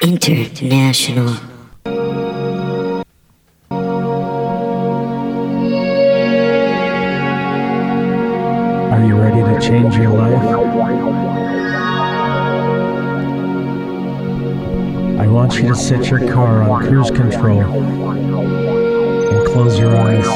International. 0.00 1.28
Are 8.92 9.04
you 9.04 9.16
ready 9.16 9.42
to 9.42 9.58
change 9.60 9.96
your 9.96 10.10
life? 10.10 10.42
I 15.18 15.26
want 15.26 15.56
you 15.56 15.68
to 15.68 15.74
set 15.74 16.08
your 16.08 16.20
car 16.32 16.62
on 16.62 16.86
cruise 16.86 17.10
control 17.10 17.60
and 17.60 19.46
close 19.48 19.80
your 19.80 19.96
eyes. 19.96 20.26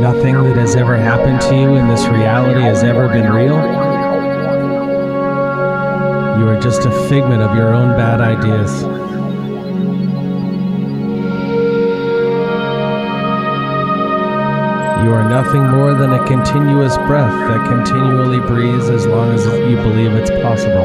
Nothing 0.00 0.34
that 0.34 0.56
has 0.56 0.74
ever 0.74 0.96
happened 0.96 1.40
to 1.42 1.54
you 1.54 1.74
in 1.76 1.86
this 1.86 2.06
reality 2.06 2.62
has 2.62 2.82
ever 2.82 3.06
been 3.08 3.32
real. 3.32 3.85
You 6.46 6.52
are 6.52 6.60
just 6.60 6.86
a 6.86 7.08
figment 7.08 7.42
of 7.42 7.56
your 7.56 7.74
own 7.74 7.96
bad 7.96 8.20
ideas. 8.20 8.82
You 15.02 15.10
are 15.10 15.28
nothing 15.28 15.66
more 15.68 15.94
than 15.94 16.12
a 16.12 16.24
continuous 16.24 16.96
breath 16.98 17.32
that 17.48 17.68
continually 17.68 18.38
breathes 18.38 18.88
as 18.90 19.06
long 19.08 19.34
as 19.34 19.44
you 19.44 19.74
believe 19.74 20.12
it's 20.12 20.30
possible. 20.30 20.84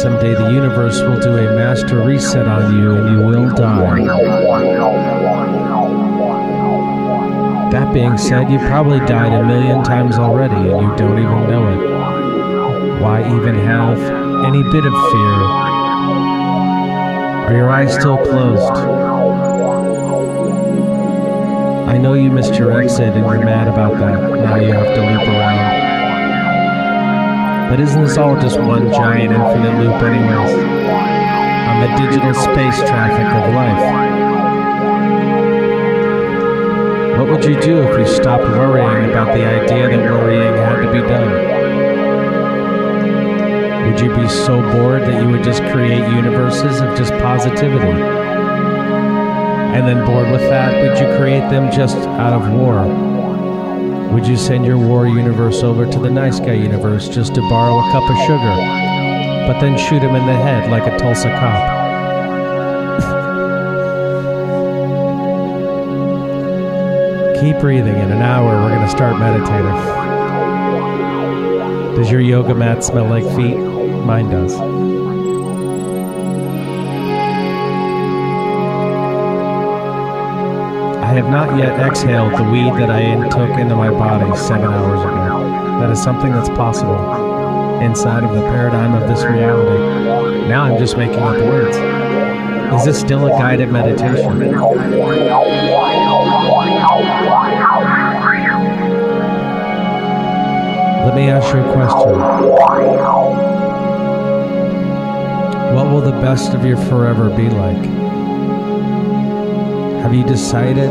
Someday 0.00 0.34
the 0.34 0.52
universe 0.52 1.00
will 1.00 1.18
do 1.18 1.38
a 1.38 1.56
master 1.56 2.00
reset 2.04 2.46
on 2.46 2.78
you 2.78 2.94
and 2.94 3.18
you 3.18 3.26
will 3.26 3.52
die. 3.52 3.98
That 7.72 7.92
being 7.92 8.16
said, 8.16 8.48
you 8.48 8.60
probably 8.60 9.00
died 9.00 9.32
a 9.32 9.44
million 9.44 9.82
times 9.82 10.18
already 10.18 10.54
and 10.54 10.82
you 10.82 10.96
don't 10.96 11.18
even 11.18 11.50
know 11.50 11.82
it. 11.82 11.87
Why 13.00 13.20
even 13.20 13.54
have 13.54 13.98
any 14.44 14.62
bit 14.64 14.84
of 14.84 14.92
fear? 14.92 15.34
Are 17.46 17.54
your 17.54 17.70
eyes 17.70 17.94
still 17.94 18.18
closed? 18.18 18.72
I 21.88 21.96
know 21.96 22.14
you 22.14 22.30
missed 22.32 22.56
your 22.56 22.80
exit 22.80 23.14
and 23.14 23.24
you're 23.24 23.44
mad 23.44 23.68
about 23.68 23.92
that. 23.98 24.20
Now 24.40 24.56
you 24.56 24.72
have 24.72 24.94
to 24.96 25.00
loop 25.00 25.28
around. 25.28 25.88
But 27.70 27.80
isn't 27.80 28.02
this 28.02 28.16
all 28.18 28.34
just 28.40 28.58
one 28.58 28.90
giant 28.92 29.32
infinite 29.32 29.78
loop, 29.78 30.02
anyways? 30.02 30.54
On 31.68 31.80
the 31.80 31.88
digital 31.98 32.34
space 32.34 32.78
traffic 32.80 33.26
of 33.26 33.54
life. 33.54 34.08
What 37.18 37.28
would 37.28 37.44
you 37.44 37.60
do 37.60 37.82
if 37.82 37.96
you 37.96 38.06
stopped 38.06 38.44
worrying 38.44 39.10
about 39.10 39.34
the 39.34 39.44
idea 39.44 39.88
that 39.88 40.00
worrying 40.10 40.54
had 40.56 40.82
to 40.82 40.90
be 40.92 41.00
done? 41.06 41.57
Would 43.98 44.06
you 44.06 44.14
be 44.16 44.28
so 44.28 44.62
bored 44.74 45.02
that 45.02 45.20
you 45.20 45.28
would 45.28 45.42
just 45.42 45.60
create 45.72 45.98
universes 45.98 46.80
of 46.80 46.96
just 46.96 47.10
positivity? 47.14 48.00
And 49.74 49.88
then 49.88 50.06
bored 50.06 50.30
with 50.30 50.42
that, 50.42 50.72
would 50.80 50.96
you 51.00 51.18
create 51.18 51.50
them 51.50 51.68
just 51.72 51.96
out 51.96 52.32
of 52.32 52.48
war? 52.52 52.86
Would 54.12 54.24
you 54.24 54.36
send 54.36 54.64
your 54.64 54.78
war 54.78 55.08
universe 55.08 55.64
over 55.64 55.84
to 55.84 55.98
the 55.98 56.10
nice 56.10 56.38
guy 56.38 56.52
universe 56.52 57.08
just 57.08 57.34
to 57.34 57.40
borrow 57.40 57.76
a 57.76 57.90
cup 57.90 58.08
of 58.08 58.16
sugar, 58.18 58.54
but 59.48 59.58
then 59.58 59.76
shoot 59.76 60.00
him 60.00 60.14
in 60.14 60.24
the 60.26 60.32
head 60.32 60.70
like 60.70 60.86
a 60.86 60.96
Tulsa 60.96 61.30
cop? 61.30 61.58
Keep 67.40 67.58
breathing. 67.58 67.96
In 67.96 68.12
an 68.12 68.22
hour, 68.22 68.62
we're 68.62 68.70
going 68.76 68.80
to 68.80 68.88
start 68.88 69.18
meditating. 69.18 69.74
Does 71.96 72.12
your 72.12 72.20
yoga 72.20 72.54
mat 72.54 72.84
smell 72.84 73.06
like 73.06 73.24
feet? 73.34 73.77
Mine 74.04 74.30
does. 74.30 74.54
I 81.08 81.12
have 81.12 81.30
not 81.30 81.58
yet 81.58 81.80
exhaled 81.80 82.34
the 82.38 82.44
weed 82.44 82.74
that 82.74 82.90
I 82.90 83.28
took 83.28 83.58
into 83.58 83.74
my 83.74 83.90
body 83.90 84.36
seven 84.36 84.70
hours 84.70 85.00
ago. 85.00 85.80
That 85.80 85.90
is 85.90 86.02
something 86.02 86.32
that's 86.32 86.50
possible 86.50 87.80
inside 87.80 88.24
of 88.24 88.34
the 88.34 88.42
paradigm 88.42 88.94
of 88.94 89.08
this 89.08 89.24
reality. 89.24 90.48
Now 90.48 90.64
I'm 90.64 90.78
just 90.78 90.96
making 90.96 91.20
up 91.20 91.36
words. 91.38 91.76
Is 92.74 92.84
this 92.84 93.00
still 93.00 93.26
a 93.26 93.30
guided 93.30 93.70
meditation? 93.70 94.52
Let 101.04 101.14
me 101.14 101.30
ask 101.30 101.54
you 101.54 101.60
a 101.60 101.72
question. 101.72 103.47
What 105.78 105.92
will 105.92 106.00
the 106.00 106.10
best 106.10 106.54
of 106.54 106.66
your 106.66 106.76
forever 106.76 107.30
be 107.30 107.48
like? 107.48 107.84
Have 110.02 110.12
you 110.12 110.24
decided 110.24 110.90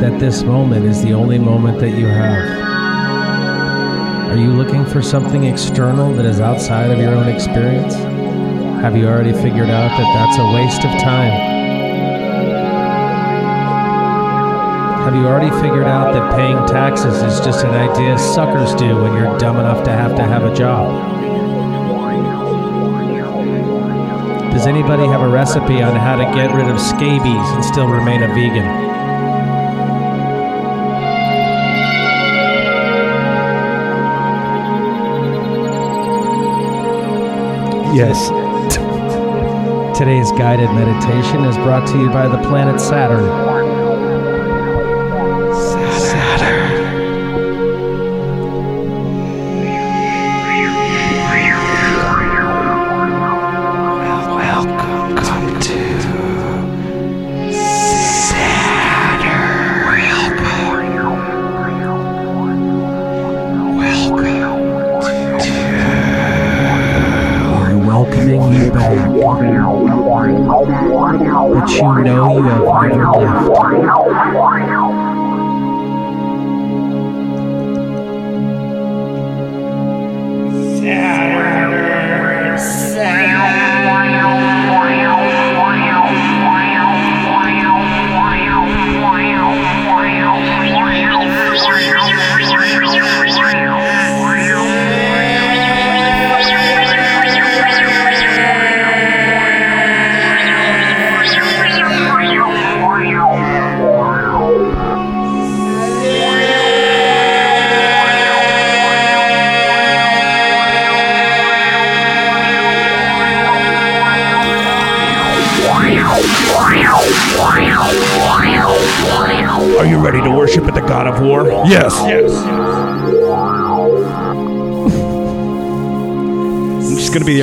that 0.00 0.18
this 0.18 0.42
moment 0.42 0.86
is 0.86 1.04
the 1.04 1.12
only 1.12 1.38
moment 1.38 1.78
that 1.78 1.90
you 1.90 2.06
have? 2.06 2.48
Are 4.32 4.36
you 4.36 4.50
looking 4.50 4.84
for 4.84 5.00
something 5.00 5.44
external 5.44 6.12
that 6.14 6.26
is 6.26 6.40
outside 6.40 6.90
of 6.90 6.98
your 6.98 7.14
own 7.14 7.28
experience? 7.28 7.94
Have 8.82 8.96
you 8.96 9.06
already 9.06 9.32
figured 9.32 9.70
out 9.70 9.96
that 9.98 10.14
that's 10.14 10.36
a 10.36 10.52
waste 10.52 10.84
of 10.84 10.90
time? 11.00 11.30
Have 15.04 15.14
you 15.14 15.28
already 15.28 15.50
figured 15.62 15.86
out 15.86 16.12
that 16.12 16.34
paying 16.34 16.58
taxes 16.66 17.22
is 17.22 17.38
just 17.38 17.64
an 17.64 17.70
idea 17.70 18.18
suckers 18.18 18.74
do 18.74 19.00
when 19.00 19.12
you're 19.12 19.38
dumb 19.38 19.58
enough 19.60 19.84
to 19.84 19.92
have 19.92 20.16
to 20.16 20.24
have 20.24 20.42
a 20.42 20.52
job? 20.56 21.13
Does 24.54 24.68
anybody 24.68 25.02
have 25.08 25.20
a 25.20 25.28
recipe 25.28 25.82
on 25.82 25.96
how 25.96 26.14
to 26.14 26.22
get 26.32 26.54
rid 26.54 26.68
of 26.68 26.80
scabies 26.80 27.26
and 27.26 27.64
still 27.64 27.88
remain 27.88 28.22
a 28.22 28.28
vegan? 28.28 28.64
Yes. 37.96 38.28
Today's 39.98 40.30
guided 40.32 40.70
meditation 40.70 41.44
is 41.44 41.56
brought 41.56 41.88
to 41.88 41.98
you 41.98 42.08
by 42.10 42.28
the 42.28 42.38
planet 42.48 42.80
Saturn. 42.80 43.63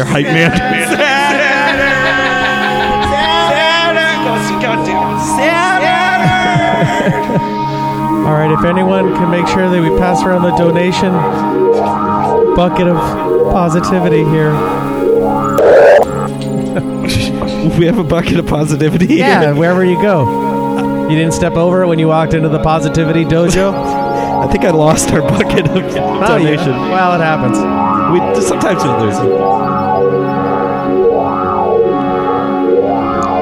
Your 0.02 0.10
hype 0.12 0.26
man. 0.26 0.52
All 8.26 8.34
right, 8.34 8.52
if 8.52 8.64
anyone 8.64 9.14
can 9.16 9.30
make 9.32 9.48
sure 9.48 9.70
that 9.70 9.82
we 9.82 9.90
pass 10.00 10.22
around 10.24 10.44
the 10.44 10.56
donation 10.56 11.12
bucket 12.56 12.88
of 12.88 12.98
positivity 13.52 14.24
here. 14.26 14.52
We 17.78 17.86
have 17.86 18.00
a 18.00 18.04
bucket 18.04 18.40
of 18.40 18.48
positivity. 18.48 19.06
Yeah, 19.16 19.54
wherever 19.54 19.86
you 19.86 20.02
go. 20.02 21.08
You 21.10 21.16
didn't 21.16 21.34
step 21.34 21.54
over 21.54 21.84
it 21.84 21.88
when 21.88 22.00
you 22.00 22.08
walked 22.08 22.34
into 22.34 22.50
the 22.50 22.60
positivity 22.62 23.24
dojo? 23.24 23.72
I 24.44 24.48
think 24.52 24.66
I 24.66 24.72
lost 24.72 25.12
our 25.12 25.22
bucket 25.22 25.68
of 25.68 25.78
Oh, 25.78 25.96
yeah. 25.96 26.28
donation. 26.28 26.72
Well, 26.72 27.14
it 27.14 27.22
happens. 27.24 27.58
We 28.12 28.20
sometimes 28.42 28.84
we 28.84 28.90
lose 28.90 29.18
it. 29.18 29.24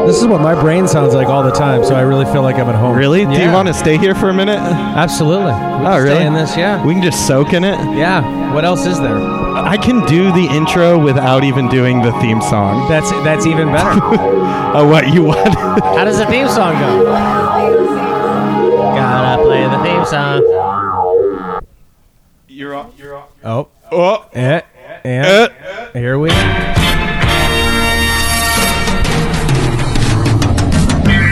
This 0.10 0.22
is 0.24 0.28
what 0.28 0.42
my 0.42 0.60
brain 0.60 0.88
sounds 0.88 1.14
like 1.14 1.28
all 1.28 1.44
the 1.44 1.52
time, 1.52 1.84
so 1.84 1.94
I 1.94 2.02
really 2.02 2.26
feel 2.26 2.42
like 2.42 2.56
I'm 2.56 2.68
at 2.68 2.74
home. 2.74 2.98
Really? 2.98 3.26
Do 3.26 3.34
you 3.34 3.38
Yeah. 3.42 3.54
want 3.54 3.68
to 3.68 3.76
stay 3.76 3.96
here 3.96 4.16
for 4.16 4.30
a 4.30 4.34
minute? 4.34 4.58
Absolutely. 4.58 5.52
We 5.52 5.52
Oh, 5.52 5.84
can 5.84 6.02
really? 6.02 6.16
Stay 6.16 6.26
in 6.26 6.34
this, 6.34 6.58
yeah. 6.58 6.84
We 6.84 6.94
can 6.96 7.04
just 7.04 7.28
soak 7.28 7.54
in 7.54 7.64
it. 7.64 7.78
Yeah. 7.96 8.24
What 8.52 8.66
else 8.66 8.88
is 8.88 9.00
there? 9.00 9.16
I 9.20 9.78
can 9.78 10.04
do 10.08 10.32
the 10.32 10.48
intro 10.48 10.98
without 10.98 11.44
even 11.44 11.68
doing 11.68 12.02
the 12.02 12.12
theme 12.14 12.42
song. 12.42 12.90
That's 12.90 13.12
that's 13.24 13.46
even 13.46 13.72
better. 13.72 14.00
Oh, 14.72 14.88
what 14.88 15.14
you 15.14 15.24
want? 15.26 15.54
How 15.98 16.04
does 16.06 16.18
the 16.18 16.26
theme 16.26 16.48
song 16.48 16.74
go? 16.80 17.04
Gotta 18.96 19.44
play 19.44 19.64
the 19.64 19.80
theme 19.84 20.06
song. 20.06 21.62
you're 22.48 22.74
off. 22.76 22.88
You're 22.98 23.16
off. 23.16 23.30
Oh, 23.44 23.68
Oh. 23.92 24.26
eh, 24.34 24.62
and 25.04 25.28
Uh. 25.28 25.50
here 25.94 26.18
we. 26.18 26.30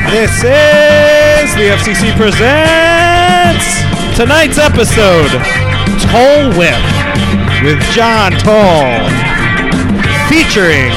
This 0.08 0.32
is 0.40 1.52
the 1.60 1.68
FCC 1.76 2.16
presents 2.16 3.68
tonight's 4.16 4.58
episode, 4.58 5.28
Dole 6.08 6.48
Whip, 6.56 6.80
with 7.60 7.76
John 7.92 8.32
Toll, 8.40 8.88
featuring 10.32 10.96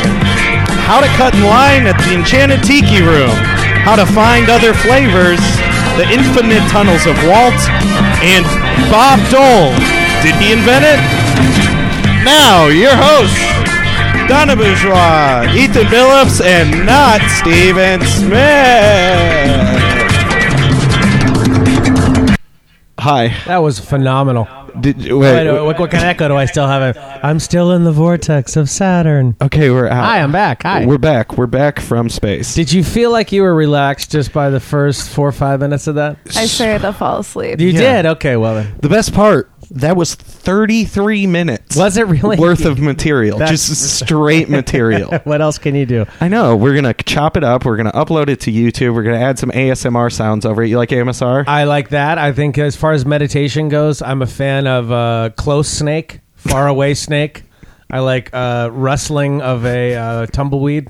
how 0.87 1.03
to 1.03 1.11
cut 1.19 1.35
in 1.35 1.43
line 1.43 1.91
at 1.91 1.99
the 2.07 2.15
Enchanted 2.15 2.63
Tiki 2.63 3.03
Room, 3.03 3.35
how 3.83 3.99
to 3.99 4.07
find 4.07 4.47
other 4.47 4.71
flavors, 4.73 5.43
the 5.99 6.07
infinite 6.07 6.63
tunnels 6.71 7.03
of 7.11 7.19
Walt, 7.27 7.59
and 8.23 8.47
Bob 8.95 9.19
Dole. 9.27 9.75
Did 10.23 10.39
he 10.39 10.55
invent 10.55 10.87
it? 10.87 11.03
Now, 12.23 12.71
your 12.71 12.95
hosts, 12.95 13.60
Donna 14.31 14.55
Bourgeois, 14.55 15.45
Ethan 15.53 15.89
Phillips, 15.89 16.41
and 16.41 16.87
not 16.87 17.21
Steven 17.31 18.01
Smith. 18.07 18.39
Hi. 23.01 23.35
That 23.47 23.59
was 23.59 23.81
phenomenal. 23.81 24.47
Did 24.79 25.03
you, 25.03 25.19
Wait, 25.19 25.49
wait, 25.49 25.61
what, 25.61 25.81
what 25.81 25.91
kind 25.91 26.05
of 26.05 26.09
echo 26.11 26.29
do 26.29 26.37
I 26.37 26.45
still 26.45 26.69
have? 26.69 26.97
I'm 27.25 27.41
still 27.41 27.73
in 27.73 27.83
the 27.83 27.91
vortex 27.91 28.55
of 28.55 28.71
Saturn. 28.71 29.35
Okay, 29.43 29.69
we're 29.69 29.89
out. 29.89 30.05
Hi, 30.05 30.21
I'm 30.23 30.31
back. 30.31 30.63
Hi. 30.63 30.87
We're 30.87 30.99
back. 30.99 31.37
We're 31.37 31.49
back 31.49 31.81
from 31.81 32.09
space. 32.09 32.55
Did 32.55 32.73
you 32.73 32.85
feel 32.85 33.11
like 33.11 33.33
you 33.33 33.43
were 33.43 33.55
relaxed 33.55 34.13
just 34.13 34.33
by 34.33 34.49
the 34.51 34.61
first 34.61 35.09
four 35.11 35.27
or 35.27 35.33
five 35.33 35.59
minutes 35.59 35.89
of 35.89 35.97
that? 35.97 36.19
I 36.37 36.47
started 36.47 36.83
to 36.83 36.93
fall 36.93 37.19
asleep. 37.19 37.59
You 37.59 37.71
Yeah. 37.71 38.03
did? 38.03 38.07
Okay, 38.13 38.37
well 38.37 38.55
then. 38.55 38.77
the 38.81 38.89
best 38.89 39.13
part, 39.13 39.51
that 39.71 39.97
was 39.97 40.15
33 40.15 41.27
minutes 41.27 41.77
Was 41.77 41.97
it 41.97 42.07
really? 42.07 42.37
worth 42.37 42.65
of 42.65 42.81
material. 42.81 43.39
That's- 43.39 43.69
Just 43.69 43.99
straight 44.05 44.49
material. 44.49 45.11
what 45.25 45.41
else 45.41 45.59
can 45.59 45.75
you 45.75 45.87
do? 45.87 46.07
I 46.21 46.29
know. 46.29 46.57
We're 46.57 46.73
going 46.81 46.93
to 46.93 47.05
chop 47.05 47.37
it 47.37 47.45
up. 47.45 47.65
We're 47.65 47.77
going 47.77 47.91
to 47.91 47.97
upload 47.97 48.29
it 48.29 48.41
to 48.41 48.53
YouTube. 48.53 48.95
We're 48.95 49.03
going 49.05 49.19
to 49.19 49.25
add 49.25 49.39
some 49.39 49.51
ASMR 49.51 50.13
sounds 50.13 50.45
over 50.45 50.63
it. 50.63 50.69
You 50.69 50.77
like 50.79 50.89
AMSR? 50.91 51.45
I 51.47 51.65
like 51.65 51.91
that. 51.91 52.19
I 52.19 52.33
think 52.33 52.59
as 52.59 52.75
far 52.77 52.93
as 52.93 53.07
meditation 53.07 53.69
goes, 53.69 54.03
I'm 54.03 54.23
a 54.23 54.27
fan 54.27 54.67
of 54.67 54.91
uh, 54.91 55.31
close 55.37 55.69
snake, 55.69 56.21
far 56.35 56.67
away 56.67 56.95
snake. 57.07 57.45
I 57.93 57.99
like 57.99 58.31
uh, 58.33 58.71
rustling 58.73 59.43
of 59.43 59.67
a 59.67 59.97
uh, 59.97 60.27
tumbleweed. 60.27 60.89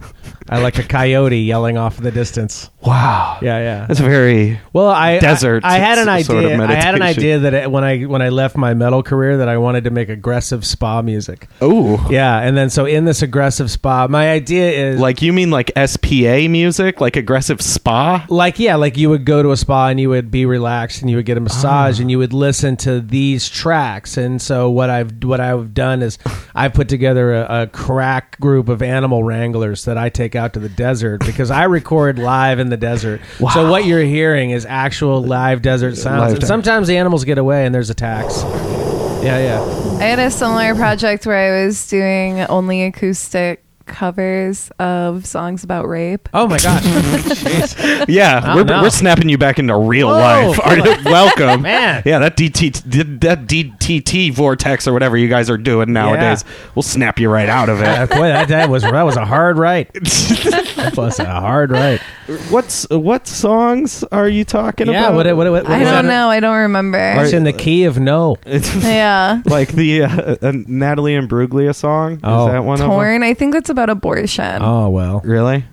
I 0.50 0.60
like 0.60 0.78
a 0.78 0.82
coyote 0.82 1.38
yelling 1.38 1.78
off 1.78 1.96
in 1.96 2.04
the 2.04 2.10
distance. 2.10 2.68
Wow. 2.82 3.38
Yeah, 3.42 3.58
yeah. 3.58 3.86
That's 3.86 4.00
very. 4.00 4.60
Well, 4.72 4.88
I 4.88 5.18
Desert 5.18 5.64
I, 5.64 5.76
I 5.76 5.78
had 5.78 5.98
an 5.98 6.08
idea. 6.08 6.24
sort 6.24 6.44
of 6.44 6.60
I 6.60 6.74
had 6.74 6.94
an 6.94 7.02
idea 7.02 7.40
that 7.40 7.54
it, 7.54 7.70
when 7.70 7.84
I 7.84 8.02
when 8.02 8.22
I 8.22 8.28
left 8.28 8.56
my 8.56 8.74
metal 8.74 9.02
career, 9.02 9.38
that 9.38 9.48
I 9.48 9.58
wanted 9.58 9.84
to 9.84 9.90
make 9.90 10.08
aggressive 10.08 10.64
spa 10.64 11.02
music. 11.02 11.48
Oh. 11.60 12.06
Yeah, 12.10 12.38
and 12.38 12.56
then 12.56 12.70
so 12.70 12.86
in 12.86 13.04
this 13.04 13.22
aggressive 13.22 13.70
spa, 13.70 14.06
my 14.08 14.30
idea 14.30 14.70
is 14.70 15.00
Like 15.00 15.22
you 15.22 15.32
mean 15.32 15.50
like 15.50 15.70
SPA 15.76 16.48
music, 16.48 17.00
like 17.00 17.16
aggressive 17.16 17.60
spa? 17.60 18.24
like 18.28 18.58
yeah 18.58 18.76
like 18.76 18.96
you 18.96 19.10
would 19.10 19.24
go 19.24 19.42
to 19.42 19.50
a 19.50 19.56
spa 19.56 19.88
and 19.88 20.00
you 20.00 20.08
would 20.08 20.30
be 20.30 20.46
relaxed 20.46 21.00
and 21.00 21.10
you 21.10 21.16
would 21.16 21.26
get 21.26 21.36
a 21.36 21.40
massage 21.40 21.98
ah. 21.98 22.00
and 22.00 22.10
you 22.10 22.18
would 22.18 22.32
listen 22.32 22.76
to 22.76 23.00
these 23.00 23.48
tracks 23.48 24.16
and 24.16 24.40
so 24.40 24.70
what 24.70 24.88
i've 24.90 25.22
what 25.24 25.40
i've 25.40 25.74
done 25.74 26.02
is 26.02 26.18
i've 26.54 26.72
put 26.72 26.88
together 26.88 27.34
a, 27.34 27.62
a 27.62 27.66
crack 27.66 28.38
group 28.40 28.68
of 28.68 28.82
animal 28.82 29.22
wranglers 29.22 29.84
that 29.84 29.98
i 29.98 30.08
take 30.08 30.34
out 30.34 30.52
to 30.52 30.58
the 30.58 30.68
desert 30.68 31.24
because 31.26 31.50
i 31.50 31.64
record 31.64 32.18
live 32.18 32.58
in 32.58 32.69
the 32.70 32.76
desert. 32.76 33.20
So 33.52 33.70
what 33.70 33.84
you're 33.84 34.02
hearing 34.02 34.50
is 34.50 34.66
actual 34.66 35.22
live 35.22 35.62
desert 35.62 35.96
sounds. 35.96 36.32
Live 36.32 36.38
and 36.38 36.46
sometimes 36.46 36.88
the 36.88 36.96
animals 36.96 37.24
get 37.24 37.38
away 37.38 37.66
and 37.66 37.74
there's 37.74 37.90
attacks. 37.90 38.42
Yeah 39.22 39.38
yeah. 39.38 39.96
I 39.98 40.04
had 40.04 40.18
a 40.18 40.30
similar 40.30 40.74
project 40.74 41.26
where 41.26 41.36
I 41.36 41.64
was 41.64 41.88
doing 41.88 42.40
only 42.40 42.84
acoustic 42.84 43.62
covers 43.86 44.70
of 44.78 45.26
songs 45.26 45.64
about 45.64 45.88
rape. 45.88 46.28
oh 46.34 46.46
my 46.46 46.58
god 46.58 46.82
Jeez. 46.84 48.04
Yeah, 48.08 48.40
Oh, 48.44 48.56
we're, 48.56 48.64
no. 48.64 48.82
we're 48.82 48.90
snapping 48.90 49.28
you 49.28 49.38
back 49.38 49.58
into 49.58 49.76
real 49.76 50.08
Whoa, 50.08 50.14
life. 50.14 50.60
Are 50.64 50.76
you- 50.76 51.04
welcome, 51.04 51.62
Man. 51.62 52.02
Yeah, 52.04 52.18
that 52.20 52.36
DT 52.36 53.20
that 53.20 53.46
DTT 53.46 54.32
vortex 54.32 54.86
or 54.86 54.92
whatever 54.92 55.16
you 55.16 55.28
guys 55.28 55.50
are 55.50 55.58
doing 55.58 55.92
nowadays, 55.92 56.44
we'll 56.74 56.82
snap 56.82 57.18
you 57.18 57.28
right 57.28 57.48
out 57.48 57.68
of 57.68 57.80
Yeah, 57.80 58.04
it. 58.04 58.10
boy 58.10 58.28
that, 58.28 58.48
that 58.48 58.70
was 58.70 58.82
that 58.82 59.02
was 59.02 59.16
a 59.16 59.24
hard 59.24 59.58
right 59.58 59.92
that 59.94 60.94
was 60.96 61.18
a 61.18 61.24
hard 61.40 61.70
right 61.70 62.00
What's 62.48 62.88
what 62.90 63.26
songs 63.26 64.04
are 64.12 64.28
you 64.28 64.44
talking 64.44 64.86
yeah 64.86 65.08
about? 65.08 65.14
what, 65.14 65.26
what, 65.36 65.50
what, 65.50 65.64
what 65.64 65.72
I 65.72 65.82
don't 65.82 66.06
know. 66.06 66.28
I 66.30 66.38
don't 66.38 66.56
remember. 66.58 66.98
It's 66.98 67.32
in 67.32 67.42
the 67.42 67.52
key 67.52 67.84
of 67.84 67.98
no. 67.98 68.36
It's 68.46 68.72
yeah. 68.84 69.42
like 69.46 69.70
the 69.72 70.02
uh, 70.04 70.36
uh, 70.40 70.52
Natalie 70.66 71.14
Imbruglia 71.14 71.74
song. 71.74 72.20
Oh. 72.22 72.46
Is 72.46 72.52
that 72.52 72.64
one 72.64 72.74
of 72.74 72.80
them? 72.80 72.90
Torn. 72.90 73.22
I 73.24 73.34
think 73.34 73.56
it's 73.56 73.68
about 73.68 73.79
abortion. 73.88 74.60
Oh 74.62 74.90
well. 74.90 75.20
Really? 75.24 75.64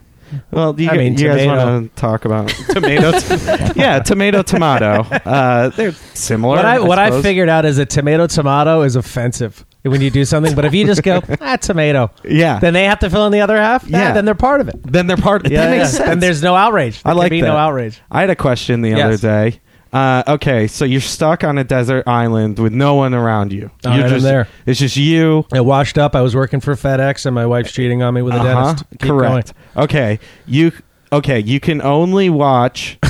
Well, 0.52 0.78
you, 0.80 0.90
I 0.90 0.98
mean, 0.98 1.18
you 1.18 1.28
guys 1.30 1.44
tomato. 1.44 1.66
want 1.74 1.96
to 1.96 2.02
talk 2.02 2.26
about 2.26 2.50
tomato? 2.70 3.12
yeah, 3.80 4.00
tomato, 4.00 4.42
tomato. 4.42 5.02
Uh, 5.26 5.70
they're 5.70 5.94
similar. 6.14 6.58
What 6.58 6.66
I 6.66 6.80
what 6.80 7.00
I 7.00 7.22
figured 7.22 7.48
out 7.48 7.64
is 7.66 7.78
a 7.78 7.86
tomato 7.86 8.28
tomato 8.28 8.82
is 8.82 8.96
offensive 8.98 9.66
when 9.84 10.02
you 10.02 10.10
do 10.10 10.26
something, 10.26 10.54
but 10.54 10.66
if 10.66 10.74
you 10.74 10.86
just 10.86 11.02
go 11.02 11.22
ah 11.42 11.56
tomato, 11.56 12.12
Yeah. 12.26 12.60
then 12.60 12.74
they 12.74 12.84
have 12.86 13.00
to 13.00 13.10
fill 13.10 13.26
in 13.26 13.32
the 13.32 13.40
other 13.40 13.56
half. 13.56 13.88
Yeah, 13.88 14.00
Yeah. 14.00 14.14
then 14.14 14.26
they're 14.26 14.36
part 14.36 14.60
of 14.60 14.68
it. 14.68 14.76
then 14.84 15.08
they're 15.08 15.16
part. 15.16 15.50
Yeah, 15.50 15.62
that 15.62 15.70
makes 15.78 15.94
yeah. 15.94 15.98
sense. 15.98 16.10
Then 16.10 16.20
there's 16.20 16.44
no 16.44 16.56
outrage. 16.56 17.02
I 17.06 17.14
like 17.14 17.30
can 17.30 17.38
be 17.38 17.42
that. 17.42 17.48
no 17.48 17.56
outrage. 17.56 18.02
I 18.12 18.20
had 18.20 18.30
a 18.30 18.36
question 18.36 18.82
the 18.82 18.90
Yes. 18.90 19.06
other 19.06 19.18
day. 19.18 19.62
Uh, 19.98 20.24
okay, 20.28 20.68
so 20.68 20.86
you're 20.86 21.02
stuck 21.02 21.44
on 21.44 21.58
a 21.58 21.64
desert 21.64 22.08
island 22.08 22.60
with 22.60 22.72
no 22.72 22.94
one 22.94 23.16
around 23.16 23.52
you. 23.52 23.72
All 23.84 23.94
you're 23.94 24.04
right, 24.04 24.06
I'm 24.06 24.10
just 24.12 24.24
there. 24.24 24.48
It's 24.68 24.80
just 24.80 24.96
you. 24.96 25.44
I 25.52 25.62
washed 25.62 25.98
up. 25.98 26.16
I 26.16 26.22
was 26.22 26.36
working 26.36 26.60
for 26.60 26.76
FedEx, 26.76 27.26
and 27.26 27.34
my 27.34 27.48
wife's 27.48 27.72
cheating 27.72 28.04
on 28.04 28.14
me 28.14 28.22
with 28.22 28.36
a 28.36 28.38
Uh-huh, 28.38 28.66
dentist. 28.66 28.86
Keep 29.00 29.10
Correct. 29.10 29.54
Okay, 29.76 30.20
you. 30.46 30.72
Okay, 31.12 31.40
you 31.40 31.60
can 31.60 31.82
only 31.82 32.30
watch. 32.30 33.00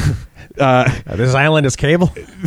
Uh. 0.59 0.89
Uh, 1.05 1.15
this 1.15 1.35
island 1.35 1.67
is 1.67 1.75
cable. 1.75 2.11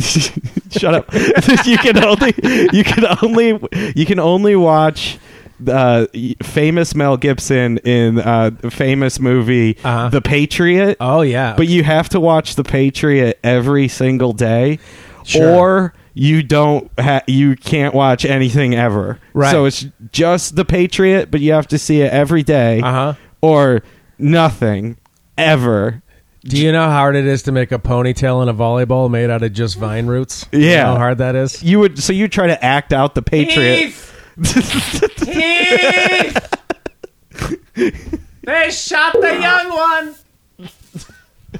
shut 0.69 0.93
up. 0.93 1.13
you 1.65 1.77
can 1.77 2.03
only. 2.03 2.33
You 2.73 2.83
can 2.83 3.05
only. 3.23 3.57
You 3.95 4.05
can 4.05 4.19
only 4.19 4.57
watch. 4.57 5.17
Uh, 5.67 6.07
famous 6.43 6.95
Mel 6.95 7.17
Gibson 7.17 7.77
in 7.79 8.19
uh, 8.19 8.51
famous 8.69 9.19
movie 9.19 9.77
Uh-huh. 9.83 10.09
The 10.09 10.21
Patriot. 10.21 10.97
Oh 10.99 11.21
yeah, 11.21 11.55
But 11.57 11.67
you 11.67 11.83
have 11.83 12.09
to 12.09 12.19
watch 12.19 12.55
The 12.55 12.63
Patriot 12.63 13.39
every 13.43 13.87
single 13.87 14.33
day, 14.33 14.79
Sure. 15.23 15.49
or 15.55 15.93
you 16.13 16.43
don't. 16.43 16.91
Ha- 16.99 17.21
you 17.27 17.55
can't 17.55 17.93
watch 17.93 18.25
anything 18.25 18.75
ever. 18.75 19.19
Right. 19.33 19.51
So 19.51 19.65
it's 19.65 19.85
just 20.11 20.55
The 20.55 20.65
Patriot, 20.65 21.31
but 21.31 21.41
you 21.41 21.53
have 21.53 21.67
to 21.67 21.77
see 21.77 22.01
it 22.01 22.11
every 22.11 22.43
day, 22.43 22.81
uh 22.81 22.91
huh. 22.91 23.13
or 23.41 23.81
nothing 24.17 24.97
ever. 25.37 26.01
Do 26.43 26.57
you 26.57 26.71
know 26.71 26.85
how 26.85 26.91
hard 26.91 27.15
it 27.15 27.27
is 27.27 27.43
to 27.43 27.51
make 27.51 27.71
a 27.71 27.77
ponytail 27.77 28.41
and 28.41 28.49
a 28.49 28.53
volleyball 28.53 29.11
made 29.11 29.29
out 29.29 29.43
of 29.43 29.53
just 29.53 29.77
vine 29.77 30.07
roots? 30.07 30.47
You 30.51 30.59
Yeah. 30.61 30.83
know 30.83 30.93
how 30.93 30.97
hard 30.97 31.17
that 31.19 31.35
is. 31.35 31.61
You 31.61 31.79
would. 31.79 32.01
So 32.01 32.13
you 32.13 32.27
try 32.27 32.47
to 32.47 32.63
act 32.65 32.93
out 32.93 33.13
The 33.15 33.21
Patriot. 33.21 33.93
They 38.43 38.71
shot 38.71 39.13
the 39.13 39.39
young 39.39 39.69
one. 39.69 40.15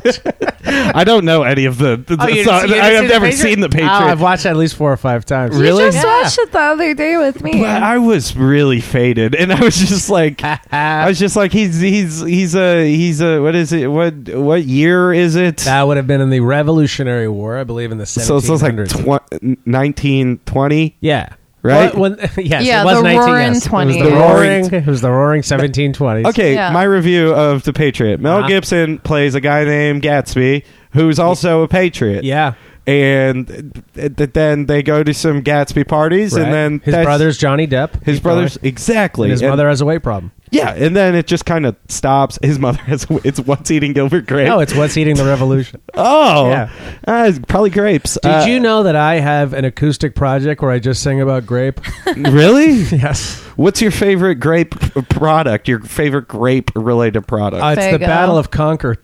I 0.96 1.04
don't 1.04 1.26
know 1.26 1.44
any 1.44 1.66
of 1.66 1.78
the. 1.78 1.98
the 1.98 2.18
Oh, 2.20 2.28
you 2.28 2.44
song- 2.44 2.62
didn't 2.62 2.70
see- 2.72 2.76
you 2.76 2.82
I 2.82 2.90
didn't 2.90 2.96
have 2.96 3.04
see 3.04 3.08
the 3.08 3.14
never 3.14 3.26
Patriot? 3.26 3.44
seen 3.44 3.60
the 3.60 3.70
Patriot. 3.70 3.90
Oh, 3.92 4.08
I've 4.08 4.22
watched 4.22 4.46
it 4.46 4.50
at 4.50 4.58
least 4.58 4.76
four 4.76 4.92
or 4.92 4.98
five 4.98 5.26
times. 5.26 5.56
You 5.56 5.62
Really? 5.62 5.84
just 5.92 6.04
Yeah. 6.04 6.22
watched 6.22 6.40
it 6.40 6.52
the 6.52 6.60
other 6.60 6.94
day 6.96 7.18
with 7.18 7.44
me. 7.44 7.60
But 7.62 7.84
I 7.84 8.00
was 8.00 8.36
really 8.36 8.82
faded, 8.82 9.36
and 9.36 9.54
I 9.54 9.64
was 9.64 9.78
just 9.78 10.10
like, 10.10 10.42
I 10.44 11.06
was 11.08 11.20
just 11.20 11.36
like, 11.36 11.52
he's 11.52 11.80
he's 11.80 12.22
he's 12.22 12.56
a 12.56 12.84
he's 12.88 13.22
a 13.22 13.40
what 13.42 13.54
is 13.54 13.74
it? 13.74 13.88
What 13.92 14.28
what 14.30 14.64
year 14.64 15.14
is 15.14 15.36
it? 15.36 15.58
That 15.58 15.84
would 15.84 15.98
have 15.98 16.08
been 16.08 16.22
in 16.22 16.32
the 16.32 16.40
Revolutionary 16.40 17.28
War, 17.28 17.58
I 17.58 17.64
believe, 17.64 17.92
in 17.92 18.00
the 18.00 18.06
1700s. 18.06 18.26
so 18.26 18.40
so 18.40 18.54
it's 18.56 18.64
like 18.64 18.88
tw- 18.88 19.68
nineteen 19.68 20.40
twenty, 20.48 20.96
yeah. 21.00 21.34
Right? 21.64 21.94
Well, 21.94 22.02
when, 22.12 22.18
yes, 22.38 22.66
Yeah, 22.66 22.82
it 22.82 22.86
was 22.86 22.98
the 22.98 23.04
19, 23.04 23.20
roaring 23.20 23.54
yes. 23.54 23.66
It 23.66 23.72
was 23.74 23.96
the 23.96 24.04
The 24.04 24.10
roaring. 24.12 24.62
roaring- 24.64 24.74
It 24.74 24.86
was 24.88 25.02
the 25.02 25.12
roaring 25.12 25.42
1720s. 25.42 26.26
Okay, 26.28 26.54
Yeah. 26.56 26.72
my 26.72 26.84
review 26.84 27.34
of 27.34 27.64
the 27.64 27.74
Patriot. 27.74 28.20
Mel 28.20 28.38
Uh-huh. 28.40 28.48
Gibson 28.48 29.00
plays 29.00 29.36
a 29.36 29.42
guy 29.42 29.64
named 29.66 30.02
Gatsby, 30.02 30.64
who's 30.94 31.20
also 31.20 31.62
a 31.62 31.68
patriot. 31.68 32.24
Yeah. 32.24 32.54
And 32.88 33.48
th- 33.96 34.16
th- 34.16 34.34
then 34.34 34.66
they 34.66 34.82
go 34.84 35.04
to 35.04 35.14
some 35.14 35.44
Gatsby 35.44 35.88
parties, 35.88 36.34
Right. 36.34 36.44
and 36.44 36.54
then 36.54 36.80
his 36.84 36.96
brother's 36.96 37.38
Johnny 37.38 37.68
Depp. 37.68 38.04
his 38.04 38.20
brothers 38.20 38.58
going. 38.58 38.70
exactly. 38.70 39.26
And 39.28 39.32
his 39.32 39.42
And- 39.42 39.52
mother 39.52 39.68
has 39.70 39.82
a 39.82 39.86
weight 39.86 40.02
problem. 40.04 40.32
yeah, 40.52 40.74
and 40.74 40.96
then 40.96 41.14
it 41.16 41.28
just 41.28 41.46
kind 41.46 41.66
of 41.66 41.76
stops. 41.88 42.38
His 42.42 42.58
mother 42.60 42.80
has 42.86 43.06
it's 43.24 43.40
what's 43.40 43.70
eating 43.72 43.94
Gilbert 43.94 44.26
Grape. 44.26 44.48
No, 44.48 44.60
it's 44.60 44.74
what's 44.76 44.98
eating 44.98 45.16
the 45.16 45.26
revolution. 45.26 45.80
oh, 45.94 46.50
Yeah. 46.50 46.70
Uh, 47.08 47.32
probably 47.48 47.70
grapes. 47.70 48.18
Did 48.22 48.30
Uh, 48.30 48.46
you 48.48 48.60
know 48.60 48.84
that 48.84 48.96
I 48.96 49.16
have 49.20 49.54
an 49.54 49.64
acoustic 49.66 50.16
project 50.16 50.62
where 50.62 50.72
I 50.72 50.80
just 50.80 51.04
sing 51.04 51.22
about 51.22 51.46
grape? 51.46 51.80
really? 52.18 52.72
yes. 52.74 53.40
What's 53.58 53.82
your 53.82 53.92
favorite 53.92 54.36
grape 54.36 54.72
product? 55.10 55.68
Your 55.68 55.82
favorite 55.82 56.28
grape 56.28 56.72
related 56.76 57.28
product? 57.28 57.62
Uh, 57.64 57.76
it's 57.78 57.86
the 57.92 57.98
Fago. 58.04 58.08
Battle 58.08 58.38
of 58.38 58.50
Concord. 58.52 58.98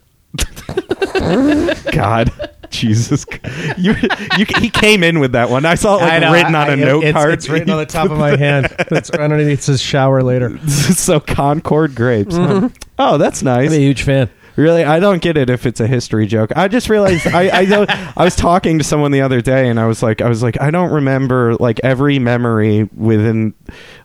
God. 1.92 2.32
Jesus, 2.72 3.26
you, 3.78 3.96
you, 4.38 4.46
he 4.60 4.70
came 4.70 5.04
in 5.04 5.20
with 5.20 5.32
that 5.34 5.50
one. 5.50 5.66
I 5.66 5.76
saw 5.76 5.98
it 5.98 6.02
like 6.02 6.14
I 6.14 6.20
know, 6.20 6.34
written 6.34 6.56
on 6.56 6.68
I- 6.68 6.70
a 6.70 6.72
I- 6.74 6.76
note 6.76 7.04
it's, 7.04 7.14
card. 7.14 7.34
It's 7.34 7.50
written 7.50 7.70
on 7.70 7.78
the 7.78 7.86
top 7.86 8.10
of 8.12 8.18
my 8.18 8.36
hand. 8.38 8.68
It's 8.92 9.10
underneath 9.10 9.66
his 9.66 9.82
shower 9.82 10.24
later. 10.24 10.58
so 10.68 11.20
Concord 11.20 11.96
grapes. 11.96 12.36
Mm-hmm. 12.36 12.68
Oh, 13.00 13.18
that's 13.18 13.44
nice. 13.44 13.70
I'm 13.70 13.74
a 13.78 13.80
huge 13.82 14.04
fan. 14.04 14.30
Really, 14.56 14.84
I 14.84 15.00
don't 15.00 15.22
get 15.22 15.38
it 15.38 15.52
if 15.52 15.68
it's 15.68 15.80
a 15.80 15.86
history 15.86 16.26
joke. 16.26 16.52
I 16.56 16.68
just 16.68 16.90
realized 16.90 17.28
I 17.28 17.60
I, 17.60 17.66
don't, 17.66 17.88
I 18.18 18.24
was 18.24 18.36
talking 18.36 18.80
to 18.80 18.84
someone 18.84 19.12
the 19.12 19.22
other 19.22 19.40
day, 19.40 19.70
and 19.70 19.80
I 19.80 19.86
was 19.86 20.02
like, 20.02 20.20
I 20.20 20.28
was 20.28 20.42
like, 20.42 20.60
I 20.60 20.72
don't 20.72 20.92
remember 20.92 21.54
like 21.58 21.80
every 21.84 22.18
memory 22.18 22.90
within 22.96 23.54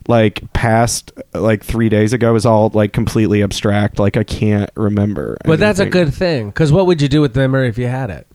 like 0.07 0.43
past 0.53 1.11
like 1.33 1.63
three 1.63 1.89
days 1.89 2.13
ago 2.13 2.35
is 2.35 2.45
all 2.45 2.69
like 2.71 2.93
completely 2.93 3.41
abstract. 3.41 3.97
Like 3.97 4.15
I 4.15 4.23
can't 4.23 4.69
remember. 4.75 5.39
But 5.43 5.57
that's 5.57 5.79
a 5.79 5.87
good 5.87 6.13
thing 6.13 6.49
because 6.49 6.71
what 6.71 6.85
would 6.85 7.01
you 7.01 7.07
do 7.07 7.19
with 7.19 7.33
the 7.33 7.39
memory 7.39 7.67
if 7.67 7.79
you 7.79 7.87
had 7.87 8.11
it? 8.11 8.27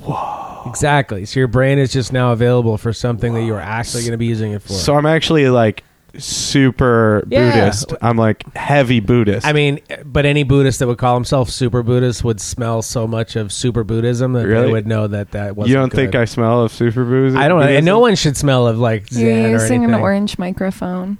Whoa! 0.00 0.64
Exactly. 0.66 1.24
So 1.26 1.40
your 1.40 1.48
brain 1.48 1.78
is 1.78 1.92
just 1.92 2.12
now 2.12 2.32
available 2.32 2.76
for 2.78 2.92
something 2.92 3.34
that 3.34 3.42
you 3.42 3.54
are 3.54 3.60
actually 3.60 4.02
going 4.02 4.12
to 4.12 4.18
be 4.18 4.26
using 4.26 4.52
it 4.52 4.62
for. 4.62 4.72
So 4.72 4.94
I'm 4.96 5.06
actually 5.06 5.48
like 5.48 5.82
super 6.16 7.24
Yeah. 7.28 7.50
Buddhist. 7.54 7.94
I'm 8.02 8.16
like 8.16 8.44
heavy 8.54 9.00
Buddhist. 9.00 9.46
I 9.46 9.52
mean, 9.52 9.80
but 10.04 10.26
any 10.26 10.42
Buddhist 10.42 10.78
that 10.80 10.86
would 10.88 10.98
call 10.98 11.14
himself 11.14 11.50
super 11.50 11.82
Buddhist 11.82 12.24
would 12.24 12.40
smell 12.40 12.82
so 12.82 13.06
much 13.06 13.36
of 13.36 13.52
super 13.52 13.84
Buddhism 13.84 14.32
that 14.34 14.46
Really? 14.46 14.66
they 14.66 14.72
would 14.72 14.86
know 14.86 15.06
that 15.06 15.32
that 15.32 15.56
wasn't. 15.56 15.70
you 15.70 15.74
don't 15.76 15.92
think. 15.92 16.14
I 16.14 16.24
smell 16.24 16.62
of 16.62 16.72
super 16.72 17.04
Buddhism? 17.04 17.38
I 17.38 17.48
don't 17.48 17.60
know. 17.60 17.66
And 17.68 17.84
no 17.86 17.98
one 17.98 18.14
should 18.16 18.36
smell 18.36 18.66
of 18.66 18.78
like 18.78 19.08
Zen 19.08 19.24
You're 19.24 19.34
or 19.34 19.52
using 19.52 19.82
anything. 19.84 19.94
an 19.94 20.00
orange 20.00 20.38
microphone. 20.38 21.18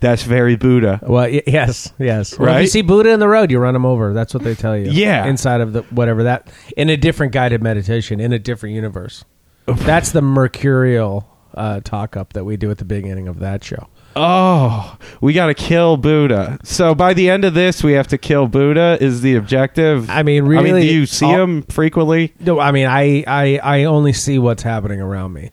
That's 0.00 0.22
very 0.22 0.56
Buddha. 0.56 0.98
Well, 1.02 1.24
y- 1.30 1.42
yes, 1.46 1.92
yes. 1.98 2.38
Well, 2.38 2.48
if 2.48 2.52
you 2.52 2.56
Right? 2.60 2.68
see 2.68 2.82
Buddha 2.82 3.10
in 3.10 3.20
the 3.20 3.28
road, 3.28 3.50
you 3.50 3.58
run 3.58 3.76
him 3.76 3.84
over. 3.86 4.12
That's 4.14 4.32
what 4.34 4.42
they 4.42 4.54
tell 4.54 4.76
you. 4.76 4.90
Yeah. 4.90 5.26
Inside 5.26 5.60
of 5.60 5.72
the 5.74 5.82
whatever 5.90 6.22
that 6.24 6.48
in 6.76 6.88
a 6.90 6.96
different 6.96 7.32
guided 7.32 7.62
meditation 7.62 8.18
in 8.20 8.32
a 8.32 8.38
different 8.38 8.74
universe. 8.74 9.24
That's 9.66 10.10
the 10.12 10.22
mercurial 10.22 11.28
uh, 11.54 11.80
talk 11.80 12.16
up 12.16 12.32
that 12.32 12.44
we 12.44 12.56
do 12.56 12.70
at 12.70 12.78
the 12.78 12.84
beginning 12.84 13.28
of 13.28 13.38
that 13.40 13.62
show. 13.62 13.88
Oh, 14.16 14.96
we 15.20 15.32
got 15.32 15.46
to 15.46 15.54
kill 15.54 15.96
Buddha. 15.96 16.58
So 16.64 16.94
by 16.96 17.14
the 17.14 17.30
end 17.30 17.44
of 17.44 17.54
this, 17.54 17.84
we 17.84 17.92
have 17.92 18.08
to 18.08 18.18
kill 18.18 18.48
Buddha. 18.48 18.98
Is 19.00 19.20
the 19.20 19.36
objective? 19.36 20.10
I 20.10 20.22
mean, 20.24 20.44
really? 20.44 20.58
I 20.58 20.62
mean, 20.64 20.74
really, 20.74 20.88
do 20.88 20.94
you 20.94 21.06
see 21.06 21.26
all- 21.26 21.40
him 21.42 21.62
frequently? 21.62 22.32
No, 22.40 22.58
I 22.58 22.72
mean, 22.72 22.86
I, 22.86 23.22
I, 23.26 23.60
I 23.62 23.84
only 23.84 24.12
see 24.12 24.38
what's 24.38 24.62
happening 24.64 25.00
around 25.00 25.32
me. 25.34 25.50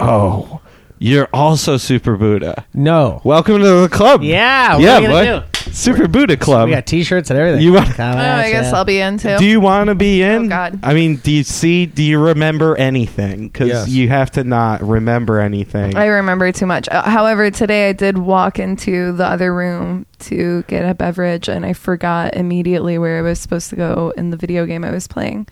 Oh, 0.00 0.60
you're 0.98 1.28
also 1.32 1.76
Super 1.76 2.16
Buddha. 2.16 2.64
No. 2.74 3.20
Welcome 3.24 3.58
to 3.58 3.80
the 3.82 3.88
club. 3.88 4.22
Yeah. 4.22 4.74
What 4.74 4.82
yeah, 4.82 4.96
are 4.96 5.00
we 5.00 5.06
gonna 5.06 5.40
boy. 5.40 5.46
Super 5.72 6.06
Buddha 6.06 6.36
Club. 6.36 6.68
We 6.68 6.74
got 6.74 6.86
T-shirts 6.86 7.30
and 7.30 7.38
everything. 7.38 7.62
You 7.62 7.72
want- 7.72 7.98
Oh, 7.98 8.04
I 8.04 8.50
guess 8.52 8.72
I'll 8.72 8.84
be 8.84 9.00
in 9.00 9.18
too. 9.18 9.38
do 9.38 9.44
you 9.46 9.60
want 9.60 9.88
to 9.88 9.94
be 9.94 10.22
in? 10.22 10.44
Oh, 10.44 10.48
God. 10.48 10.78
I 10.82 10.92
mean, 10.94 11.16
do 11.16 11.32
you 11.32 11.42
see? 11.42 11.86
Do 11.86 12.02
you 12.02 12.18
remember 12.20 12.76
anything? 12.76 13.48
Because 13.48 13.68
Yes. 13.68 13.88
you 13.88 14.08
have 14.10 14.30
to 14.32 14.44
not 14.44 14.82
remember 14.86 15.40
anything. 15.40 15.96
I 15.96 16.06
remember 16.06 16.52
too 16.52 16.66
much. 16.66 16.88
Uh, 16.90 17.02
however, 17.02 17.50
today 17.50 17.88
I 17.88 17.92
did 17.92 18.18
walk 18.18 18.58
into 18.58 19.12
the 19.12 19.24
other 19.26 19.52
room 19.54 20.06
to 20.20 20.62
get 20.68 20.88
a 20.88 20.94
beverage, 20.94 21.48
and 21.48 21.64
I 21.66 21.72
forgot 21.72 22.36
immediately 22.36 22.98
where 22.98 23.18
I 23.18 23.22
was 23.22 23.40
supposed 23.40 23.70
to 23.70 23.76
go 23.76 24.12
in 24.16 24.30
the 24.30 24.36
video 24.36 24.66
game 24.66 24.84
I 24.84 24.90
was 24.92 25.08
playing. 25.08 25.48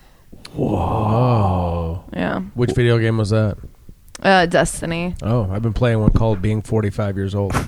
Oh. 0.59 2.05
Yeah, 2.13 2.41
Which 2.55 2.73
video 2.73 2.99
game 2.99 3.17
was 3.19 3.31
that? 3.31 3.57
Uh, 4.23 4.47
Destiny. 4.47 5.15
Oh, 5.23 5.51
I've 5.51 5.63
been 5.63 5.73
playing 5.73 6.01
one 6.01 6.13
called 6.13 6.41
Being 6.43 6.63
45 6.63 7.17
Years 7.17 7.35
Old. 7.35 7.53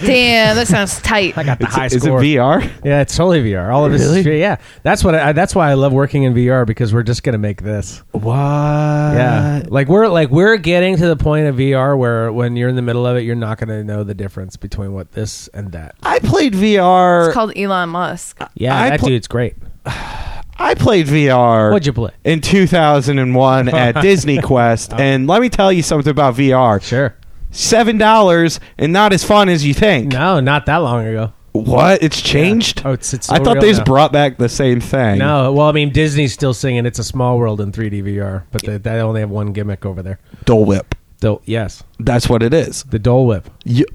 Damn, 0.00 0.54
that 0.54 0.68
sounds 0.68 1.02
tight. 1.02 1.36
I 1.36 1.42
got 1.42 1.58
the 1.58 1.64
It's- 1.64 1.74
high 1.76 1.86
is 1.86 1.94
it 1.94 2.02
score. 2.04 2.20
VR? 2.20 2.62
Yeah, 2.84 3.00
it's 3.00 3.16
totally 3.16 3.42
VR. 3.42 3.74
All 3.74 3.84
of 3.84 3.90
this 3.90 4.02
Really? 4.02 4.20
is 4.20 4.26
yeah. 4.40 4.58
That's 4.84 5.02
what 5.02 5.16
I, 5.16 5.32
that's 5.32 5.56
why 5.56 5.70
I 5.70 5.74
love 5.74 5.92
working 5.92 6.22
in 6.22 6.34
VR 6.34 6.64
because 6.64 6.94
we're 6.94 7.02
just 7.02 7.24
gonna 7.24 7.36
make 7.38 7.62
this. 7.62 8.00
What? 8.12 8.24
yeah, 8.32 9.64
like 9.68 9.88
we're 9.88 10.06
like 10.06 10.30
we're 10.30 10.56
getting 10.56 10.96
to 10.98 11.06
the 11.08 11.16
point 11.16 11.48
of 11.48 11.56
VR 11.56 11.98
where 11.98 12.32
when 12.32 12.54
you're 12.54 12.68
in 12.68 12.76
the 12.76 12.82
middle 12.82 13.08
of 13.08 13.16
it, 13.16 13.22
you're 13.22 13.34
not 13.34 13.58
gonna 13.58 13.82
know 13.82 14.04
the 14.04 14.14
difference 14.14 14.56
between 14.56 14.92
what 14.92 15.10
this 15.12 15.48
and 15.48 15.72
that. 15.72 15.96
I 16.04 16.20
played 16.20 16.52
VR. 16.52 17.26
It's 17.26 17.34
called 17.34 17.56
Elon 17.58 17.88
Musk. 17.88 18.40
Yeah, 18.54 18.80
I 18.80 18.90
that 18.90 19.00
pl- 19.00 19.08
dude's 19.08 19.26
great. 19.26 19.56
I 20.58 20.74
played 20.74 21.06
VR. 21.06 21.70
What'd 21.70 21.86
you 21.86 21.92
play? 21.92 22.10
in 22.24 22.40
2001 22.40 23.68
at 23.74 24.00
Disney 24.02 24.40
Quest. 24.40 24.92
Oh. 24.92 24.96
And 24.96 25.26
let 25.26 25.40
me 25.40 25.48
tell 25.48 25.72
you 25.72 25.82
something 25.82 26.10
about 26.10 26.34
VR. 26.34 26.82
Sure. 26.82 27.14
$7 27.52 28.58
and 28.78 28.92
not 28.92 29.12
as 29.12 29.24
fun 29.24 29.48
as 29.48 29.64
you 29.64 29.72
think. 29.74 30.12
No, 30.12 30.40
not 30.40 30.66
that 30.66 30.76
long 30.78 31.06
ago. 31.06 31.32
What? 31.52 32.02
It's 32.02 32.20
changed? 32.20 32.82
Oh, 32.84 32.92
it's, 32.92 33.14
it's 33.14 33.30
I 33.30 33.38
thought 33.38 33.54
real 33.54 33.62
they 33.62 33.68
just 33.70 33.80
now. 33.80 33.84
brought 33.84 34.12
back 34.12 34.36
the 34.36 34.48
same 34.48 34.80
thing. 34.80 35.18
No, 35.18 35.52
well, 35.52 35.66
I 35.66 35.72
mean, 35.72 35.90
Disney's 35.92 36.32
still 36.32 36.54
singing 36.54 36.86
"It's 36.86 36.98
a 37.00 37.04
Small 37.04 37.38
World" 37.38 37.60
in 37.60 37.72
3D 37.72 38.02
VR, 38.04 38.44
but 38.52 38.62
they, 38.62 38.76
they 38.76 39.00
only 39.00 39.20
have 39.20 39.30
one 39.30 39.52
gimmick 39.52 39.84
over 39.86 40.02
there. 40.02 40.20
Dole 40.44 40.64
Whip. 40.66 40.94
Dole, 41.20 41.42
yes, 41.46 41.82
That's 41.98 42.28
what 42.28 42.42
it 42.44 42.54
is. 42.54 42.84
the 42.84 42.98
Dole 42.98 43.26
Whip. 43.26 43.50
You, 43.64 43.86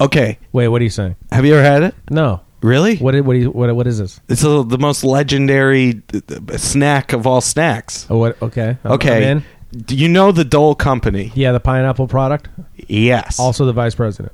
okay. 0.00 0.38
Wait, 0.52 0.68
what 0.68 0.80
are 0.80 0.84
you 0.84 0.90
saying? 0.90 1.16
Have 1.32 1.44
you 1.44 1.54
ever 1.54 1.62
had 1.62 1.82
it? 1.82 1.94
No. 2.10 2.42
Really? 2.62 2.96
What? 2.96 3.14
What? 3.24 3.32
do 3.34 3.38
you- 3.40 3.50
What? 3.50 3.74
What 3.74 3.86
is 3.86 3.98
this? 3.98 4.20
It's 4.28 4.44
a, 4.44 4.62
the 4.62 4.78
most 4.78 5.02
legendary 5.04 6.02
uh, 6.14 6.20
uh, 6.52 6.56
snack 6.56 7.12
of 7.12 7.26
all 7.26 7.40
snacks. 7.40 8.06
Oh, 8.08 8.18
what? 8.18 8.40
Okay. 8.42 8.76
I'm- 8.84 8.92
Okay. 8.92 9.16
I'm 9.30 9.38
in. 9.38 9.44
Do 9.84 9.96
you 9.96 10.08
know 10.08 10.32
the 10.32 10.44
Dole 10.44 10.74
Company? 10.74 11.32
Yeah, 11.34 11.52
the 11.52 11.60
pineapple 11.60 12.06
product. 12.06 12.48
Yes. 12.88 13.40
Also, 13.40 13.64
the 13.64 13.72
vice 13.72 13.94
president. 13.94 14.32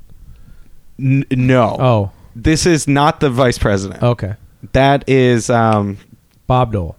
N- 0.99 1.25
no. 1.31 1.77
Oh, 1.79 2.11
This 2.35 2.65
is 2.65 2.87
not 2.87 3.19
the 3.21 3.29
vice 3.29 3.57
president. 3.57 4.03
okay. 4.03 4.35
That 4.73 5.07
is 5.07 5.49
um 5.49 5.97
Bob 6.45 6.73
Dole. 6.73 6.97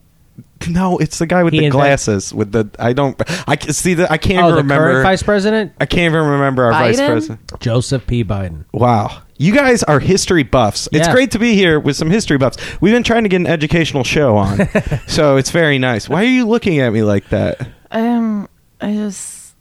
No, 0.69 0.99
it's 0.99 1.19
the 1.19 1.27
guy 1.27 1.43
with 1.43 1.53
He 1.55 1.61
the 1.61 1.67
invent- 1.67 1.81
glasses. 1.81 2.35
With 2.35 2.53
the 2.53 2.69
I 2.79 2.93
don't 2.93 3.21
I 3.49 3.57
can 3.57 3.73
see 3.73 3.95
that 3.95 4.11
I 4.11 4.19
can't 4.19 4.39
Oh, 4.45 4.49
even 4.49 4.51
the 4.57 4.63
remember. 4.63 4.91
current 4.93 5.03
vice 5.05 5.23
president, 5.23 5.73
I 5.81 5.87
can't 5.87 6.13
even 6.15 6.27
remember 6.29 6.65
our 6.65 6.73
vice 6.73 7.01
Biden? 7.01 7.07
president. 7.07 7.61
Joseph 7.61 8.07
P. 8.07 8.23
Biden. 8.25 8.65
Wow, 8.73 9.23
you 9.39 9.55
guys 9.55 9.83
are 9.85 10.01
history 10.01 10.43
buffs. 10.43 10.87
It's 10.93 11.07
Yeah. 11.07 11.13
great 11.15 11.31
to 11.33 11.39
be 11.39 11.55
here 11.55 11.81
with 11.81 11.97
some 11.97 12.11
history 12.11 12.37
buffs. 12.39 12.57
We've 12.81 12.93
been 12.93 13.03
trying 13.03 13.23
to 13.23 13.29
get 13.29 13.37
an 13.41 13.47
educational 13.47 14.05
show 14.05 14.37
on, 14.37 14.69
so 15.07 15.37
it's 15.37 15.51
very 15.51 15.79
nice. 15.79 16.09
Why 16.09 16.21
are 16.23 16.29
you 16.29 16.47
looking 16.47 16.79
at 16.81 16.93
me 16.93 17.03
like 17.03 17.29
that? 17.31 17.67
Um, 17.91 18.49
I 18.81 18.93
just, 18.93 19.55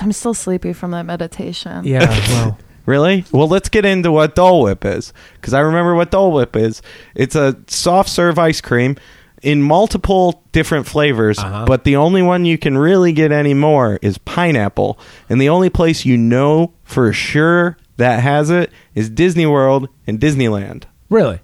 I'm 0.00 0.12
still 0.12 0.34
sleepy 0.34 0.72
from 0.72 0.90
that 0.92 1.04
meditation. 1.06 1.84
Yeah. 1.84 2.06
Well, 2.30 2.58
Really? 2.86 3.24
Well, 3.32 3.48
let's 3.48 3.70
get 3.70 3.86
into 3.86 4.12
what 4.12 4.34
Dole 4.34 4.60
Whip 4.64 4.84
is, 4.84 5.14
because 5.36 5.54
I 5.54 5.60
remember 5.60 5.94
what 5.94 6.10
Dole 6.10 6.32
Whip 6.32 6.54
is. 6.54 6.82
It's 7.14 7.34
a 7.34 7.56
soft 7.66 8.10
serve 8.10 8.38
ice 8.38 8.60
cream 8.60 8.96
in 9.44 9.62
multiple 9.62 10.42
different 10.52 10.86
flavors, 10.86 11.38
Uh-huh. 11.38 11.64
but 11.66 11.84
the 11.84 11.96
only 11.96 12.22
one 12.22 12.44
you 12.44 12.58
can 12.58 12.76
really 12.78 13.12
get 13.12 13.30
anymore 13.32 13.98
is 14.02 14.18
pineapple. 14.18 14.98
And 15.28 15.40
the 15.40 15.48
only 15.48 15.70
place 15.70 16.04
you 16.04 16.16
know 16.16 16.72
for 16.82 17.12
sure 17.12 17.76
that 17.96 18.20
has 18.22 18.50
it 18.50 18.70
is 18.94 19.08
Disney 19.10 19.46
World 19.46 19.88
and 20.06 20.18
Disneyland. 20.18 20.84
really. 21.10 21.38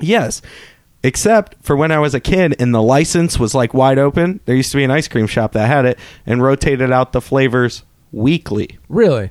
Yes. 0.00 0.40
Except 1.02 1.56
for 1.62 1.74
when 1.76 1.90
I 1.90 1.98
was 1.98 2.12
a 2.14 2.20
kid 2.20 2.54
and 2.60 2.74
the 2.74 2.82
license 2.82 3.38
was 3.38 3.54
like 3.54 3.72
wide 3.74 3.98
open, 3.98 4.40
there 4.44 4.54
used 4.56 4.70
to 4.72 4.76
be 4.76 4.84
an 4.84 4.90
ice 4.90 5.08
cream 5.08 5.26
shop 5.26 5.52
that 5.52 5.66
had 5.66 5.86
it 5.86 5.98
and 6.26 6.42
rotated 6.42 6.92
out 6.92 7.12
the 7.12 7.20
flavors 7.20 7.82
weekly. 8.12 8.78
Really. 8.88 9.30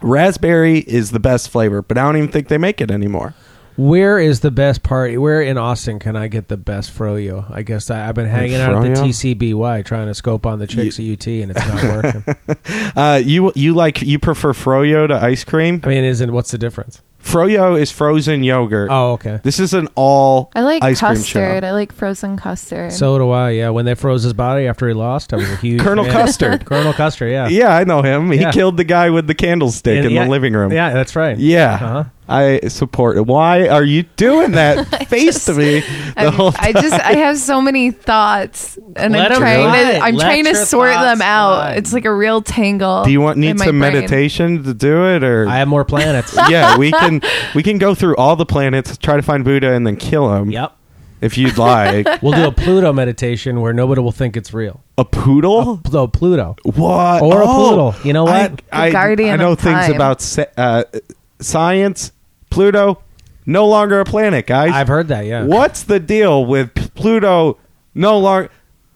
Raspberry 0.00 0.78
is 0.78 1.10
the 1.10 1.18
best 1.20 1.50
flavor, 1.50 1.82
but 1.82 1.98
I 1.98 2.02
don't 2.02 2.16
even 2.16 2.30
think 2.30 2.48
they 2.48 2.58
make 2.58 2.80
it 2.80 2.90
anymore. 2.90 3.34
Where 3.78 4.18
is 4.18 4.40
the 4.40 4.50
best 4.50 4.82
party? 4.82 5.16
Where 5.16 5.40
in 5.40 5.56
Austin 5.56 6.00
can 6.00 6.16
I 6.16 6.26
get 6.26 6.48
the 6.48 6.56
best 6.56 6.90
froyo? 6.90 7.48
I 7.48 7.62
guess 7.62 7.90
I, 7.90 8.08
I've 8.08 8.14
been 8.16 8.26
hanging 8.26 8.56
out 8.56 8.74
at 8.74 8.82
the 8.82 8.88
froyo? 9.00 9.54
TCBY 9.54 9.84
trying 9.84 10.08
to 10.08 10.14
scope 10.14 10.46
on 10.46 10.58
the 10.58 10.66
chicks 10.66 10.98
at 10.98 11.04
UT, 11.04 11.26
and 11.28 11.52
it's 11.52 11.66
not 11.66 12.04
working. 12.04 12.24
Uh, 12.96 13.20
you 13.24 13.52
you 13.54 13.74
like 13.74 14.02
you 14.02 14.18
prefer 14.18 14.52
froyo 14.52 15.06
to 15.06 15.14
ice 15.14 15.44
cream? 15.44 15.80
I 15.84 15.88
mean, 15.88 16.02
isn't 16.04 16.32
what's 16.32 16.50
the 16.50 16.58
difference? 16.58 17.02
Froyo 17.22 17.78
is 17.78 17.92
frozen 17.92 18.42
yogurt. 18.42 18.88
Oh, 18.90 19.12
okay. 19.12 19.38
This 19.44 19.60
is 19.60 19.74
an 19.74 19.88
all 19.94 20.50
I 20.56 20.62
like 20.62 20.82
ice 20.82 20.98
cream 21.00 21.14
custard. 21.14 21.62
I 21.64 21.70
like 21.72 21.92
frozen 21.92 22.36
custard. 22.36 22.92
So 22.92 23.16
do 23.18 23.30
I. 23.30 23.50
Yeah, 23.50 23.70
when 23.70 23.84
they 23.84 23.94
froze 23.94 24.22
his 24.24 24.32
body 24.32 24.66
after 24.66 24.88
he 24.88 24.94
lost, 24.94 25.32
I 25.32 25.36
was 25.36 25.50
a 25.50 25.56
huge 25.60 25.80
Colonel 25.80 26.04
fan. 26.04 26.12
Custard. 26.14 26.64
Colonel 26.66 26.92
Custard. 26.92 27.30
Yeah. 27.30 27.48
Yeah, 27.48 27.76
I 27.76 27.84
know 27.84 28.02
him. 28.02 28.30
He 28.32 28.44
killed 28.50 28.76
the 28.76 28.84
guy 28.84 29.10
with 29.10 29.26
the 29.28 29.34
candlestick 29.34 29.98
And- 29.98 30.06
in 30.06 30.12
yeah, 30.12 30.24
the 30.24 30.30
living 30.30 30.54
room. 30.54 30.72
Yeah, 30.72 30.92
that's 30.92 31.14
right. 31.14 31.36
Yeah. 31.38 31.74
Uh-huh. 31.74 32.04
I 32.30 32.60
support 32.68 33.16
it. 33.16 33.26
Why 33.26 33.68
are 33.68 33.82
you 33.82 34.02
doing 34.16 34.52
that 34.52 35.08
face 35.08 35.46
to 35.46 35.54
me 35.54 35.80
the 35.80 36.12
I'm- 36.16 36.32
whole 36.34 36.52
I 36.58 36.72
just 36.72 36.92
I 36.92 37.12
have 37.14 37.38
so 37.38 37.60
many 37.62 37.90
thoughts, 37.90 38.78
and 38.96 39.12
Let 39.14 39.32
I'm 39.32 39.36
'em 39.36 39.38
trying 39.40 39.62
fly. 39.64 39.92
to 39.92 39.98
I'm 40.00 40.14
Let 40.16 40.24
trying 40.24 40.44
to 40.44 40.54
sort 40.54 40.90
them 40.92 41.22
out. 41.22 41.54
fly. 41.62 41.72
It's 41.72 41.92
like 41.92 42.04
a 42.04 42.14
real 42.14 42.42
tangle. 42.42 43.04
Do 43.04 43.10
you 43.10 43.20
want 43.20 43.38
need 43.38 43.58
some 43.58 43.78
brain. 43.78 43.94
meditation 43.94 44.62
to 44.64 44.74
do 44.74 45.06
it 45.06 45.24
or 45.24 45.48
I 45.48 45.56
have 45.58 45.68
more 45.68 45.84
planets. 45.84 46.36
Yeah, 46.50 46.76
we 46.76 46.92
can 46.92 47.20
we 47.54 47.62
can 47.62 47.78
go 47.78 47.94
through 47.94 48.16
all 48.16 48.36
the 48.36 48.46
planets, 48.46 48.96
try 48.98 49.16
to 49.16 49.22
find 49.22 49.44
Buddha 49.44 49.72
and 49.72 49.86
then 49.86 49.96
kill 49.96 50.34
him 50.34 50.50
yep. 50.50 50.72
if 51.20 51.36
you'd 51.38 51.56
like. 51.58 52.06
We'll 52.22 52.32
do 52.32 52.46
a 52.46 52.52
Pluto 52.52 52.92
meditation 52.92 53.60
where 53.60 53.72
nobody 53.72 54.00
will 54.02 54.12
think 54.12 54.36
it's 54.36 54.52
real. 54.52 54.82
a 54.98 55.04
poodle? 55.04 55.80
No, 55.92 56.06
Pluto. 56.08 56.56
What? 56.64 57.22
Or 57.22 57.40
a 57.42 57.44
Oh, 57.46 57.68
poodle. 57.70 57.94
You 58.06 58.12
know 58.12 58.24
what? 58.24 58.60
I, 58.72 58.86
I, 58.86 58.90
guardian 58.90 59.30
I 59.30 59.36
know 59.36 59.52
of 59.52 59.60
things 59.60 59.86
time. 59.86 59.94
about 59.94 60.38
uh, 60.56 60.84
science. 61.40 62.12
Pluto, 62.58 63.00
no 63.46 63.68
longer 63.68 64.00
a 64.00 64.04
planet, 64.04 64.44
guys. 64.48 64.72
I've 64.72 64.88
heard 64.88 65.06
that. 65.08 65.24
Yeah. 65.26 65.44
What's 65.44 65.84
the 65.84 66.00
deal 66.00 66.44
with 66.44 66.74
Pluto 66.96 67.56
no 67.94 68.18
longer? 68.18 68.50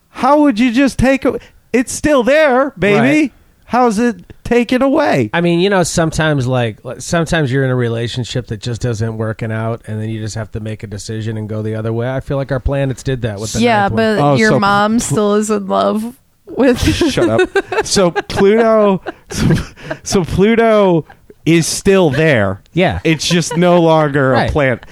How 0.09 0.41
would 0.43 0.59
you 0.59 0.73
just 0.73 0.99
take 0.99 1.25
it? 1.25 1.41
It's 1.73 1.93
still 1.93 2.25
there, 2.25 2.71
baby. 2.73 2.99
Right. 3.21 3.33
How's 3.67 4.01
it 4.01 4.25
taken 4.43 4.83
away? 4.83 5.31
I 5.33 5.41
mean, 5.41 5.61
you 5.61 5.71
know, 5.71 5.85
sometimes 5.85 6.49
like 6.49 6.85
like, 6.85 7.01
sometimes 7.01 7.53
you're 7.53 7.63
in 7.65 7.71
a 7.71 7.77
relationship 7.77 8.49
that 8.49 8.57
just 8.61 8.81
doesn't 8.83 9.17
working 9.17 9.53
out, 9.53 9.83
and 9.87 10.01
then 10.03 10.09
you 10.11 10.19
just 10.21 10.35
have 10.35 10.51
to 10.51 10.61
make 10.61 10.83
a 10.83 10.89
decision 10.89 11.37
and 11.37 11.49
go 11.49 11.63
the 11.63 11.77
other 11.77 11.93
way. 11.93 12.11
I 12.13 12.19
feel 12.19 12.37
like 12.37 12.51
our 12.51 12.59
planets 12.61 13.05
did 13.05 13.23
that 13.23 13.39
with 13.39 13.53
the 13.53 13.61
Yeah, 13.61 13.89
but 13.89 14.19
Oh, 14.19 14.35
your 14.35 14.51
so- 14.51 14.59
mom 14.61 14.99
still 14.99 15.35
is 15.37 15.51
in 15.51 15.69
love 15.69 16.19
with. 16.47 16.81
Shut 16.81 17.29
up. 17.31 17.49
So 17.87 18.11
Pluto, 18.11 19.03
so, 19.31 19.55
so 20.05 20.25
Pluto 20.25 21.05
is 21.45 21.67
still 21.67 22.11
there. 22.11 22.63
yeah, 22.73 23.01
It's 23.05 23.27
just 23.29 23.57
no 23.57 23.81
longer 23.81 24.31
Right. 24.31 24.49
a 24.49 24.53
plant. 24.53 24.87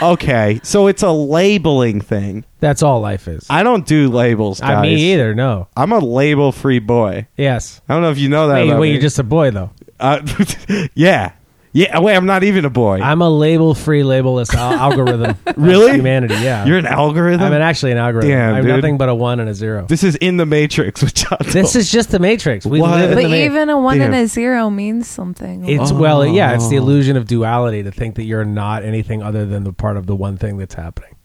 Okay, 0.00 0.58
so 0.62 0.86
it's 0.86 1.02
a 1.02 1.10
labeling 1.10 2.00
thing. 2.00 2.44
that's 2.60 2.82
all 2.82 3.00
life 3.00 3.28
is. 3.28 3.46
I 3.50 3.62
don't 3.62 3.86
do 3.86 4.08
labels, 4.08 4.60
guys. 4.60 4.78
I 4.78 4.82
me 4.82 5.12
either. 5.12 5.34
No. 5.34 5.68
I'm 5.76 5.92
a 5.92 5.98
label-free 5.98 6.78
boy. 6.78 7.26
Yes. 7.36 7.82
I 7.88 7.92
don't 7.94 8.02
know 8.02 8.10
if 8.10 8.18
you 8.18 8.30
know 8.30 8.48
that. 8.48 8.54
Wait, 8.54 8.68
about 8.70 8.80
wait, 8.80 8.88
me. 8.88 8.92
you're 8.92 9.02
just 9.02 9.18
a 9.18 9.22
boy 9.24 9.50
though. 9.50 9.70
Uh, 10.00 10.20
yeah, 10.94 11.32
yeah. 11.72 11.96
Oh, 11.98 12.02
wait, 12.02 12.14
I'm 12.16 12.26
not 12.26 12.44
even 12.44 12.64
a 12.64 12.70
boy. 12.70 13.00
I'm 13.00 13.22
a 13.22 13.28
label-free, 13.30 14.02
labelless 14.02 14.54
al- 14.54 14.72
algorithm. 14.92 15.36
Really? 15.56 15.92
Humanity. 15.92 16.34
Yeah. 16.34 16.64
You're 16.64 16.78
an 16.78 16.86
algorithm. 16.86 17.46
I'm 17.46 17.52
an, 17.52 17.62
actually 17.62 17.92
an 17.92 17.98
algorithm. 17.98 18.30
Damn, 18.30 18.54
I'm 18.54 18.62
dude. 18.64 18.74
nothing 18.76 18.98
but 18.98 19.08
a 19.08 19.14
one 19.14 19.40
and 19.40 19.48
a 19.48 19.54
zero. 19.54 19.86
this 19.86 20.04
is 20.04 20.16
in 20.16 20.36
the 20.36 20.46
Matrix 20.46 21.02
with 21.02 21.14
John. 21.14 21.38
This 21.50 21.74
is 21.76 21.90
just 21.90 22.10
the 22.10 22.18
Matrix. 22.18 22.66
We 22.66 22.80
What? 22.80 22.90
live 22.92 23.10
in 23.10 23.16
but 23.16 23.22
the 23.22 23.28
Matrix. 23.28 23.52
even 23.54 23.70
a 23.70 23.78
one 23.78 24.00
and 24.00 24.12
Damn. 24.12 24.24
a 24.24 24.26
zero 24.28 24.70
means 24.70 25.08
something. 25.08 25.68
It's 25.68 25.90
Oh. 25.92 25.98
well, 25.98 26.26
yeah. 26.26 26.54
It's 26.54 26.68
the 26.68 26.76
illusion 26.76 27.16
of 27.16 27.26
duality 27.26 27.82
to 27.82 27.90
think 27.90 28.16
that 28.16 28.24
you're 28.24 28.44
not 28.44 28.84
anything 28.84 29.22
other 29.22 29.46
than 29.46 29.64
the 29.64 29.72
part 29.72 29.96
of 29.96 30.06
the 30.06 30.14
one 30.16 30.36
thing 30.36 30.58
that's 30.58 30.74
happening. 30.74 31.16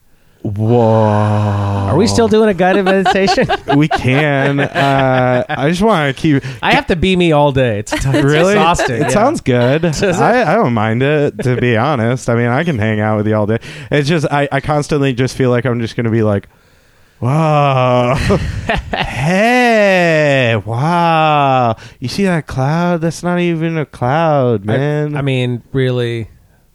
Whoa. 0.44 1.88
Are 1.88 1.98
we 1.98 2.08
still 2.08 2.28
doing 2.28 2.50
a 2.50 2.54
guided 2.54 2.86
meditation? 2.86 3.48
We 3.76 3.88
can. 3.88 4.60
uh, 4.60 5.44
I 5.50 5.70
just 5.70 5.82
want 5.82 6.16
to 6.16 6.22
keep. 6.22 6.44
I 6.62 6.74
have 6.74 6.88
to 6.88 6.96
be 6.96 7.16
me 7.16 7.32
all 7.32 7.52
day. 7.52 7.80
It's, 7.80 7.92
it's 7.92 8.06
really 8.06 8.54
exhausting. 8.54 8.98
It 8.98 9.02
yeah. 9.02 9.08
sounds 9.10 9.42
good. 9.42 9.86
I, 10.04 10.54
I 10.54 10.56
don't 10.56 10.74
mind 10.74 11.04
it 11.04 11.38
to 11.44 11.60
be 11.60 11.76
honest. 11.76 12.30
I 12.30 12.36
mean, 12.36 12.48
I 12.48 12.64
can 12.64 12.78
hang 12.78 13.00
out 13.00 13.18
with 13.18 13.28
you 13.28 13.36
all 13.36 13.46
day. 13.48 13.60
It's 13.92 14.08
just 14.08 14.26
I, 14.32 14.48
I 14.52 14.62
constantly 14.62 15.14
just 15.14 15.36
feel 15.36 15.50
like 15.50 15.66
I'm 15.66 15.80
just 15.80 15.96
going 15.96 16.06
to 16.06 16.12
be 16.12 16.24
like, 16.24 16.48
wow, 17.20 18.16
hey, 18.96 20.62
wow. 20.66 21.76
You 22.00 22.08
see 22.08 22.24
that 22.26 22.48
cloud? 22.48 23.02
That's 23.02 23.24
not 23.24 23.40
even 23.40 23.78
a 23.78 23.86
cloud, 23.86 24.66
man. 24.66 25.16
I, 25.16 25.20
I 25.20 25.22
mean, 25.24 25.64
really, 25.74 26.30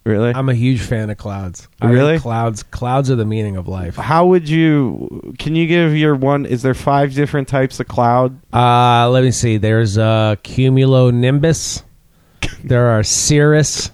really. 0.05 0.31
I'm 0.31 0.49
a 0.49 0.53
huge 0.53 0.81
fan 0.81 1.09
of 1.09 1.17
clouds. 1.17 1.67
I 1.81 1.85
think 1.87 1.95
Really? 1.95 2.19
clouds. 2.19 2.63
Clouds 2.63 3.09
are 3.11 3.15
the 3.15 3.25
meaning 3.25 3.55
of 3.57 3.67
life. 3.67 3.95
How 3.95 4.25
would 4.27 4.47
you? 4.49 5.33
Can 5.39 5.55
you 5.55 5.67
give 5.67 5.95
your 5.95 6.15
one? 6.15 6.45
Is 6.45 6.61
there 6.61 6.73
five 6.73 7.13
different 7.13 7.47
types 7.47 7.79
of 7.79 7.87
cloud? 7.87 8.37
Uh, 8.53 9.09
let 9.09 9.23
me 9.23 9.31
see. 9.31 9.57
There's 9.57 9.97
uh, 9.97 10.35
cumulonimbus. 10.43 11.83
There 12.65 12.87
are 12.87 13.03
cirrus, 13.03 13.89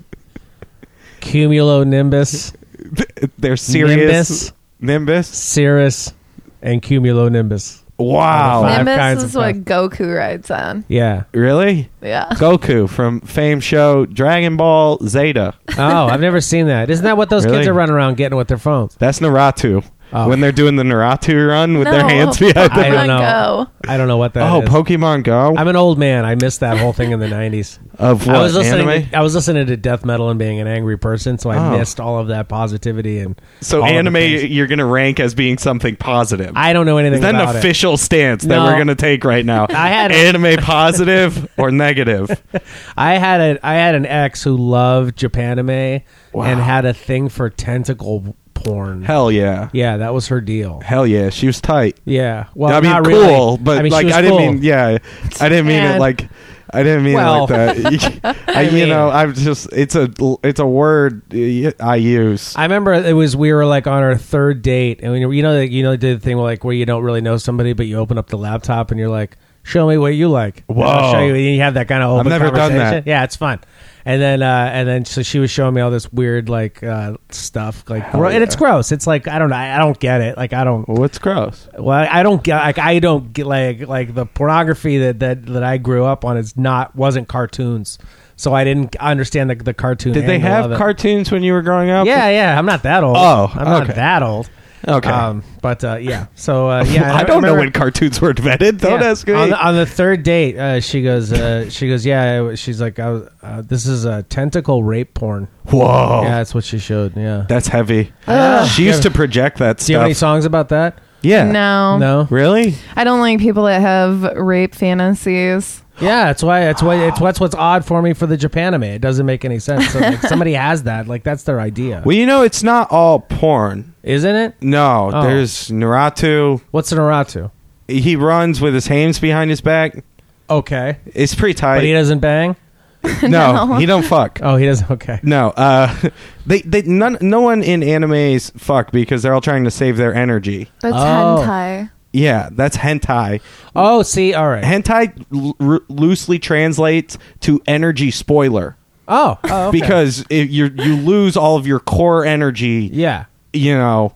cumulonimbus, 1.21 2.55
serious. 3.57 4.51
Nimbus. 4.51 4.53
Nimbus. 4.79 5.27
cirrus, 5.27 6.13
and 6.61 6.81
cumulonimbus. 6.81 7.81
Wow. 7.99 8.61
Five 8.61 8.77
Nimbus 8.85 8.95
kinds 8.97 9.23
is 9.23 9.35
of 9.35 9.39
what 9.39 9.55
Goku 9.65 10.17
rides 10.17 10.49
on. 10.49 10.85
Yeah. 10.87 11.23
Really? 11.33 11.89
Yeah. 12.01 12.27
Goku 12.31 12.89
from 12.89 13.19
Fame 13.21 13.59
show 13.59 14.05
Dragon 14.05 14.55
Ball 14.57 14.97
Zeta. 15.05 15.53
Oh, 15.77 16.07
I've 16.07 16.21
never 16.21 16.39
seen 16.41 16.67
that. 16.67 16.89
Isn't 16.89 17.03
that 17.03 17.17
what 17.17 17.29
those 17.29 17.45
Really? 17.45 17.57
kids 17.57 17.67
are 17.67 17.73
running 17.73 17.93
around 17.95 18.15
getting 18.17 18.37
with 18.37 18.47
their 18.47 18.57
phones? 18.57 18.95
That's 18.95 19.19
Naruto. 19.19 19.83
Oh. 20.11 20.27
When 20.27 20.39
they're 20.39 20.51
doing 20.51 20.75
the 20.75 20.81
Naruto 20.83 21.47
run 21.47 21.77
with 21.77 21.87
their 21.87 22.01
No, 22.01 22.07
hands 22.07 22.39
behind 22.39 22.57
I 22.57 22.67
them. 22.89 22.93
don't 22.93 23.07
know. 23.07 23.19
Go. 23.19 23.89
I 23.91 23.95
don't 23.97 24.07
know 24.07 24.17
what 24.17 24.33
that 24.33 24.51
Oh, 24.51 24.61
is. 24.63 24.69
Pokemon 24.69 25.23
Go? 25.23 25.55
I'm 25.55 25.67
an 25.67 25.75
old 25.75 25.99
man. 25.99 26.25
I 26.25 26.33
missed 26.35 26.61
that 26.61 26.77
whole 26.79 26.93
thing 26.93 27.11
in 27.11 27.19
the 27.19 27.27
'90s. 27.27 27.77
of 27.99 28.25
what? 28.25 28.35
I 28.37 28.41
was 28.41 28.55
listening. 28.55 28.87
anime? 28.89 29.09
To, 29.11 29.17
I 29.17 29.21
was 29.21 29.35
listening 29.35 29.67
to 29.67 29.77
death 29.77 30.03
metal 30.03 30.29
and 30.29 30.39
being 30.39 30.59
an 30.59 30.65
angry 30.67 30.97
person, 30.97 31.37
so 31.37 31.49
I 31.51 31.57
Oh. 31.57 31.77
missed 31.77 31.99
all 31.99 32.17
of 32.17 32.29
that 32.29 32.47
positivity 32.49 33.19
and. 33.19 33.39
so 33.61 33.77
all 33.81 33.83
of 33.83 33.89
the 33.91 33.97
anime 33.97 34.13
things. 34.13 34.45
you're 34.45 34.65
going 34.67 34.79
to 34.79 34.85
rank 34.85 35.19
as 35.19 35.35
being 35.35 35.57
something 35.59 35.95
positive. 35.95 36.53
I 36.55 36.73
don't 36.73 36.85
know 36.87 36.97
anything 36.97 37.15
is 37.17 37.21
that 37.21 37.35
an 37.35 37.41
about 37.41 37.55
it. 37.55 37.59
official 37.59 37.95
stance 37.97 38.43
that 38.43 38.49
No. 38.55 38.63
we're 38.63 38.75
going 38.75 38.87
to 38.87 38.95
take 38.95 39.23
right 39.23 39.45
now? 39.45 39.67
I 39.69 39.89
had- 39.89 40.11
anime 40.11 40.57
positive 40.57 41.47
or 41.57 41.69
negative? 41.71 42.29
I 42.97 43.15
had 43.19 43.41
a 43.41 43.59
I 43.65 43.75
had 43.75 43.93
an 43.95 44.05
ex 44.07 44.43
who 44.43 44.57
loved 44.57 45.17
Japanime 45.19 46.01
Wow. 46.33 46.45
and 46.45 46.59
had 46.59 46.85
a 46.85 46.93
thing 46.93 47.29
for 47.29 47.49
tentacle 47.49 48.35
porn. 48.63 49.03
Hell 49.03 49.31
yeah. 49.31 49.69
Yeah, 49.73 49.97
that 49.97 50.13
was 50.13 50.27
her 50.27 50.41
deal. 50.41 50.81
Hell 50.81 51.05
yeah. 51.07 51.29
She 51.29 51.47
was 51.47 51.59
tight. 51.61 51.97
Yeah. 52.05 52.47
Well, 52.55 52.73
I 52.75 52.81
mean, 52.81 52.91
not 52.91 53.05
cool, 53.05 53.57
but 53.57 53.77
I 53.79 53.81
mean, 53.83 53.91
she 53.91 53.95
like 53.95 54.05
was 54.07 54.13
I 54.15 54.21
didn't 54.21 54.37
cool. 54.37 54.51
mean, 54.53 54.63
yeah, 54.63 54.97
I 55.39 55.49
didn't 55.49 55.67
mean 55.67 55.77
it 55.83 55.91
And- 55.91 55.99
like, 55.99 56.29
I 56.71 56.83
didn't 56.83 57.03
mean 57.03 57.15
Well, 57.15 57.45
it 57.45 57.49
like 57.49 57.81
that. 57.81 58.37
I, 58.47 58.59
I 58.59 58.61
you 58.61 58.71
mean- 58.71 58.89
know, 58.89 59.09
I'm 59.09 59.33
just, 59.33 59.69
it's 59.73 59.95
a, 59.95 60.07
it's 60.43 60.59
a 60.59 60.67
word 60.67 61.23
uh, 61.33 61.71
I 61.79 61.95
use. 61.95 62.55
I 62.55 62.63
remember 62.63 62.93
it 62.93 63.13
was 63.13 63.35
we 63.35 63.51
were 63.53 63.65
like 63.65 63.87
on 63.87 64.03
our 64.03 64.15
third 64.15 64.61
date, 64.61 64.99
and 65.01 65.11
we, 65.11 65.37
you 65.37 65.41
know, 65.43 65.59
you 65.61 65.81
know, 65.81 65.95
did 65.95 66.17
the 66.19 66.23
thing 66.23 66.37
like 66.37 66.63
where 66.63 66.75
you 66.75 66.85
don't 66.85 67.03
really 67.03 67.21
know 67.21 67.37
somebody, 67.37 67.73
but 67.73 67.87
you 67.87 67.97
open 67.97 68.17
up 68.19 68.27
the 68.27 68.37
laptop 68.37 68.91
and 68.91 68.99
you're 68.99 69.09
like, 69.09 69.35
"Show 69.69 69.87
me 69.87 69.97
what 69.97 70.15
you 70.15 70.29
like." 70.29 70.63
And 70.67 70.83
I'll 70.83 71.11
show 71.11 71.19
you. 71.19 71.35
And 71.35 71.43
you 71.43 71.61
have 71.61 71.75
that 71.75 71.87
kind 71.87 72.03
of 72.03 72.11
open 72.11 72.31
I've 72.31 72.41
never 72.41 72.55
done 72.55 72.73
that. 72.73 73.05
Yeah, 73.07 73.23
it's 73.23 73.35
fun. 73.35 73.59
And 74.05 74.21
then, 74.21 74.41
uh, 74.41 74.71
and 74.73 74.87
then, 74.87 75.05
so 75.05 75.21
she 75.21 75.39
was 75.39 75.51
showing 75.51 75.73
me 75.75 75.81
all 75.81 75.91
this 75.91 76.11
weird 76.11 76.49
like 76.49 76.81
uh, 76.81 77.17
stuff, 77.29 77.83
like, 77.89 78.03
Hell 78.03 78.25
and 78.25 78.43
it's 78.43 78.55
gross. 78.55 78.91
It's 78.91 79.05
like 79.05 79.27
I 79.27 79.37
don't 79.37 79.49
know, 79.49 79.55
I, 79.55 79.75
I 79.75 79.77
don't 79.77 79.99
get 79.99 80.21
it. 80.21 80.37
Like 80.37 80.53
I 80.53 80.63
don't. 80.63 80.87
what's 80.87 81.19
gross? 81.19 81.67
Well, 81.77 82.07
I 82.09 82.23
don't 82.23 82.41
get 82.43 82.55
like 82.55 82.79
I 82.79 82.99
don't 82.99 83.31
get 83.33 83.45
like 83.45 83.87
like 83.87 84.15
the 84.15 84.25
pornography 84.25 84.97
that 84.99 85.19
that 85.19 85.45
that 85.47 85.63
I 85.63 85.77
grew 85.77 86.05
up 86.05 86.25
on 86.25 86.37
is 86.37 86.57
not 86.57 86.95
wasn't 86.95 87.27
cartoons, 87.27 87.99
so 88.35 88.53
I 88.53 88.63
didn't 88.63 88.95
understand 88.95 89.49
the 89.49 89.55
the 89.55 89.73
cartoon. 89.73 90.13
Did 90.13 90.25
they 90.25 90.39
have 90.39 90.75
cartoons 90.77 91.31
when 91.31 91.43
you 91.43 91.53
were 91.53 91.61
growing 91.61 91.89
up? 91.89 92.07
Yeah, 92.07 92.29
yeah. 92.29 92.57
I'm 92.57 92.65
not 92.65 92.83
that 92.83 93.03
old. 93.03 93.17
Oh, 93.17 93.51
I'm 93.53 93.65
not 93.65 93.83
okay. 93.83 93.93
that 93.93 94.23
old. 94.23 94.49
Okay. 94.87 95.09
Um, 95.09 95.43
but 95.61 95.83
uh, 95.83 95.97
yeah. 95.97 96.27
So 96.35 96.69
uh, 96.69 96.83
yeah, 96.87 97.13
I 97.13 97.23
don't 97.23 97.41
know 97.41 97.55
when 97.55 97.71
cartoons 97.71 98.21
were 98.21 98.31
invented. 98.31 98.77
Don't 98.79 99.01
yeah. 99.01 99.07
ask 99.09 99.27
me. 99.27 99.33
On 99.33 99.49
the, 99.49 99.65
on 99.65 99.75
the 99.75 99.85
third 99.85 100.23
date, 100.23 100.57
uh, 100.57 100.79
she 100.79 101.01
goes, 101.01 101.31
uh, 101.31 101.69
she 101.69 101.87
goes, 101.89 102.05
yeah. 102.05 102.55
She's 102.55 102.79
like, 102.79 102.99
I 102.99 103.11
was, 103.11 103.29
uh, 103.41 103.61
this 103.61 103.85
is 103.85 104.05
a 104.05 104.23
tentacle 104.23 104.83
rape 104.83 105.13
porn. 105.13 105.47
Whoa. 105.65 106.21
Yeah, 106.23 106.37
that's 106.37 106.55
what 106.55 106.63
she 106.63 106.79
showed. 106.79 107.15
Yeah. 107.15 107.45
That's 107.47 107.67
heavy. 107.67 108.11
Ugh. 108.27 108.67
She 108.69 108.85
used 108.85 109.03
to 109.03 109.11
project 109.11 109.57
that 109.59 109.79
Do 109.79 109.91
you 109.91 109.97
have 109.97 110.05
any 110.05 110.13
stuff. 110.13 110.19
songs 110.29 110.45
about 110.45 110.69
that? 110.69 110.99
Yeah. 111.21 111.51
No. 111.51 111.97
No. 111.97 112.27
Really? 112.29 112.75
I 112.95 113.03
don't 113.03 113.19
like 113.19 113.39
people 113.39 113.63
that 113.65 113.81
have 113.81 114.23
rape 114.37 114.73
fantasies. 114.73 115.83
Yeah, 116.01 116.25
that's 116.25 116.41
why. 116.43 116.61
That's 116.61 116.81
why. 116.81 117.07
It's 117.07 117.19
what's 117.19 117.39
what's 117.39 117.55
odd 117.55 117.83
for 117.85 118.01
me 118.01 118.13
for 118.13 118.25
the 118.25 118.37
Japan 118.37 118.73
anime. 118.73 118.83
It 118.83 119.01
doesn't 119.01 119.25
make 119.25 119.43
any 119.43 119.59
sense. 119.59 119.89
So, 119.89 119.99
like, 119.99 120.21
somebody 120.21 120.53
has 120.53 120.83
that. 120.83 121.07
Like 121.07 121.23
that's 121.23 121.43
their 121.43 121.59
idea, 121.59 122.03
Well, 122.05 122.15
you 122.15 122.25
know, 122.25 122.43
it's 122.43 122.63
not 122.63 122.91
all 122.91 123.19
porn. 123.19 123.93
Isn't 124.09 124.35
it? 124.35 124.55
No, 124.61 125.11
Oh. 125.13 125.21
there's 125.21 125.69
Naruto. 125.69 126.61
What's 126.71 126.91
an 126.91 126.97
Naruto? 126.97 127.51
He 127.87 128.15
runs 128.15 128.59
with 128.59 128.73
his 128.73 128.87
hands 128.87 129.19
behind 129.19 129.49
his 129.51 129.61
back. 129.61 130.03
Okay, 130.49 130.97
It's 131.13 131.35
pretty 131.35 131.53
tight. 131.53 131.75
but 131.77 131.83
he 131.83 131.93
doesn't 131.93 132.19
bang. 132.19 132.55
no, 133.21 133.29
No. 133.67 133.75
he 133.77 133.85
don't 133.85 134.03
fuck. 134.03 134.39
Oh, 134.41 134.55
he 134.55 134.65
doesn't. 134.65 134.89
Okay. 134.89 135.19
No, 135.21 135.49
uh, 135.51 135.93
they 136.47 136.61
they 136.61 136.81
none 136.81 137.17
no 137.21 137.41
one 137.41 137.61
in 137.63 137.81
animes 137.81 138.51
fuck 138.59 138.91
because 138.91 139.21
they're 139.21 139.33
all 139.33 139.41
trying 139.41 139.63
to 139.65 139.71
save 139.71 139.95
their 139.97 140.13
energy. 140.13 140.69
That's 140.81 140.95
Oh. 140.95 141.43
hentai. 141.45 141.91
Yeah, 142.11 142.49
that's 142.51 142.77
hentai. 142.77 143.41
Oh, 143.75 144.01
see, 144.01 144.33
all 144.33 144.49
right. 144.49 144.63
Hentai 144.63 145.13
l- 145.31 145.55
r- 145.59 145.81
loosely 145.87 146.39
translates 146.39 147.19
to 147.41 147.61
energy 147.67 148.09
spoiler 148.09 148.75
oh, 149.07 149.37
oh 149.43 149.67
okay. 149.67 149.79
because 149.79 150.25
if 150.31 150.49
you 150.49 150.71
you 150.75 150.95
lose 150.95 151.37
all 151.37 151.55
of 151.57 151.67
your 151.67 151.79
core 151.79 152.25
energy. 152.25 152.89
yeah, 152.91 153.25
You 153.53 153.75
know, 153.75 154.13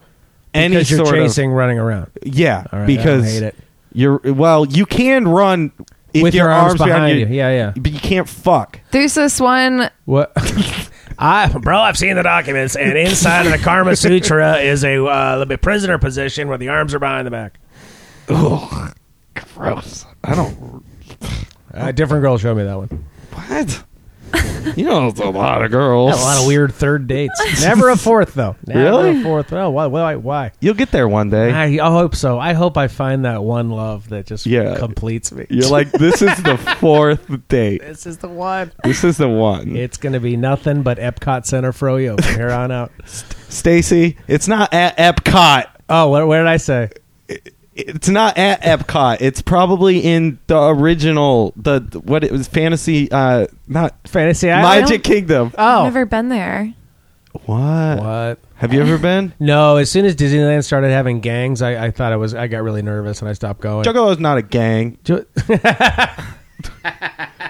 any 0.53 0.75
because 0.75 0.91
you're 0.91 1.05
sort 1.05 1.15
chasing, 1.15 1.51
running 1.51 1.79
around. 1.79 2.11
yeah, 2.23 2.65
All 2.71 2.79
right, 2.79 2.87
because 2.87 3.23
I 3.25 3.29
hate 3.29 3.43
it. 3.43 3.55
you're 3.93 4.17
well, 4.23 4.65
you 4.65 4.85
can 4.85 5.27
run 5.27 5.71
if 6.13 6.21
With 6.21 6.35
your 6.35 6.51
arms 6.51 6.79
behind 6.79 7.17
you. 7.19 7.25
you. 7.25 7.33
Yeah, 7.33 7.49
yeah. 7.49 7.73
but 7.75 7.91
you 7.91 7.99
can't 7.99 8.29
fuck. 8.29 8.79
There's 8.91 9.15
this 9.15 9.39
one. 9.39 9.89
What? 10.05 10.31
I, 11.19 11.47
bro, 11.47 11.79
I've 11.79 11.97
seen 11.97 12.15
the 12.15 12.23
documents, 12.23 12.75
and 12.75 12.97
inside 12.97 13.45
of 13.45 13.51
the 13.51 13.57
Karma 13.57 13.95
Sutra 13.95 14.57
is 14.57 14.83
a 14.83 15.03
uh, 15.03 15.45
the 15.45 15.57
prisoner 15.57 15.97
position 15.97 16.47
where 16.47 16.57
the 16.57 16.69
arms 16.69 16.93
are 16.93 16.99
behind 16.99 17.25
the 17.27 17.31
back. 17.31 17.59
Ugh, 18.29 18.93
gross. 19.55 20.05
I 20.23 20.35
don't. 20.35 20.83
A 21.71 21.91
different 21.91 22.21
girl 22.21 22.37
showed 22.37 22.57
me 22.57 22.63
that 22.63 22.77
one. 22.77 23.05
What? 23.31 23.83
you 24.75 24.85
know, 24.85 25.07
it's 25.07 25.19
a 25.19 25.25
lot 25.29 25.63
of 25.63 25.71
girls. 25.71 26.13
A 26.13 26.21
lot 26.23 26.41
of 26.41 26.47
weird 26.47 26.73
third 26.73 27.07
dates. 27.07 27.39
Never 27.61 27.89
a 27.89 27.97
fourth 27.97 28.33
though. 28.33 28.55
Never 28.65 28.79
Really? 28.79 29.19
a 29.19 29.23
fourth. 29.23 29.51
Well, 29.51 29.71
why? 29.73 29.85
Why? 29.87 30.15
why? 30.15 30.51
You'll 30.59 30.73
get 30.73 30.91
there 30.91 31.07
one 31.07 31.29
day. 31.29 31.51
I, 31.51 31.85
I 31.85 31.91
hope 31.91 32.15
so. 32.15 32.39
I 32.39 32.53
hope 32.53 32.77
I 32.77 32.87
find 32.87 33.25
that 33.25 33.43
one 33.43 33.69
love 33.69 34.09
that 34.09 34.25
just 34.25 34.45
Yeah. 34.45 34.77
completes 34.77 35.31
me. 35.31 35.45
You're 35.49 35.69
like, 35.69 35.91
this 35.91 36.21
is 36.21 36.35
the 36.43 36.57
fourth 36.79 37.25
date. 37.47 37.81
this 37.81 38.05
is 38.05 38.17
the 38.17 38.27
one. 38.29 38.71
This 38.83 39.03
is 39.03 39.17
the 39.17 39.29
one. 39.29 39.75
It's 39.75 39.97
going 39.97 40.13
to 40.13 40.19
be 40.19 40.37
nothing 40.37 40.81
but 40.83 40.97
Epcot 40.97 41.45
Center 41.45 41.71
Froyo 41.71 42.21
from 42.23 42.35
here 42.35 42.51
on 42.51 42.71
out. 42.71 42.91
Stacy, 43.49 44.17
it's 44.27 44.47
not 44.47 44.73
at 44.73 44.97
Epcot. 44.97 45.65
Oh, 45.89 46.09
what, 46.09 46.25
what 46.27 46.37
did 46.37 46.47
I 46.47 46.57
say? 46.57 46.89
It's 47.75 48.07
not 48.09 48.37
at 48.37 48.61
Epcot. 48.61 49.17
It's 49.21 49.41
probably 49.41 49.99
in 49.99 50.37
the 50.47 50.61
original, 50.67 51.53
the 51.55 51.79
what 52.03 52.23
it 52.23 52.31
was, 52.31 52.47
fantasy, 52.47 53.11
uh, 53.11 53.47
not 53.67 53.95
Fantasy 54.07 54.51
Island. 54.51 54.81
Magic 54.83 55.03
Kingdom. 55.03 55.51
Oh, 55.57 55.79
I've 55.79 55.85
never 55.85 56.05
been 56.05 56.29
there. 56.29 56.73
What? 57.45 57.97
what? 57.99 58.39
Have 58.57 58.73
you 58.73 58.81
ever 58.81 58.97
been? 58.99 59.33
No, 59.39 59.77
as 59.77 59.89
soon 59.89 60.05
as 60.05 60.15
Disneyland 60.15 60.63
started 60.63 60.89
having 60.91 61.19
gangs, 61.19 61.61
I, 61.63 61.87
I 61.87 61.91
thought 61.91 62.13
I 62.13 62.15
was. 62.17 62.35
I 62.35 62.45
got 62.47 62.61
really 62.61 62.83
nervous 62.83 63.21
and 63.21 63.27
I 63.29 63.33
stopped 63.33 63.59
going. 63.61 63.83
Juggalo's 63.85 64.19
not 64.19 64.37
a 64.37 64.43
gang. 64.43 64.99
Ju- 65.03 65.25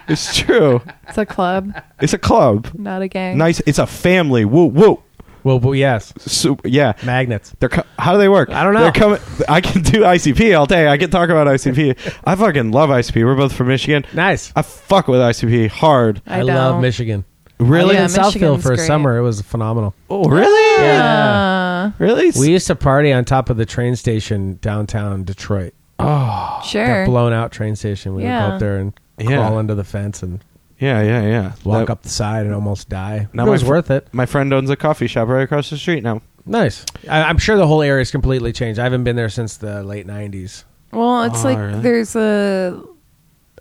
It's 0.07 0.36
true. 0.38 0.81
It's 1.07 1.17
a 1.17 1.25
club, 1.25 1.73
It's 2.01 2.13
a 2.13 2.17
club. 2.17 2.69
not 2.73 3.01
a 3.01 3.07
gang. 3.07 3.38
Nice. 3.38 3.62
It's 3.65 3.79
a 3.79 3.88
family. 3.88 4.43
Woo 4.45 4.65
woo. 4.65 5.01
Well, 5.43 5.60
but 5.60 5.71
yes, 5.73 6.13
So, 6.19 6.58
yeah. 6.63 6.93
magnets. 7.03 7.53
They're 7.60 7.69
co- 7.69 7.84
how 7.99 8.13
do 8.13 8.17
they 8.19 8.29
work? 8.29 8.49
I 8.49 8.63
don't 8.63 8.73
know. 8.73 8.82
They're 8.82 8.91
coming. 8.91 9.19
I 9.49 9.62
can 9.62 9.82
do 9.82 10.01
ICP 10.01 10.58
all 10.58 10.65
day. 10.65 10.88
I 10.88 10.97
can 10.97 11.10
talk 11.10 11.29
about 11.29 11.47
ICP. 11.47 12.17
I 12.25 12.36
fucking 12.36 12.71
love 12.71 12.89
ICP. 12.89 13.23
We're 13.25 13.36
both 13.36 13.53
from 13.53 13.67
Michigan. 13.67 14.06
Nice. 14.13 14.51
I 14.56 14.62
fuck 14.62 15.08
with 15.08 15.19
ICP 15.19 15.69
hard. 15.69 16.21
I, 16.27 16.39
I, 16.39 16.41
love 16.41 16.82
Michigan. 16.82 17.25
Really? 17.60 17.91
I 17.97 18.01
Yeah, 18.01 18.08
lived 18.08 18.17
in 18.17 18.21
Southfield 18.23 18.25
Michigan's 18.34 18.63
for 18.63 18.73
a 18.73 18.75
great. 18.77 18.88
summer. 18.88 19.17
It 19.17 19.21
was 19.21 19.41
phenomenal. 19.41 19.93
Oh, 20.10 20.23
really? 20.29 20.88
Uh, 20.89 21.91
Really? 21.99 22.32
We 22.39 22.49
used 22.49 22.67
to 22.67 22.75
party 22.75 23.12
on 23.12 23.25
top 23.25 23.49
of 23.49 23.58
the 23.58 23.65
train 23.65 23.95
station 23.95 24.58
downtown 24.62 25.23
Detroit. 25.23 25.73
oh, 25.99 26.62
sure. 26.65 26.86
That 26.86 27.06
blown 27.08 27.34
out 27.34 27.51
train 27.51 27.75
station. 27.75 28.13
We 28.15 28.23
would 28.23 28.29
go 28.29 28.34
Yeah. 28.34 28.47
up 28.47 28.60
there 28.60 28.77
and 28.77 28.93
Yeah. 29.19 29.27
crawl 29.38 29.58
under 29.58 29.75
the 29.75 29.84
fence 29.84 30.23
and 30.23 30.39
yeah, 30.84 31.02
yeah, 31.02 31.22
yeah. 31.24 31.52
walk 31.63 31.88
That- 31.88 31.91
up 31.93 32.02
the 32.04 32.10
side 32.10 32.46
and 32.46 32.54
almost 32.54 32.89
die. 32.89 33.28
Now 33.34 33.43
But 33.46 33.50
it 33.50 33.52
was 33.52 33.63
fr- 33.63 33.69
worth 33.69 33.91
it. 33.91 34.08
My 34.12 34.26
friend 34.26 34.54
owns 34.54 34.69
a 34.69 34.76
coffee 34.76 35.08
shop 35.08 35.28
right 35.28 35.43
across 35.43 35.69
the 35.69 35.78
street 35.78 36.04
now. 36.04 36.22
Nice. 36.46 36.86
I, 37.10 37.24
I'm 37.24 37.38
sure 37.38 37.56
the 37.58 37.67
whole 37.67 37.82
area's 37.82 38.12
completely 38.12 38.52
changed. 38.52 38.80
I 38.80 38.84
haven't 38.84 39.04
been 39.06 39.15
there 39.15 39.30
since 39.30 39.58
the 39.58 39.82
late 39.84 40.06
'90s. 40.06 40.63
Well, 40.91 41.24
it's 41.24 41.39
Oh, 41.43 41.48
like 41.48 41.58
really? 41.58 41.80
there's 41.80 42.15
a 42.15 42.82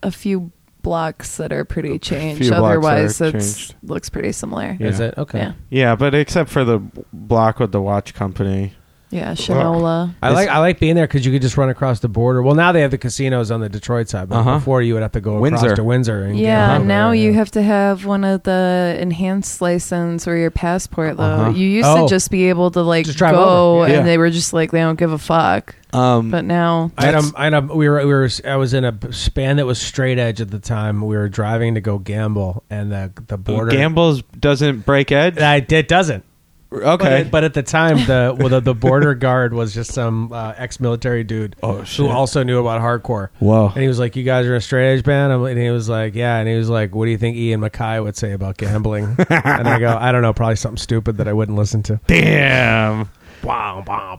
a 0.02 0.10
few 0.10 0.50
blocks 0.82 1.36
that 1.36 1.52
are 1.52 1.64
pretty 1.64 1.96
changed. 2.00 2.40
few 2.42 2.50
blocks 2.50 2.62
Otherwise, 2.70 3.20
are 3.22 3.26
it 3.26 3.32
changed. 3.32 3.74
looks 3.84 4.10
pretty 4.10 4.32
similar. 4.32 4.76
Yeah. 4.80 4.88
Is 4.88 4.98
it 5.00 5.14
okay? 5.16 5.38
Yeah. 5.38 5.52
Yeah, 5.70 5.94
but 5.94 6.12
except 6.14 6.50
for 6.50 6.64
the 6.64 6.80
block 7.12 7.60
with 7.60 7.70
the 7.70 7.80
watch 7.80 8.14
company. 8.14 8.74
Yeah, 9.12 9.32
Shinola. 9.32 10.14
I 10.22 10.30
like 10.30 10.48
I 10.48 10.58
like 10.60 10.80
being 10.80 10.94
there 10.96 11.06
because 11.06 11.26
you 11.26 11.32
could 11.32 11.42
just 11.42 11.58
run 11.58 11.68
across 11.68 12.00
the 12.00 12.08
border. 12.08 12.42
Well, 12.42 12.54
now 12.54 12.72
they 12.72 12.80
have 12.80 12.90
the 12.90 12.96
casinos 12.96 13.50
on 13.50 13.60
the 13.60 13.68
Detroit 13.68 14.08
side, 14.08 14.30
but 14.30 14.36
Uh-huh. 14.38 14.54
before 14.58 14.80
you 14.80 14.94
would 14.94 15.02
have 15.02 15.12
to 15.12 15.20
go 15.20 15.38
Windsor. 15.38 15.66
across 15.66 15.76
to 15.76 15.84
Windsor. 15.84 16.22
And 16.24 16.38
Yeah, 16.38 16.78
get 16.78 16.86
now 16.86 17.08
there, 17.08 17.16
you 17.16 17.34
have 17.34 17.50
to 17.50 17.62
have 17.62 18.06
one 18.06 18.24
of 18.24 18.42
the 18.44 18.96
enhanced 18.98 19.60
license 19.60 20.26
or 20.26 20.36
your 20.38 20.50
passport 20.50 21.18
though. 21.18 21.22
Uh-huh. 21.24 21.50
You 21.50 21.68
used 21.68 21.86
Oh. 21.88 22.04
to 22.04 22.08
just 22.08 22.30
be 22.30 22.48
able 22.48 22.70
to 22.70 22.80
like 22.80 23.04
Just 23.04 23.18
drive 23.18 23.34
go 23.34 23.44
over. 23.80 23.88
Yeah. 23.88 23.98
and 23.98 24.08
they 24.08 24.16
were 24.16 24.30
just 24.30 24.54
like 24.54 24.70
they 24.72 24.80
don't 24.80 24.98
give 24.98 25.12
a 25.12 25.18
fuck. 25.18 25.74
Um, 25.92 26.30
But 26.30 26.46
now 26.46 26.90
I 26.96 27.04
had, 27.04 27.14
a, 27.16 27.22
I 27.36 27.44
had 27.44 27.52
a, 27.54 27.60
we 27.60 27.86
were 27.90 27.98
we 27.98 28.14
were 28.14 28.30
I 28.46 28.56
was 28.56 28.72
in 28.72 28.86
a 28.86 28.94
span 29.12 29.56
that 29.58 29.66
was 29.66 29.78
straight 29.78 30.18
edge 30.18 30.40
at 30.40 30.50
the 30.50 30.58
time. 30.58 31.02
We 31.02 31.16
were 31.16 31.28
driving 31.28 31.74
to 31.74 31.82
go 31.82 31.98
gamble, 31.98 32.64
and 32.70 32.90
the 32.90 33.12
the 33.26 33.36
border 33.36 33.72
Gambles 33.72 34.22
doesn't 34.40 34.86
break 34.86 35.12
edge. 35.12 35.38
I, 35.38 35.56
it 35.68 35.88
doesn't. 35.88 36.24
Okay. 36.72 37.22
But, 37.24 37.30
but 37.30 37.44
at 37.44 37.54
the 37.54 37.62
time, 37.62 37.98
the 37.98 38.34
well, 38.38 38.48
the, 38.48 38.60
the 38.60 38.74
border 38.74 39.14
guard 39.14 39.52
was 39.52 39.74
just 39.74 39.92
some 39.92 40.32
uh, 40.32 40.54
ex-military 40.56 41.24
dude 41.24 41.56
Oh, 41.62 41.82
who 41.82 42.08
also 42.08 42.42
knew 42.42 42.60
about 42.60 42.80
hardcore. 42.80 43.28
Whoa. 43.38 43.68
And 43.68 43.82
he 43.82 43.88
was 43.88 43.98
like, 43.98 44.16
"You 44.16 44.24
guys 44.24 44.46
are 44.46 44.54
a 44.56 44.60
straight 44.60 44.92
edge 44.94 45.04
band," 45.04 45.32
and 45.32 45.58
he 45.58 45.70
was 45.70 45.88
like, 45.88 46.14
"Yeah." 46.14 46.36
And 46.38 46.48
he 46.48 46.56
was 46.56 46.68
like, 46.70 46.94
"What 46.94 47.04
do 47.04 47.10
you 47.10 47.18
think 47.18 47.36
Ian 47.36 47.60
MacKaye 47.60 48.02
would 48.02 48.16
say 48.16 48.32
about 48.32 48.56
gambling?" 48.56 49.16
and 49.28 49.68
I 49.68 49.78
go, 49.78 49.96
"I 49.96 50.12
don't 50.12 50.22
know, 50.22 50.32
probably 50.32 50.56
something 50.56 50.78
stupid 50.78 51.18
that 51.18 51.28
I 51.28 51.32
wouldn't 51.32 51.58
listen 51.58 51.82
to." 51.84 52.00
Damn. 52.06 53.10
Wow, 53.42 53.82
wow, 53.86 54.18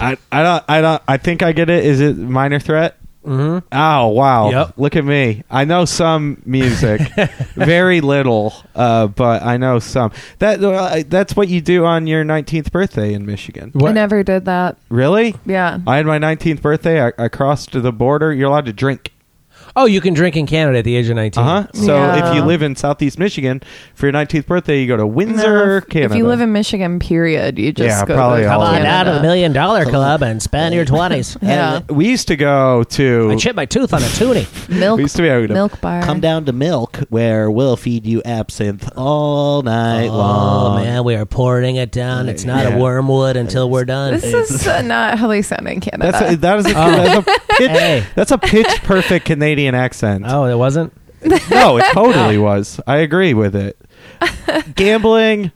I, 0.00 0.16
I 0.32 0.42
don't 0.42 0.64
I 0.68 0.80
don't 0.80 1.02
I 1.06 1.16
think 1.18 1.42
I 1.42 1.52
get 1.52 1.68
it. 1.68 1.84
Is 1.84 2.00
it 2.00 2.16
minor 2.16 2.58
threat? 2.58 2.96
Mm-hmm. 3.24 3.66
Oh 3.72 4.08
wow! 4.08 4.50
Yep. 4.50 4.74
Look 4.76 4.96
at 4.96 5.04
me. 5.04 5.44
I 5.50 5.64
know 5.64 5.86
some 5.86 6.42
music, 6.44 7.00
very 7.54 8.00
little, 8.02 8.52
uh, 8.74 9.06
but 9.06 9.42
I 9.42 9.56
know 9.56 9.78
some. 9.78 10.12
That 10.40 10.62
uh, 10.62 11.04
that's 11.08 11.34
what 11.34 11.48
you 11.48 11.60
do 11.62 11.86
on 11.86 12.06
your 12.06 12.24
19th 12.24 12.70
birthday 12.70 13.14
in 13.14 13.24
Michigan. 13.24 13.72
I 13.82 13.92
never 13.92 14.22
did 14.22 14.44
that. 14.44 14.76
Really? 14.90 15.34
Yeah. 15.46 15.78
I 15.86 15.96
had 15.96 16.06
my 16.06 16.18
19th 16.18 16.60
birthday. 16.60 17.02
I, 17.06 17.12
I 17.18 17.28
crossed 17.28 17.72
the 17.72 17.92
border. 17.92 18.32
You're 18.32 18.48
allowed 18.50 18.66
to 18.66 18.72
drink. 18.72 19.13
Oh, 19.76 19.86
you 19.86 20.00
can 20.00 20.14
drink 20.14 20.36
in 20.36 20.46
Canada 20.46 20.78
at 20.78 20.84
the 20.84 20.94
age 20.94 21.08
of 21.08 21.16
nineteen. 21.16 21.42
Uh 21.44 21.62
huh. 21.64 21.66
So 21.74 21.96
Yeah. 21.96 22.28
if 22.30 22.34
you 22.36 22.42
live 22.42 22.62
in 22.62 22.76
Southeast 22.76 23.18
Michigan 23.18 23.60
for 23.96 24.06
your 24.06 24.12
19th 24.12 24.46
birthday, 24.46 24.80
you 24.80 24.86
go 24.86 24.96
to 24.96 25.02
No, 25.02 25.06
Windsor, 25.08 25.78
if- 25.78 25.88
Canada. 25.88 26.14
If 26.14 26.18
you 26.18 26.26
live 26.28 26.40
in 26.40 26.52
Michigan, 26.52 27.00
period, 27.00 27.58
you 27.58 27.72
just 27.72 27.88
Yeah, 27.88 28.06
go 28.06 28.14
probably 28.14 28.42
to 28.42 28.52
all 28.52 28.62
of 28.62 28.74
it. 28.76 28.82
Canada. 28.82 29.20
million 29.20 29.52
dollar 29.52 29.84
club 29.84 30.22
and 30.22 30.40
spend 30.40 30.74
your 30.76 30.84
twenties. 30.84 31.36
Yeah. 31.42 31.80
we 31.88 32.08
used 32.08 32.28
to 32.28 32.36
go 32.36 32.84
to. 32.84 33.30
I 33.32 33.36
chipped 33.36 33.56
my 33.56 33.66
tooth 33.66 33.92
on 33.92 34.02
a 34.02 34.06
toonie. 34.10 34.46
Milk 34.68 34.96
we 34.98 35.02
used 35.04 35.16
to 35.16 35.22
be 35.22 35.28
able 35.28 35.48
to 35.48 35.52
milk 35.54 35.80
bar. 35.80 36.02
Come 36.02 36.20
down 36.20 36.44
to 36.44 36.52
Milk, 36.52 36.98
where 37.08 37.50
we'll 37.50 37.76
feed 37.76 38.06
you 38.06 38.22
absinthe 38.24 38.88
all 38.96 39.62
night 39.62 40.06
long. 40.08 40.82
Man, 40.84 41.02
we 41.04 41.16
are 41.16 41.26
pouring 41.26 41.76
it 41.76 41.90
down. 41.90 42.28
It's 42.28 42.44
not 42.44 42.64
a 42.72 42.78
wormwood 42.78 43.36
until 43.36 43.68
we're 43.68 43.84
done. 43.84 44.14
This 44.14 44.24
is 44.52 44.66
uh, 44.68 44.82
not 44.94 45.18
how 45.18 45.26
they 45.28 45.42
sound 45.42 45.66
in 45.68 45.80
Canada. 45.80 46.12
That's 46.12 46.32
a, 46.32 46.36
that 46.36 46.58
is 46.60 46.66
a, 46.66 46.74
Oh. 46.76 46.90
that's 46.90 47.18
a 47.18 47.56
pitch, 47.58 47.70
Hey. 47.70 48.04
that's 48.14 48.30
a 48.30 48.38
pitch 48.38 48.82
perfect 48.84 49.26
Canadian 49.64 49.74
accent. 49.74 50.24
Oh, 50.26 50.44
it 50.44 50.56
wasn't. 50.56 50.92
No, 51.50 51.78
it 51.78 51.84
totally 51.92 52.36
was. 52.50 52.80
I 52.86 52.98
agree 52.98 53.32
with 53.34 53.56
it. 53.56 53.78
Gambling, 54.74 55.52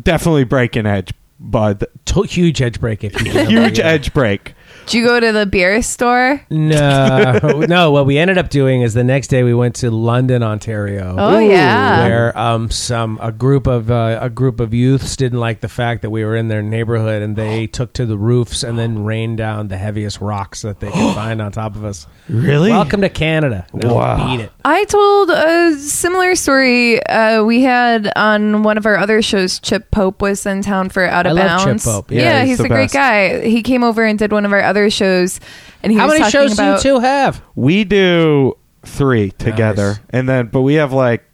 definitely 0.00 0.44
breaking 0.44 0.86
edge, 0.86 1.12
bud. 1.38 1.84
To- 2.06 2.22
huge 2.22 2.60
edge 2.60 2.80
break 2.80 3.04
if 3.04 3.20
you 3.22 3.30
Huge 3.46 3.78
Yeah. 3.78 3.86
edge 3.86 4.12
break. 4.12 4.54
Did 4.90 4.98
you 4.98 5.06
go 5.06 5.20
to 5.20 5.30
the 5.30 5.46
beer 5.46 5.82
store? 5.82 6.40
No, 6.50 7.38
no. 7.68 7.92
What 7.92 8.06
we 8.06 8.18
ended 8.18 8.38
up 8.38 8.48
doing 8.48 8.82
is 8.82 8.92
the 8.92 9.04
next 9.04 9.28
day 9.28 9.44
we 9.44 9.54
went 9.54 9.76
to 9.76 9.90
London, 9.92 10.42
Ontario. 10.42 11.14
Oh 11.16 11.38
yeah. 11.38 12.04
where 12.08 12.36
um 12.36 12.70
some 12.72 13.16
a 13.22 13.30
group 13.30 13.68
of 13.68 13.88
uh, 13.92 14.18
a 14.20 14.28
group 14.28 14.58
of 14.58 14.74
youths 14.74 15.14
didn't 15.14 15.38
like 15.38 15.60
the 15.60 15.68
fact 15.68 16.02
that 16.02 16.10
we 16.10 16.24
were 16.24 16.34
in 16.34 16.48
their 16.48 16.60
neighborhood 16.60 17.22
and 17.22 17.36
they 17.36 17.66
took 17.68 17.92
to 17.92 18.04
the 18.04 18.18
roofs 18.18 18.64
and 18.64 18.76
then 18.76 19.04
rained 19.04 19.38
down 19.38 19.68
the 19.68 19.76
heaviest 19.76 20.20
rocks 20.20 20.62
that 20.62 20.80
they 20.80 20.90
could 20.90 21.14
find 21.14 21.40
on 21.40 21.52
top 21.52 21.76
of 21.76 21.84
us. 21.84 22.08
Really? 22.28 22.70
Welcome 22.72 23.02
to 23.02 23.08
Canada. 23.08 23.66
Now 23.72 23.94
Wow. 23.94 24.26
beat 24.36 24.42
it. 24.42 24.52
I 24.64 24.84
told 24.86 25.30
a 25.30 25.76
similar 25.78 26.34
story. 26.34 27.00
Uh, 27.06 27.44
we 27.44 27.62
had 27.62 28.10
on 28.16 28.64
one 28.64 28.76
of 28.76 28.86
our 28.86 28.96
other 28.96 29.22
shows. 29.22 29.60
Chip 29.60 29.92
Pope 29.92 30.20
was 30.20 30.44
in 30.46 30.62
town 30.62 30.88
for 30.88 31.04
Out 31.04 31.26
of 31.26 31.38
I 31.38 31.42
love 31.42 31.60
Chip 31.60 31.66
Bounds. 31.68 31.84
Pope. 31.84 32.10
Yeah, 32.10 32.22
Yeah, 32.22 32.40
he's 32.40 32.48
he's, 32.50 32.58
the 32.58 32.64
a 32.64 32.68
great 32.68 32.90
guy. 32.90 33.46
He 33.48 33.62
came 33.62 33.84
over 33.84 34.04
and 34.04 34.18
did 34.18 34.32
one 34.32 34.44
of 34.44 34.52
our 34.52 34.60
other 34.62 34.79
shows, 34.88 35.40
and 35.82 35.92
he 35.92 35.98
How 35.98 36.06
was 36.06 36.12
many 36.18 36.20
talking 36.30 36.48
shows 36.48 36.52
about, 36.54 36.80
do 36.80 36.88
you 36.88 36.94
two 36.94 37.00
have? 37.00 37.42
We 37.54 37.84
do 37.84 38.56
three 38.86 39.32
together, 39.32 39.88
Nice. 39.88 40.00
and 40.10 40.28
then 40.28 40.46
but 40.46 40.62
we 40.62 40.74
have 40.74 40.92
like 40.94 41.24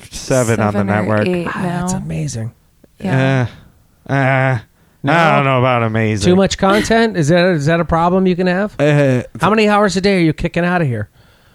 seven, 0.00 0.58
on 0.58 0.72
the 0.74 0.80
or 0.80 0.84
network. 0.84 1.26
eight 1.28 1.46
Ah, 1.46 1.62
now. 1.62 1.80
that's 1.82 1.92
amazing. 1.92 2.52
Yeah. 2.98 3.46
Uh, 4.08 4.12
uh, 4.12 4.58
No? 5.04 5.12
I 5.12 5.36
don't 5.36 5.44
know 5.44 5.60
about 5.60 5.84
amazing. 5.84 6.24
Too 6.32 6.34
much 6.36 6.58
content? 6.58 7.16
Is 7.16 7.28
that 7.28 7.44
is 7.54 7.66
that 7.66 7.78
a 7.78 7.84
problem 7.84 8.26
you 8.26 8.34
can 8.34 8.48
have? 8.48 8.74
Uh, 8.80 9.22
How 9.40 9.50
many 9.50 9.68
hours 9.68 9.96
a 9.96 10.00
day 10.00 10.16
are 10.18 10.24
you 10.24 10.32
kicking 10.32 10.64
out 10.64 10.82
of 10.82 10.88
here? 10.88 11.08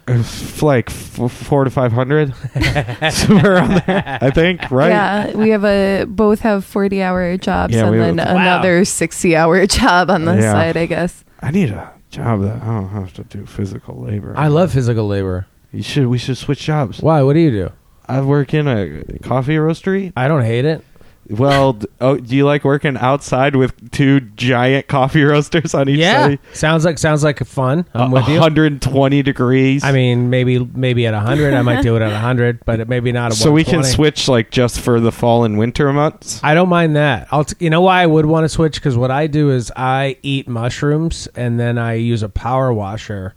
Uh, 0.07 0.13
f- 0.19 0.61
like 0.61 0.89
f- 0.89 1.31
four 1.31 1.63
to 1.63 1.69
five 1.69 1.91
hundred, 1.93 2.33
somewhere 3.11 3.53
around 3.53 3.83
there. 3.87 4.17
I 4.21 4.29
think, 4.31 4.69
right? 4.69 4.89
Yeah, 4.89 5.31
we 5.37 5.49
have 5.51 5.63
a 5.63 6.03
both 6.05 6.41
have 6.41 6.65
forty 6.65 7.01
hour 7.01 7.37
jobs 7.37 7.73
Yeah, 7.73 7.89
we 7.89 7.97
and 8.01 8.19
have 8.19 8.27
then 8.27 8.27
a- 8.35 8.39
another 8.39 8.83
sixty 8.85 9.35
hour 9.35 9.65
job 9.79 10.09
on 10.09 10.25
the 10.25 10.35
Yeah. 10.35 10.51
side, 10.51 10.77
I 10.77 10.85
guess. 10.87 11.23
I 11.41 11.51
need 11.51 11.69
a 11.69 11.91
job 12.09 12.41
that 12.41 12.61
I 12.61 12.65
don't 12.65 12.89
have 12.89 13.13
to 13.13 13.23
do 13.23 13.45
physical 13.45 14.01
labor. 14.01 14.33
I 14.37 14.47
love 14.49 14.73
physical 14.73 15.07
labor. 15.07 15.47
You 15.71 15.83
should. 15.83 16.07
We 16.07 16.17
should 16.17 16.37
switch 16.37 16.59
jobs. 16.59 17.01
Why? 17.01 17.21
What 17.23 17.33
do 17.33 17.39
you 17.39 17.51
do? 17.51 17.71
I 18.05 18.19
work 18.21 18.53
in 18.53 18.67
a 18.67 19.03
coffee 19.19 19.55
roastery. 19.55 20.11
I 20.17 20.27
don't 20.27 20.43
hate 20.43 20.65
it. 20.65 20.83
Well, 21.29 21.73
d- 21.73 21.88
oh, 22.01 22.17
do 22.17 22.36
you 22.36 22.45
like 22.45 22.63
working 22.65 22.97
outside 22.97 23.55
with 23.55 23.91
two 23.91 24.19
giant 24.19 24.88
coffee 24.88 25.23
roasters 25.23 25.73
on 25.73 25.88
each 25.88 25.97
Yeah, 25.99 26.27
side? 26.27 26.39
sounds 26.53 26.86
like 26.86 26.97
sounds 26.97 27.23
like 27.23 27.39
fun. 27.45 27.86
I'm 27.93 28.12
with 28.12 28.27
you. 28.27 28.33
120 28.33 29.23
degrees. 29.23 29.83
I 29.83 29.91
mean, 29.93 30.29
maybe 30.29 30.59
maybe 30.59 31.07
at 31.07 31.13
hundred, 31.13 31.53
I 31.53 31.62
might 31.62 31.81
do 31.81 31.95
it 31.95 32.01
at 32.01 32.12
hundred, 32.21 32.63
but 32.65 32.88
maybe 32.89 33.12
not 33.12 33.31
at. 33.31 33.38
so 33.38 33.51
we 33.51 33.63
can 33.63 33.77
120. 33.81 33.95
switch 33.95 34.27
like 34.27 34.51
just 34.51 34.79
for 34.81 34.99
the 34.99 35.12
fall 35.12 35.43
and 35.45 35.57
winter 35.57 35.91
months. 35.93 36.41
I 36.43 36.53
don't 36.53 36.69
mind 36.69 36.95
that. 36.97 37.27
I'll 37.31 37.45
t- 37.45 37.55
you 37.59 37.69
know 37.69 37.81
why 37.81 38.01
I 38.03 38.05
would 38.05 38.25
want 38.25 38.43
to 38.43 38.49
switch 38.49 38.75
because 38.75 38.97
what 38.97 39.09
I 39.12 39.27
do 39.27 39.49
is 39.49 39.71
I 39.75 40.17
eat 40.23 40.47
mushrooms 40.47 41.27
and 41.36 41.59
then 41.59 41.77
I 41.77 41.93
use 41.93 42.21
a 42.21 42.29
power 42.29 42.73
washer, 42.73 43.33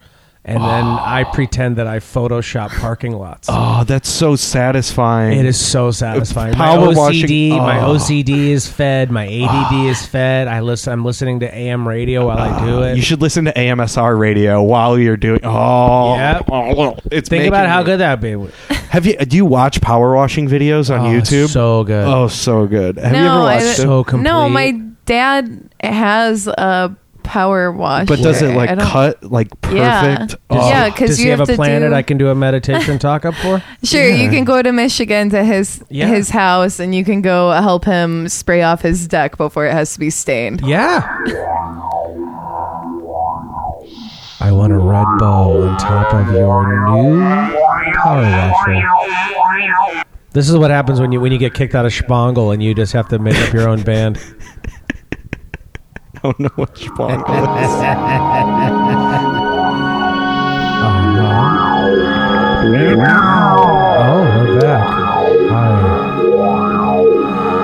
and 0.47 0.63
then 0.63 0.85
ah. 0.85 1.15
I 1.17 1.25
pretend 1.25 1.77
that 1.77 1.87
I 1.87 1.99
Photoshop 1.99 2.69
parking 2.71 3.13
lots. 3.13 3.49
Oh, 3.51 3.85
that's 3.85 4.09
so 4.09 4.37
satisfying. 4.37 5.39
It 5.39 5.45
is 5.45 5.59
so 5.61 5.91
satisfying. 5.91 6.55
Power 6.55 6.87
my 6.87 6.93
OCD, 6.93 6.97
washing- 6.97 7.59
my 7.59 7.81
ah. 7.81 7.87
oh. 7.89 7.97
OCD 7.97 8.29
is 8.51 8.67
fed. 8.69 9.11
My 9.11 9.27
ADD 9.27 9.87
is 9.91 10.07
fed. 10.07 10.49
I 10.49 10.61
listen. 10.61 10.93
I'm 10.93 11.05
listening 11.05 11.41
to 11.41 11.55
AM 11.55 11.87
radio 11.87 12.27
while 12.27 12.39
I 12.39 12.65
do 12.65 12.83
it. 12.85 12.97
You 12.97 13.03
should 13.03 13.21
listen 13.21 13.45
to 13.47 13.53
AMSR 13.53 14.19
radio 14.19 14.63
while 14.63 14.99
you're 14.99 15.17
doing. 15.17 15.41
Oh, 15.45 16.15
Yep. 16.17 16.45
it's 17.11 17.29
think 17.29 17.41
making 17.41 17.49
about 17.49 17.69
how 17.69 17.81
me- 17.81 17.85
good 17.87 17.99
that'd 18.01 18.21
be. 18.21 18.51
Have 18.91 19.05
you? 19.05 19.17
Do 19.17 19.37
you 19.37 19.45
watch 19.45 19.81
power 19.81 20.15
washing 20.15 20.49
videos 20.49 20.95
on 20.97 21.01
Oh, 21.07 21.11
YouTube? 21.21 21.49
So 21.49 21.83
good. 21.85 22.07
oh, 22.07 22.29
so 22.29 22.67
good. 22.67 22.99
Have 22.99 23.13
you 23.15 23.21
No, 23.23 23.27
ever 23.27 23.41
I- 23.41 23.55
watched 23.57 23.65
it? 23.79 23.83
so 23.83 24.05
complete. 24.05 24.25
No, 24.31 24.49
my 24.49 24.81
dad 25.07 25.69
has 25.83 26.47
a 26.47 26.97
power 27.27 27.71
wash. 27.71 28.07
But 28.09 28.21
does 28.21 28.41
it 28.41 28.55
like 28.57 28.71
don't- 28.71 28.81
cut 28.81 29.23
like 29.23 29.49
perfect? 29.61 29.77
Oh. 30.49 30.55
Yeah. 30.57 30.61
Oh. 30.63 30.69
Yeah, 30.71 30.91
'cause 30.91 31.09
Does 31.11 31.21
you 31.23 31.31
have, 31.31 31.41
have 31.41 31.49
a 31.49 31.53
to 31.53 31.57
planet 31.57 31.91
do- 31.91 31.95
I 31.95 32.03
can 32.03 32.17
do 32.17 32.29
a 32.31 32.35
meditation 32.35 32.99
talk 32.99 33.25
up 33.27 33.35
for? 33.35 33.63
Sure, 33.85 34.09
you 34.09 34.31
can 34.31 34.45
go 34.45 34.63
to 34.63 34.73
Michigan 34.73 35.29
to 35.31 35.45
his 35.45 35.83
Yeah. 35.91 36.07
his 36.07 36.31
house 36.31 36.81
and 36.81 36.95
you 36.95 37.05
can 37.05 37.21
go 37.21 37.51
help 37.51 37.85
him 37.85 38.29
spray 38.29 38.63
off 38.63 38.81
his 38.83 39.07
deck 39.07 39.37
before 39.37 39.67
it 39.67 39.73
has 39.73 39.93
to 39.95 39.99
be 40.01 40.09
stained. 40.11 40.63
Yeah. 40.65 41.03
I 44.39 44.53
want 44.53 44.73
a 44.73 44.79
red 44.79 45.07
bow 45.19 45.63
on 45.67 45.79
top 45.79 46.13
of 46.15 46.33
your 46.35 46.67
new 46.69 47.21
power 47.95 48.23
washer. 48.23 50.05
This 50.33 50.51
is 50.51 50.57
what 50.57 50.71
happens 50.71 51.01
when 51.01 51.11
you 51.13 51.21
when 51.21 51.33
you 51.33 51.39
get 51.39 51.55
kicked 51.55 51.75
out 51.75 51.87
of 51.87 51.93
Spangle 51.95 52.51
and 52.51 52.63
you 52.63 52.75
just 52.75 52.93
have 52.93 53.09
to 53.09 53.19
make 53.19 53.37
up 53.37 53.53
your 53.55 53.69
own 53.69 53.83
band. 53.83 54.19
I 56.27 56.31
don't 56.31 56.41
know 56.41 56.51
what 56.57 56.77
Spangle 56.77 57.07
is. 57.07 57.71
Oh, 62.99 64.25
we're 64.35 64.61
back. 64.61 64.89
Hi. 65.53 65.71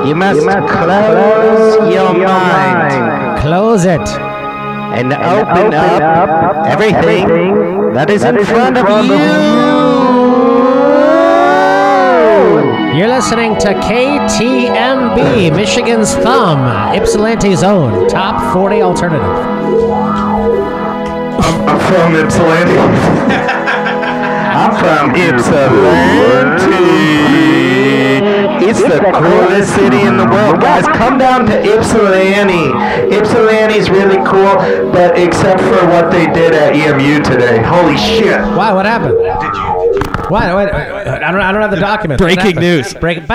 You 0.06 0.14
must, 0.14 0.42
close, 0.42 1.92
your, 1.92 2.14
mind, 2.14 3.40
Close 3.40 3.84
it. 3.84 3.98
and, 3.98 5.12
open, 5.12 5.74
up, 5.74 6.66
everything, 6.68 7.26
that 7.94 8.10
is 8.10 8.22
in 8.22 8.44
front, 8.44 8.78
of 8.78 8.88
you. 9.04 9.91
You're 12.94 13.08
listening 13.08 13.54
to 13.60 13.72
KTMB, 13.72 15.56
Michigan's 15.56 16.12
Thumb, 16.14 16.60
Ypsilanti's 16.94 17.62
own 17.62 18.06
top 18.06 18.52
40 18.52 18.82
alternative. 18.82 19.24
I'm 21.66 21.80
from 21.88 22.14
Ypsilanti. 22.16 22.76
I'm 24.52 24.76
from 24.76 25.10
Ypsilanti. 25.16 26.82
It's 28.68 28.82
the 28.82 29.00
coolest 29.00 29.74
city 29.74 30.02
in 30.02 30.18
the 30.18 30.26
world. 30.26 30.60
Guys, 30.60 30.86
come 30.88 31.16
down 31.16 31.46
to 31.46 31.62
Ypsilanti. 31.62 32.74
Ypsilanti's 33.16 33.88
really 33.88 34.18
cool, 34.18 34.56
but 34.92 35.16
except 35.18 35.62
for 35.62 35.86
what 35.88 36.10
they 36.10 36.26
did 36.26 36.52
at 36.52 36.76
EMU 36.76 37.22
today. 37.24 37.62
Holy 37.62 37.96
shit. 37.96 38.38
Why? 38.54 38.70
What 38.70 38.84
happened? 38.84 39.16
Did 39.16 39.96
you? 39.96 40.01
Why? 40.32 40.54
Wait, 40.54 40.72
I 40.72 41.30
don't. 41.30 41.40
I 41.40 41.52
don't 41.52 41.60
have 41.60 41.70
the 41.70 41.76
document. 41.76 42.18
Breaking 42.18 42.56
news. 42.56 42.94
Break. 42.94 43.26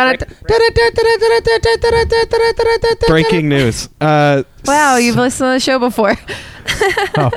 Breaking 3.07 3.49
news. 3.49 3.89
Uh, 4.01 4.43
Wow, 4.65 4.97
you've 4.97 5.15
listened 5.15 5.47
to 5.47 5.51
the 5.53 5.59
show 5.61 5.79
before. 5.79 6.15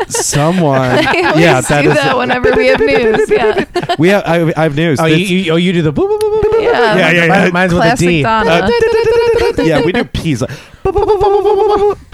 someone. 0.08 0.80
I 0.80 1.34
yeah, 1.38 1.60
that 1.60 1.82
do 1.82 1.90
is. 1.90 1.94
that 1.96 2.16
whenever 2.16 2.50
we 2.56 2.66
have 2.66 2.80
news. 2.80 3.30
Yeah, 3.30 3.94
we 4.00 4.08
have. 4.08 4.24
I, 4.26 4.52
I 4.56 4.62
have 4.64 4.74
news. 4.74 4.98
Oh, 4.98 5.04
you, 5.06 5.14
It's- 5.14 5.30
you, 5.30 5.52
oh, 5.52 5.56
you 5.56 5.72
do 5.72 5.82
the. 5.82 5.92
Boop, 5.92 6.08
boop, 6.10 6.18
boop, 6.18 6.40
boop, 6.42 6.50
boop. 6.50 6.62
yeah, 6.62 6.96
Yeah, 6.96 7.10
yeah, 7.10 7.24
yeah. 7.24 7.28
Mine- 7.28 7.52
Mine's 7.52 7.72
with 7.74 7.82
a 7.82 7.86
Classic 7.86 8.08
D. 8.08 8.22
Donna. 8.22 8.68
yeah, 9.64 9.84
we 9.84 9.92
do 9.92 10.04
peas. 10.04 10.42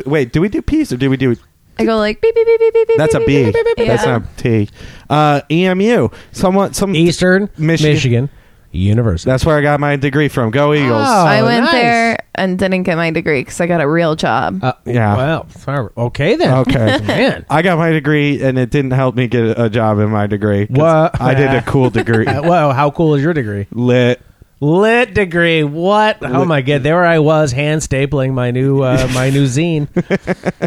Wait, 0.04 0.32
do 0.32 0.40
we 0.42 0.48
do 0.50 0.60
peas 0.60 0.92
or 0.92 0.96
do 0.98 1.08
we 1.08 1.16
do? 1.16 1.34
I 1.78 1.84
go 1.84 1.96
like 1.98 2.20
beep 2.20 2.34
beep 2.34 2.46
beep 2.46 2.58
beep 2.60 2.72
beep. 2.74 2.88
beep, 2.88 2.96
That's 2.98 3.14
a 3.14 3.18
beep, 3.18 3.26
B. 3.26 3.44
beep, 3.44 3.54
beep, 3.54 3.76
beep. 3.76 3.86
That's 3.88 4.04
Yeah. 4.06 4.18
not 4.18 4.36
T. 4.38 4.68
Uh, 5.10 5.40
EMU. 5.50 6.08
Someone. 6.32 6.72
Some. 6.74 6.94
Eastern 6.96 7.50
Michigan. 7.58 7.92
Michigan, 7.94 8.30
University. 8.72 9.30
That's 9.30 9.44
where 9.44 9.56
I 9.58 9.62
got 9.62 9.80
my 9.80 9.96
degree 9.96 10.28
from. 10.28 10.50
Go 10.50 10.74
Eagles. 10.74 11.06
Oh, 11.06 11.26
I 11.26 11.42
went 11.42 11.64
nice. 11.64 11.72
there 11.72 12.18
and 12.34 12.58
didn't 12.58 12.82
get 12.82 12.96
my 12.96 13.10
degree 13.10 13.40
because 13.40 13.60
I 13.60 13.66
got 13.66 13.80
a 13.80 13.88
real 13.88 14.16
job. 14.16 14.62
Uh, 14.62 14.72
Yeah. 14.84 15.16
Well, 15.16 15.48
sorry. 15.50 15.88
okay 15.96 16.36
then. 16.36 16.52
Okay. 16.58 16.98
Man. 17.06 17.46
I 17.48 17.62
got 17.62 17.78
my 17.78 17.90
degree, 17.90 18.42
and 18.42 18.58
it 18.58 18.70
didn't 18.70 18.90
help 18.92 19.14
me 19.14 19.28
get 19.28 19.58
a 19.58 19.70
job 19.70 19.98
in 19.98 20.10
my 20.10 20.26
degree. 20.26 20.66
What? 20.66 21.20
I 21.20 21.34
did 21.34 21.50
a 21.54 21.62
cool 21.62 21.90
degree. 21.90 22.26
Well, 22.46 22.72
how 22.72 22.90
cool 22.90 23.14
is 23.14 23.22
your 23.22 23.32
degree? 23.32 23.66
Lit. 23.72 24.20
Lit 24.58 25.12
degree. 25.12 25.64
What? 25.64 26.16
Oh 26.22 26.46
my 26.46 26.62
god! 26.62 26.82
There 26.82 27.04
I 27.04 27.18
was, 27.18 27.52
hand 27.52 27.82
stapling 27.82 28.32
my 28.32 28.50
new 28.50 28.80
uh, 28.80 29.06
my 29.12 29.28
new 29.28 29.44
zine. 29.46 29.86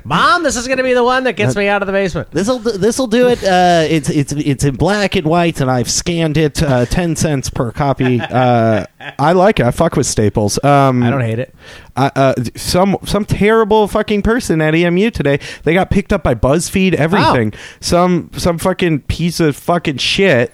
Mom, 0.05 0.43
this 0.43 0.55
is 0.55 0.67
going 0.67 0.77
to 0.77 0.83
be 0.83 0.93
the 0.93 1.03
one 1.03 1.23
that 1.23 1.33
gets 1.33 1.55
me 1.55 1.67
out 1.67 1.81
of 1.81 1.87
the 1.87 1.91
basement. 1.91 2.29
This'll 2.29 2.59
this'll 2.59 3.07
do 3.07 3.29
it. 3.29 3.43
Uh, 3.43 3.87
it's 3.89 4.07
it's 4.11 4.31
it's 4.33 4.63
in 4.63 4.75
black 4.75 5.15
and 5.15 5.25
white, 5.25 5.59
and 5.59 5.71
I've 5.71 5.89
scanned 5.89 6.37
it. 6.37 6.61
Uh, 6.61 6.85
Ten 6.85 7.15
cents 7.15 7.49
per 7.49 7.71
copy. 7.71 8.21
Uh, 8.21 8.85
I 9.17 9.31
like 9.31 9.59
it. 9.59 9.65
I 9.65 9.71
fuck 9.71 9.95
with 9.95 10.05
Staples. 10.05 10.63
Um, 10.63 11.01
I 11.01 11.09
don't 11.09 11.21
hate 11.21 11.39
it. 11.39 11.55
uh, 11.95 12.11
uh, 12.15 12.35
some 12.55 12.95
some 13.05 13.25
terrible 13.25 13.87
fucking 13.87 14.21
person 14.21 14.61
at 14.61 14.75
EMU 14.75 15.09
today. 15.09 15.39
They 15.63 15.73
got 15.73 15.89
picked 15.89 16.13
up 16.13 16.21
by 16.21 16.35
BuzzFeed. 16.35 16.93
Everything. 16.93 17.53
Some 17.79 18.29
some 18.37 18.59
fucking 18.59 18.99
piece 19.01 19.39
of 19.39 19.55
fucking 19.55 19.97
shit. 19.97 20.53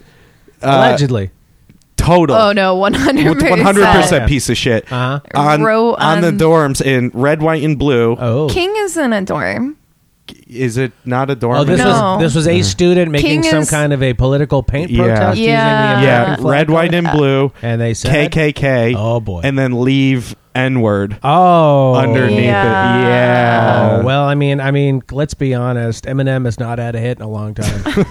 Uh, 0.62 0.68
Allegedly. 0.88 1.32
Total. 2.06 2.36
oh 2.36 2.52
no, 2.54 2.76
one 2.76 2.94
hundred 2.94 3.42
One 3.50 3.60
hundred 3.62 3.86
percent 3.88 4.28
piece 4.30 4.50
of 4.50 4.58
shit. 4.58 4.92
Uh 4.92 5.20
huh. 5.34 5.40
On, 5.40 5.62
Wrote 5.64 5.96
on 5.96 6.22
the 6.22 6.28
on- 6.28 6.38
dorms 6.40 6.82
in 6.82 7.10
red, 7.14 7.42
white, 7.42 7.64
and 7.64 7.78
blue. 7.80 8.16
Oh. 8.20 8.48
King 8.50 8.74
is 8.78 8.96
in 8.98 9.12
a 9.14 9.22
dorm. 9.22 9.78
Is 10.48 10.78
it 10.78 10.92
not 11.06 11.30
a 11.30 11.36
dorm? 11.36 11.58
Oh, 11.58 11.64
this 11.64 11.78
No. 11.78 11.86
was 11.88 12.20
this 12.22 12.36
was 12.36 12.48
a 12.48 12.62
student 12.64 13.12
making 13.12 13.42
King 13.42 13.52
some 13.52 13.60
is- 13.60 13.70
kind 13.70 13.94
of 13.94 14.02
a 14.02 14.14
political 14.14 14.64
paint 14.64 14.90
Yeah. 14.90 15.04
protest 15.04 15.38
Yeah. 15.40 15.92
using 15.92 16.02
the 16.02 16.08
yeah, 16.08 16.22
American 16.24 16.44
flag 16.44 16.52
red, 16.52 16.70
white, 16.72 16.94
and 16.96 17.12
blue. 17.12 17.52
and 17.62 17.80
they 17.82 17.94
said 17.94 18.32
KKK. 18.32 18.96
Oh 18.98 19.20
boy. 19.20 19.42
And 19.44 19.58
then 19.58 19.82
leave 19.82 20.36
N 20.56 20.80
word 20.82 21.18
oh 21.24 21.94
underneath 21.96 22.40
Yeah. 22.46 22.98
it. 22.98 23.10
Yeah. 23.10 24.00
Oh, 24.02 24.06
well, 24.06 24.24
I 24.24 24.36
mean, 24.36 24.60
I 24.62 24.72
mean, 24.72 25.04
let's 25.12 25.34
be 25.34 25.54
honest. 25.54 26.06
Eminem 26.06 26.46
has 26.46 26.60
not 26.60 26.80
had 26.80 26.96
a 26.96 27.00
hit 27.00 27.18
in 27.20 27.24
a 27.24 27.30
long 27.30 27.54
time. 27.54 27.84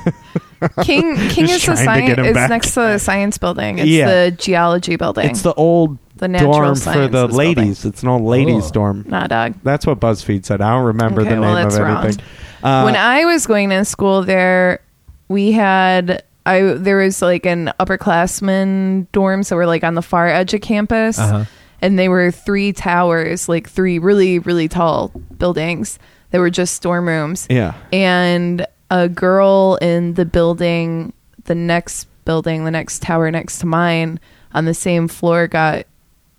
King 0.83 1.16
King 1.28 1.46
Just 1.46 1.68
is 1.68 1.78
the 1.78 1.85
trying 1.85 2.07
to 2.11 2.14
get 2.14 2.16
science 2.16 2.18
him 2.18 2.24
is 2.26 2.35
back. 2.35 2.50
next 2.50 2.74
to 2.74 2.80
the 2.80 2.98
science 2.98 3.38
building. 3.38 3.78
It's 3.78 3.88
Yeah. 3.88 4.07
the 4.07 4.30
geology 4.30 4.96
building. 4.96 5.28
It's 5.30 5.42
the 5.42 5.52
old 5.54 5.98
The 6.16 6.28
natural 6.28 6.52
dorm 6.52 6.74
for 6.76 7.09
the 7.09 7.28
sciences 7.28 7.37
ladies. 7.37 7.85
It's 7.85 8.02
an 8.02 8.09
old 8.09 8.22
ladies 8.22 8.68
Oh. 8.68 8.72
dorm. 8.72 9.04
nah, 9.09 9.26
dog. 9.26 9.54
That's 9.62 9.87
what 9.87 10.00
BuzzFeed 10.00 10.44
said. 10.46 10.61
I 10.61 10.70
don't 10.74 10.85
remember 10.85 11.20
Okay, 11.22 11.30
the 11.30 11.37
name 11.37 11.44
well, 11.44 11.54
that's 11.54 11.76
of 11.76 11.83
wrong. 11.83 12.04
anything. 12.04 12.24
Uh, 12.62 12.83
when 12.83 12.96
I 12.96 13.24
was 13.26 13.46
going 13.46 13.70
to 13.70 13.85
school 13.85 14.22
there, 14.22 14.80
we 15.28 15.52
had 15.52 16.22
I 16.46 16.61
there 16.61 16.98
was 16.98 17.20
like 17.22 17.46
an 17.46 17.72
upperclassman 17.80 19.07
dorm, 19.12 19.42
so 19.42 19.57
we're 19.57 19.66
like 19.66 19.85
on 19.85 19.94
the 19.94 20.02
far 20.02 20.28
edge 20.28 20.54
of 20.54 20.61
campus, 20.61 21.18
Uh-huh. 21.18 21.44
And 21.80 21.98
they 21.98 22.08
were 22.08 22.30
three 22.30 22.72
towers, 22.72 23.48
like 23.48 23.68
three 23.68 23.98
really 23.98 24.38
really 24.38 24.68
tall 24.68 25.08
buildings 25.38 25.98
that 26.30 26.38
were 26.38 26.50
just 26.50 26.82
dorm 26.82 27.06
rooms. 27.06 27.46
yeah. 27.50 27.74
And 27.92 28.66
a 28.90 29.08
girl 29.08 29.78
in 29.80 30.14
the 30.14 30.24
building, 30.24 31.12
the 31.44 31.54
next 31.54 32.06
building, 32.24 32.64
the 32.64 32.70
next 32.70 33.02
tower 33.02 33.30
next 33.30 33.58
to 33.58 33.66
mine, 33.66 34.20
on 34.52 34.64
the 34.64 34.74
same 34.74 35.08
floor 35.08 35.46
got 35.46 35.87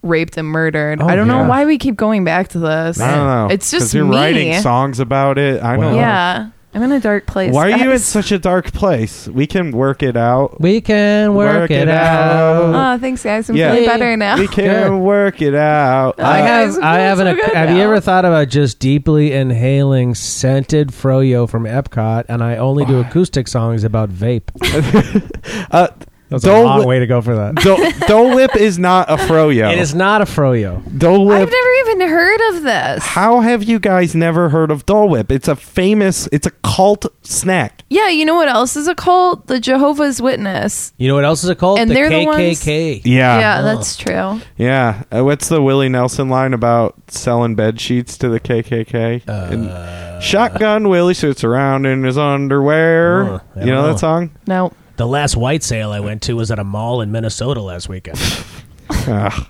raped 0.04 0.38
and 0.38 0.48
murdered. 0.48 1.02
Oh, 1.02 1.08
I 1.08 1.16
don't 1.16 1.28
yeah. 1.28 1.42
know 1.44 1.50
why 1.50 1.66
we 1.66 1.78
keep 1.78 1.96
going 1.96 2.24
back 2.24 2.50
to 2.50 2.60
this. 2.60 3.00
I 3.00 3.16
don't 3.16 3.28
know. 3.28 3.54
It's 3.54 3.72
just 3.72 3.94
you're 3.94 4.06
writing 4.06 4.62
songs 4.62 5.00
about 5.00 5.38
it. 5.38 5.62
I 5.64 5.76
know. 5.76 5.96
Yeah. 5.96 6.50
I'm 6.76 6.84
in 6.84 6.92
a 6.92 7.00
dark 7.00 7.26
place. 7.26 7.54
Why 7.54 7.72
are 7.72 7.78
you 7.78 7.86
in 7.86 7.90
guys. 7.92 8.06
such 8.06 8.34
a 8.34 8.38
dark 8.38 8.74
place? 8.74 9.30
We 9.30 9.48
can 9.48 9.72
work 9.72 10.04
it 10.04 10.18
out. 10.18 10.60
We 10.60 10.82
can 10.82 11.34
work, 11.34 11.56
Work 11.62 11.72
it, 11.72 11.84
it 11.84 11.88
out. 11.88 12.96
Oh, 12.98 13.00
thanks, 13.00 13.24
guys. 13.24 13.50
I'm 13.50 13.56
Yeah. 13.56 13.72
feeling 13.72 13.88
better 13.88 14.18
now. 14.18 14.38
We 14.38 14.48
can 14.50 14.92
Good. 14.92 14.98
work 15.00 15.42
it 15.42 15.56
out. 15.56 16.20
I 16.20 16.42
Uh, 16.42 16.46
have. 16.46 16.76
I'm 16.78 16.84
I 16.84 16.98
have 17.00 17.20
an. 17.20 17.26
feeling 17.28 17.40
so 17.40 17.46
good 17.48 17.56
have 17.56 17.70
you 17.70 17.78
now. 17.78 17.84
ever 17.86 18.00
thought 18.02 18.26
about 18.26 18.50
just 18.50 18.80
deeply 18.80 19.32
inhaling 19.32 20.16
scented 20.16 20.90
froyo 20.90 21.48
from 21.50 21.64
Epcot? 21.64 22.26
And 22.28 22.44
I 22.44 22.58
only 22.58 22.84
do 22.84 23.00
acoustic 23.00 23.48
songs 23.48 23.84
about 23.86 24.10
vape. 24.10 24.50
Uh, 25.72 25.88
That's 26.30 26.44
a 26.44 26.52
long 26.64 26.80
Whip- 26.80 26.88
way 26.88 27.00
to 27.00 27.08
go 27.08 27.22
for 27.22 27.36
that. 27.36 27.56
Dole, 27.56 27.78
Dole 28.08 28.36
Whip 28.36 28.56
is 28.56 28.80
not 28.80 29.10
a 29.12 29.16
froyo. 29.16 29.72
It 29.72 29.78
is 29.78 29.94
not 29.94 30.22
a 30.22 30.26
froyo. 30.26 30.82
Dole 30.98 31.32
I've 31.32 31.50
never 31.52 31.72
even 31.92 32.08
heard 32.10 32.42
of 32.56 32.64
this. 32.64 33.04
How 33.06 33.42
have 33.42 33.64
you 33.64 33.78
guys 33.80 34.16
never 34.16 34.50
heard 34.50 34.72
of 34.72 34.86
Dole 34.88 35.08
Whip? 35.10 35.32
It's 35.32 35.48
a 35.48 35.56
famous. 35.56 36.28
It's 36.32 36.48
a 36.48 36.52
cult 36.64 37.06
snack. 37.22 37.84
Yeah, 37.90 38.10
you 38.10 38.26
know 38.26 38.34
what 38.36 38.48
else 38.48 38.76
is 38.76 38.88
a 38.88 38.96
cult? 38.96 39.46
The 39.48 39.60
Jehovah's 39.60 40.20
Witness. 40.22 40.94
You 40.98 41.08
know 41.08 41.16
what 41.16 41.26
else 41.26 41.44
is 41.44 41.50
a 41.50 41.56
cult? 41.56 41.80
And 41.80 41.90
the 41.90 41.94
they're 41.94 42.10
the 42.10 42.26
ones- 42.26 42.60
KKK. 42.64 43.02
Yeah, 43.06 43.40
yeah, 43.40 43.62
that's 43.62 43.96
true. 43.96 44.42
yeah. 44.58 45.04
Uh, 45.16 45.24
what's 45.24 45.48
the 45.48 45.62
Willie 45.62 45.90
Nelson 45.90 46.28
line 46.30 46.54
about 46.54 46.96
selling 47.10 47.54
bed 47.56 47.80
sheets 47.80 48.18
to 48.18 48.30
the 48.30 48.40
KKK? 48.40 49.22
And 49.28 50.24
Shotgun 50.24 50.90
Willie 50.90 51.14
suits 51.14 51.44
around 51.44 51.86
in 51.86 52.04
his 52.04 52.18
underwear. 52.18 53.24
Uh, 53.24 53.40
I 53.56 53.60
you 53.60 53.66
know, 53.68 53.76
don't 53.76 53.82
know. 53.84 53.88
that 53.94 54.00
song? 54.00 54.32
No. 54.48 54.72
The 54.98 55.08
last 55.08 55.36
white 55.36 55.64
sale 55.64 55.92
I 55.92 56.00
went 56.00 56.22
to 56.24 56.34
was 56.36 56.52
at 56.52 56.60
a 56.60 56.64
mall 56.64 57.02
in 57.02 57.12
Minnesota 57.12 57.62
last 57.62 57.90
weekend. 57.90 58.18
Ugh. 58.90 59.48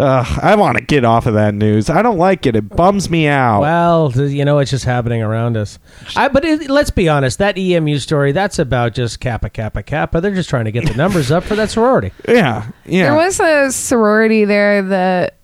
Ugh, 0.00 0.38
I 0.42 0.54
want 0.54 0.78
to 0.78 0.82
get 0.84 1.04
off 1.04 1.26
of 1.26 1.34
that 1.34 1.52
news. 1.52 1.90
I 1.90 2.00
don't 2.00 2.16
like 2.16 2.46
it. 2.46 2.56
It 2.56 2.70
bums 2.70 3.10
me 3.10 3.28
out. 3.28 3.60
well, 3.60 4.10
th- 4.10 4.32
you 4.32 4.46
know, 4.46 4.58
it's 4.58 4.70
just 4.70 4.86
happening 4.86 5.20
around 5.22 5.58
us. 5.58 5.78
I, 6.16 6.28
but 6.28 6.42
it, 6.42 6.70
let's 6.70 6.88
be 6.90 7.06
honest, 7.10 7.38
that 7.38 7.58
EMU 7.58 7.98
story, 7.98 8.32
that's 8.32 8.58
about 8.58 8.94
just 8.94 9.20
Kappa, 9.20 9.50
Kappa, 9.50 9.82
Kappa. 9.82 10.22
They're 10.22 10.34
just 10.34 10.48
trying 10.48 10.64
to 10.64 10.72
get 10.72 10.86
the 10.86 10.94
numbers 10.94 11.30
up 11.30 11.44
for 11.44 11.54
that 11.56 11.68
sorority. 11.68 12.12
yeah, 12.28 12.70
yeah. 12.86 13.10
There 13.10 13.14
was 13.14 13.40
a 13.40 13.70
sorority 13.70 14.46
there 14.46 14.80
that 14.82 15.36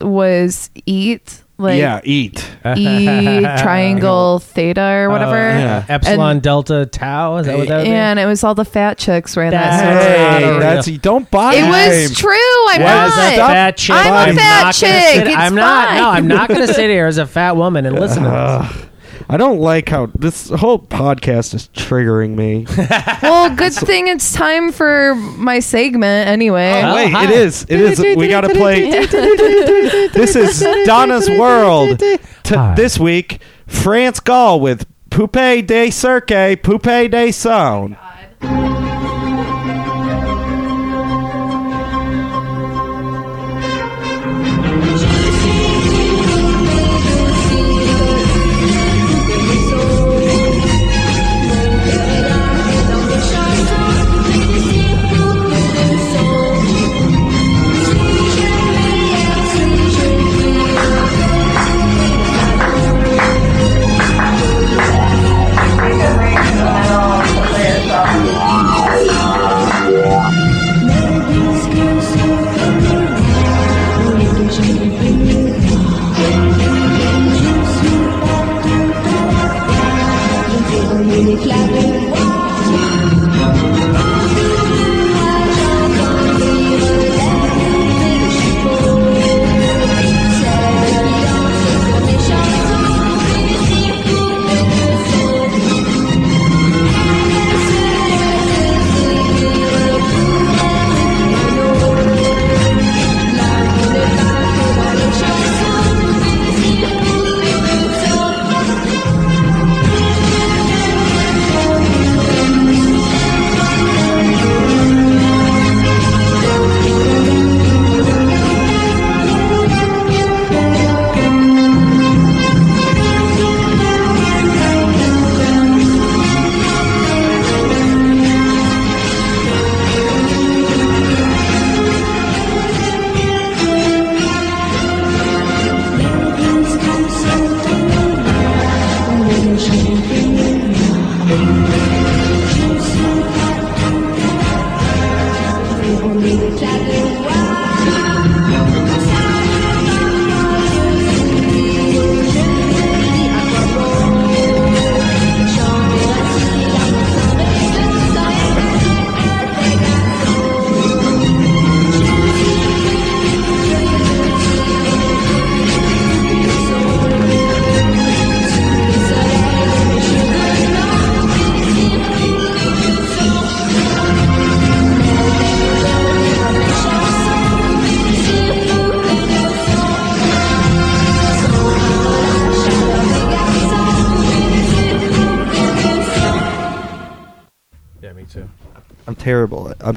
was 0.00 0.68
eat 0.84 1.41
like 1.62 1.78
yeah, 1.78 2.00
eat. 2.04 2.44
E 2.76 3.40
triangle 3.62 4.38
theta 4.40 4.82
or 4.82 5.10
whatever. 5.10 5.36
Uh, 5.36 5.58
Yeah. 5.58 5.84
Epsilon, 5.88 6.30
And- 6.32 6.42
Delta, 6.42 6.86
Tau. 6.86 7.36
Is 7.38 7.46
that 7.46 7.56
what 7.58 7.68
that 7.68 7.78
would? 7.78 7.86
And 7.86 8.18
it 8.18 8.26
was 8.26 8.44
all 8.44 8.54
the 8.54 8.64
fat 8.64 8.98
chicks 8.98 9.34
wearing 9.36 9.50
That's 9.52 9.80
that. 9.80 9.94
not 9.94 10.02
sorority. 10.02 10.44
Hey, 10.54 10.58
that's 10.60 10.88
real- 10.88 10.98
don't 10.98 11.30
buy 11.30 11.54
It 11.54 11.68
was 11.68 12.16
true. 12.18 12.32
I'm 12.68 12.80
Yeah, 12.80 12.86
not. 12.86 13.06
As 13.08 13.32
a 13.34 13.36
fat 13.36 13.76
chick, 13.76 13.96
I'm 13.96 14.12
a 14.12 14.16
I'm 14.16 14.36
fat 14.36 14.50
not 14.50 14.62
gonna 14.62 14.72
chick. 14.72 15.14
sit- 15.14 15.26
It's 15.28 15.36
I'm 15.36 15.54
not. 15.54 15.88
fine. 15.88 15.96
No, 15.98 16.10
I'm 16.10 16.26
not 16.28 16.48
going 16.48 16.66
to 16.66 16.74
sit 16.74 16.90
here 16.90 17.06
as 17.06 17.18
a 17.18 17.26
fat 17.26 17.56
woman 17.56 17.86
and 17.86 17.98
listen 17.98 18.22
to 18.24 18.28
this. 18.30 18.86
Ugh. 19.22 19.26
I 19.28 19.36
don't 19.36 19.58
like 19.58 19.88
how 19.88 20.06
this 20.06 20.48
whole 20.50 20.78
podcast 20.78 21.54
is 21.54 21.68
triggering 21.68 22.34
me. 22.34 22.66
well, 23.22 23.54
good 23.54 23.72
thing 23.72 24.08
it's 24.08 24.32
time 24.32 24.72
for 24.72 25.14
my 25.14 25.60
segment 25.60 26.28
anyway. 26.28 26.82
Oh, 26.84 26.90
oh 26.90 26.94
Wait, 26.94 27.10
hi. 27.10 27.24
it 27.24 27.30
is. 27.30 27.64
It 27.68 27.80
is. 27.80 28.00
We 28.16 28.28
got 28.28 28.42
to 28.42 28.50
play. 28.50 28.90
this 30.12 30.36
is 30.36 30.60
Donna's 30.86 31.28
World. 31.28 31.98
T- 31.98 32.18
this 32.76 32.98
week, 32.98 33.40
France 33.66 34.20
Gall 34.20 34.60
with 34.60 34.86
Poupée 35.10 35.66
de 35.66 35.90
Cirque, 35.90 36.62
Poupée 36.62 37.10
de 37.10 37.32
Son. 37.32 37.96
Yeah, 38.42 38.88
oh 38.88 38.91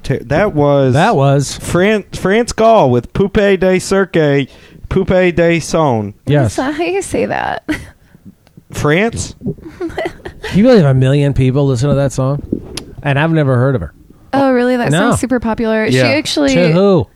ter- 0.06 0.20
that 0.20 0.54
was 0.54 0.94
That 0.94 1.16
was 1.16 1.58
Fran- 1.58 2.04
France 2.14 2.54
Gall 2.54 2.90
with 2.90 3.12
Poupée 3.14 3.60
de 3.60 3.80
Cirque, 3.80 4.48
Poupée 4.90 5.36
de 5.36 5.60
Son. 5.60 6.14
yes. 6.26 6.56
That's 6.56 6.58
not 6.70 6.76
how 6.76 6.84
you 6.84 7.02
say 7.02 7.26
that. 7.26 7.68
France? 8.72 9.36
You 10.54 10.64
really 10.64 10.78
have 10.84 10.96
a 10.96 11.00
million 11.00 11.34
people 11.34 11.66
listen 11.66 11.90
to 11.90 11.96
that 11.96 12.12
song, 12.12 12.40
and 13.02 13.18
I've 13.18 13.32
never 13.32 13.56
heard 13.58 13.74
of 13.74 13.82
her. 13.82 13.96
Oh, 14.32 14.52
really? 14.54 14.78
That 14.78 14.92
No. 14.92 15.10
song's 15.10 15.20
super 15.20 15.40
popular. 15.40 15.86
Yeah. 15.86 16.04
She 16.04 16.08
actually. 16.14 16.54
To 16.54 16.72
who? 16.72 17.08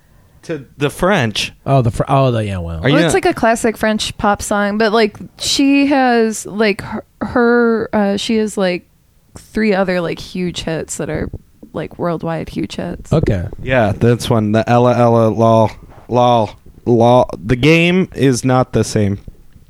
To 0.44 0.66
the 0.78 0.90
French. 0.90 1.54
Oh, 1.64 1.84
the 1.84 1.92
fr- 1.92 2.04
oh, 2.10 2.32
the 2.32 2.44
yeah. 2.44 2.58
Well, 2.58 2.84
Are 2.84 2.90
you 2.90 2.94
Well, 2.96 3.04
not- 3.04 3.06
it's 3.06 3.14
like 3.14 3.28
a 3.28 3.34
classic 3.36 3.78
French 3.78 4.18
pop 4.18 4.42
song, 4.42 4.80
but 4.80 4.92
like 4.92 5.18
she 5.38 5.86
has 5.86 6.48
like 6.48 6.82
her, 6.82 7.06
her 7.22 7.90
uh, 7.94 8.18
she 8.18 8.38
has 8.38 8.58
like 8.58 8.90
three 9.38 9.76
other 9.76 10.02
like 10.02 10.18
huge 10.20 10.62
hits 10.62 10.98
that 10.98 11.10
are 11.10 11.30
like 11.74 11.98
worldwide 12.00 12.50
huge 12.50 12.76
hits. 12.76 13.12
okay. 13.14 13.48
Yeah, 13.62 13.92
that's 13.94 14.30
one. 14.30 14.52
The 14.54 14.68
Ella 14.70 14.96
Ella 14.98 15.28
Law 15.30 15.70
Law 16.08 16.56
Law. 16.86 17.28
The 17.38 17.56
game 17.56 18.10
is 18.16 18.44
not 18.46 18.74
the 18.74 18.84
same 18.84 19.20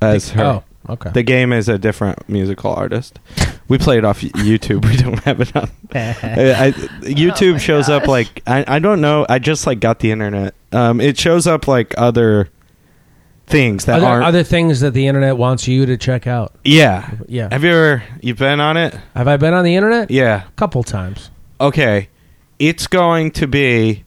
as 0.02 0.30
her. 0.30 0.42
Oh, 0.44 0.64
Okay. 0.88 1.10
The 1.10 1.22
game 1.22 1.52
is 1.52 1.68
a 1.68 1.78
different 1.78 2.28
musical 2.28 2.72
artist. 2.74 3.20
We 3.68 3.78
play 3.78 3.98
it 3.98 4.04
off 4.04 4.22
YouTube. 4.22 4.84
We 4.90 4.96
don't 4.96 5.20
have 5.24 5.40
it 5.40 5.54
on. 5.54 5.70
I, 5.94 6.68
I- 6.68 6.70
YouTube 7.02 7.50
Oh 7.50 7.52
my 7.52 7.58
shows 7.58 7.88
up 7.88 8.08
like 8.08 8.42
I, 8.46 8.64
I 8.66 8.78
don't 8.80 9.00
know. 9.00 9.24
I 9.28 9.38
just 9.38 9.66
like 9.68 9.78
got 9.78 10.00
the 10.00 10.10
internet. 10.10 10.54
Um, 10.72 11.00
it 11.00 11.16
shows 11.18 11.46
up 11.46 11.68
like 11.68 11.94
other 11.96 12.48
things 13.46 13.84
that 13.84 14.02
aren't. 14.02 14.24
other 14.24 14.42
things 14.42 14.80
that 14.80 14.92
the 14.94 15.06
internet 15.06 15.36
wants 15.36 15.66
you 15.68 15.86
to 15.86 15.96
check 15.96 16.26
out. 16.26 16.54
yeah, 16.64 17.10
Yeah. 17.28 17.48
Have 17.52 17.62
you 17.64 17.70
ever 17.70 18.02
you 18.20 18.34
been 18.34 18.58
on 18.60 18.76
it? 18.76 18.94
Have 19.14 19.28
I 19.28 19.36
been 19.36 19.54
on 19.54 19.64
the 19.64 19.74
internet? 19.76 20.10
Yeah. 20.10 20.44
A 20.48 20.52
couple 20.52 20.82
times. 20.82 21.30
Okay. 21.60 22.08
It's 22.58 22.86
going 22.86 23.30
to 23.32 23.46
be 23.46 24.04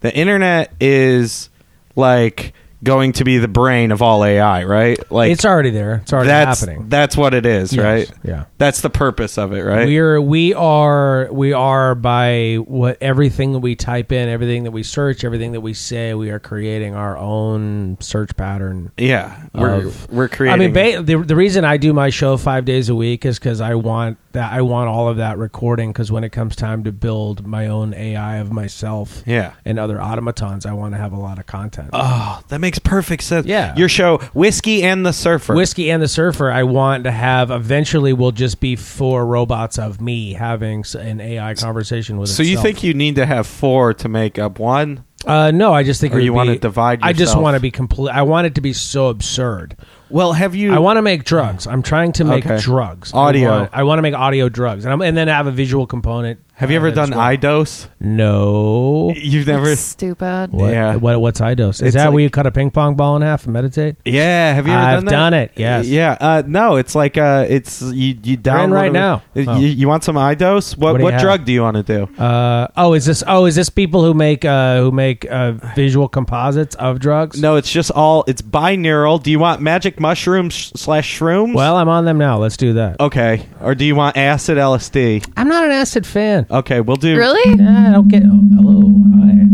the 0.00 0.14
internet 0.14 0.72
is 0.80 1.50
like 1.96 2.52
going 2.84 3.12
to 3.14 3.24
be 3.24 3.38
the 3.38 3.48
brain 3.48 3.90
of 3.90 4.02
all 4.02 4.22
AI, 4.24 4.62
right? 4.64 5.10
Like 5.10 5.32
it's 5.32 5.44
already 5.44 5.70
there. 5.70 6.00
It's 6.02 6.12
already 6.12 6.28
that's 6.28 6.60
happening. 6.60 6.88
that's 6.88 7.16
what 7.16 7.32
it 7.34 7.44
is, 7.46 7.72
Yes. 7.72 7.82
right? 7.84 8.18
Yeah. 8.22 8.44
That's 8.58 8.82
the 8.82 8.90
purpose 8.90 9.38
of 9.38 9.52
it, 9.54 9.62
right? 9.62 9.86
We're 9.88 10.20
we 10.20 10.54
are 10.54 11.28
we 11.32 11.52
are 11.52 11.94
by 11.96 12.56
what 12.56 12.98
everything 13.00 13.54
that 13.54 13.58
we 13.60 13.74
type 13.74 14.12
in, 14.12 14.28
everything 14.28 14.64
that 14.64 14.70
we 14.72 14.82
search, 14.84 15.24
everything 15.24 15.52
that 15.52 15.62
we 15.62 15.74
say, 15.74 16.14
we 16.14 16.30
are 16.30 16.38
creating 16.38 16.94
our 16.94 17.16
own 17.16 17.96
search 18.00 18.36
pattern. 18.36 18.92
yeah, 18.98 19.46
we're 19.54 19.90
we're 20.10 20.28
creating 20.28 20.54
I 20.60 20.64
mean, 20.68 20.72
ba- 20.72 21.02
the 21.02 21.16
the 21.24 21.34
reason 21.36 21.64
I 21.64 21.78
do 21.78 21.92
my 21.92 22.10
show 22.10 22.36
five 22.36 22.66
days 22.66 22.88
a 22.88 22.94
week 22.94 23.24
is 23.24 23.38
because 23.38 23.60
I 23.60 23.74
want 23.74 24.18
that 24.36 24.52
I 24.52 24.62
want 24.62 24.88
all 24.88 25.08
of 25.08 25.16
that 25.16 25.38
recording. 25.38 25.90
Because 25.92 26.12
when 26.12 26.24
it 26.24 26.30
comes 26.30 26.54
time 26.56 26.84
to 26.84 26.92
build 26.92 27.46
my 27.46 27.66
own 27.66 27.92
AI 27.94 28.36
of 28.36 28.52
myself, 28.52 29.22
Yeah. 29.26 29.52
and 29.64 29.78
other 29.78 30.00
automatons, 30.00 30.64
I 30.66 30.72
want 30.72 30.94
to 30.94 30.98
have 30.98 31.12
a 31.12 31.18
lot 31.20 31.38
of 31.38 31.46
content. 31.46 31.90
Oh, 31.92 32.40
that 32.48 32.60
makes 32.60 32.78
perfect 32.78 33.22
sense. 33.22 33.46
Yeah. 33.46 33.74
Your 33.76 33.88
show, 33.88 34.18
Whiskey 34.34 34.82
and 34.82 35.04
the 35.04 35.12
Surfer. 35.12 35.54
Whiskey 35.54 35.90
and 35.90 36.02
the 36.02 36.08
Surfer, 36.08 36.50
I 36.50 36.62
want 36.62 37.04
to 37.04 37.10
have 37.10 37.50
eventually 37.50 38.12
will 38.12 38.32
just 38.32 38.60
be 38.60 38.76
four 38.76 39.26
robots 39.26 39.78
of 39.78 40.00
me 40.00 40.34
having 40.34 40.84
an 40.98 41.20
AI 41.20 41.54
conversation 41.54 42.18
with. 42.18 42.28
so 42.28 42.42
you 42.42 42.60
think 42.60 42.82
you 42.82 42.94
need 42.94 43.16
to 43.16 43.26
have 43.26 43.46
four 43.46 43.94
to 43.94 44.08
make 44.08 44.38
up 44.38 44.58
one? 44.58 45.04
Uh, 45.26 45.50
no, 45.50 45.72
I 45.72 45.82
just 45.82 46.00
think 46.00 46.14
Or 46.14 46.20
you 46.20 46.32
be- 46.32 46.58
divide 46.58 47.00
I 47.02 47.12
just 47.12 47.36
want 47.36 47.54
to 47.56 47.60
be 47.60 47.70
complete. 47.70 48.12
I 48.12 48.22
want 48.22 48.46
it 48.46 48.54
to 48.56 48.60
be 48.60 48.72
so 48.72 49.08
absurd. 49.08 49.76
Well, 50.08 50.32
have 50.34 50.54
you? 50.54 50.72
I 50.72 50.78
want 50.78 50.98
to 50.98 51.02
make 51.02 51.24
drugs. 51.24 51.66
I'm 51.66 51.82
trying 51.82 52.12
to 52.12 52.24
make 52.24 52.46
Okay. 52.46 52.58
drugs. 52.60 53.12
Audio. 53.12 53.50
I 53.50 53.58
want, 53.58 53.70
I 53.72 53.82
want 53.82 53.98
to 53.98 54.02
make 54.02 54.14
audio 54.14 54.48
drugs, 54.48 54.84
and, 54.84 54.92
I'm, 54.92 55.02
and 55.02 55.16
then 55.16 55.28
have 55.28 55.46
a 55.46 55.50
visual 55.50 55.86
component. 55.86 56.40
Have 56.56 56.70
you 56.70 56.76
uh, 56.76 56.80
ever 56.80 56.90
done 56.90 57.10
going- 57.10 57.38
iDose? 57.38 57.88
No. 58.00 59.12
You've 59.16 59.46
never. 59.46 59.68
It's 59.70 59.80
stupid. 59.80 60.48
What, 60.52 60.72
Yeah. 60.72 60.96
What, 60.96 61.20
what's 61.20 61.40
iDose? 61.40 61.74
Is 61.76 61.82
It's 61.82 61.94
that 61.96 62.06
like- 62.06 62.14
where 62.14 62.22
you 62.22 62.30
cut 62.30 62.46
a 62.46 62.50
ping 62.50 62.70
pong 62.70 62.94
ball 62.96 63.16
in 63.16 63.22
half 63.22 63.44
and 63.44 63.52
meditate? 63.52 63.96
Yeah, 64.04 64.52
have 64.54 64.66
you 64.66 64.72
ever 64.72 64.82
I've 64.82 64.96
done 64.96 65.04
that? 65.06 65.10
done 65.10 65.34
it, 65.34 65.52
yes. 65.56 65.86
Yeah. 65.86 66.16
Uh, 66.20 66.42
no, 66.46 66.76
it's 66.76 66.94
like 66.94 67.16
uh, 67.18 67.46
it's 67.48 67.82
you. 67.82 68.16
You 68.22 68.36
download 68.36 68.72
right 68.72 68.86
it- 68.90 68.92
now. 68.92 69.22
You, 69.34 69.44
Oh. 69.48 69.58
you 69.58 69.88
want 69.88 70.02
some 70.04 70.16
iDose? 70.16 70.76
What 70.76 70.92
What 70.92 70.92
do 70.94 70.98
you 70.98 71.04
what 71.04 71.12
have? 71.14 71.22
drug 71.22 71.44
do 71.44 71.52
you 71.52 71.62
want 71.62 71.76
to 71.76 71.82
do? 71.82 72.22
Uh, 72.22 72.68
oh, 72.76 72.94
is 72.94 73.04
this? 73.06 73.22
Oh, 73.26 73.44
is 73.46 73.54
this 73.54 73.68
people 73.70 74.02
who 74.04 74.14
make 74.14 74.44
uh, 74.44 74.78
who 74.80 74.90
make 74.90 75.24
uh, 75.30 75.52
visual 75.74 76.08
composites 76.08 76.74
of 76.76 76.98
drugs? 77.00 77.40
No, 77.40 77.56
it's 77.56 77.70
just 77.70 77.90
all. 77.90 78.24
It's 78.26 78.42
binaural. 78.42 79.22
Do 79.22 79.30
you 79.30 79.38
want 79.38 79.60
magic 79.60 80.00
mushrooms 80.00 80.54
sh- 80.54 80.72
slash 80.76 81.18
shrooms? 81.18 81.54
Well, 81.54 81.76
I'm 81.76 81.88
on 81.88 82.04
them 82.04 82.18
now. 82.18 82.38
Let's 82.38 82.56
do 82.56 82.72
that. 82.74 83.00
okay. 83.00 83.46
Or 83.60 83.74
do 83.74 83.84
you 83.84 83.94
want 83.94 84.16
acid 84.16 84.58
LSD? 84.58 85.26
I'm 85.36 85.48
not 85.48 85.64
an 85.64 85.70
acid 85.70 86.06
fan. 86.06 86.45
Okay, 86.50 86.80
we'll 86.80 86.96
do. 86.96 87.16
Really? 87.16 87.58
Yeah, 87.58 87.88
I 87.88 87.92
don't 87.92 88.08
get. 88.08 88.22
Oh, 88.24 88.40
hello. 88.54 88.82
Hi. 89.18 89.46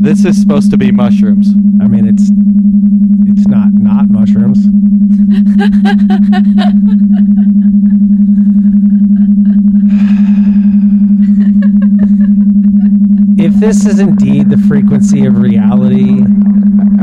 This 0.00 0.24
is 0.24 0.40
supposed 0.40 0.70
to 0.70 0.76
be 0.76 0.92
mushrooms. 0.92 1.48
I 1.80 1.88
mean, 1.88 2.06
it's 2.06 2.30
it's 3.30 3.48
not 3.48 3.72
not 3.72 4.08
mushrooms. 4.10 4.58
if 13.38 13.54
this 13.54 13.86
is 13.86 13.98
indeed 13.98 14.50
the 14.50 14.58
frequency 14.68 15.24
of 15.24 15.38
reality, 15.38 16.20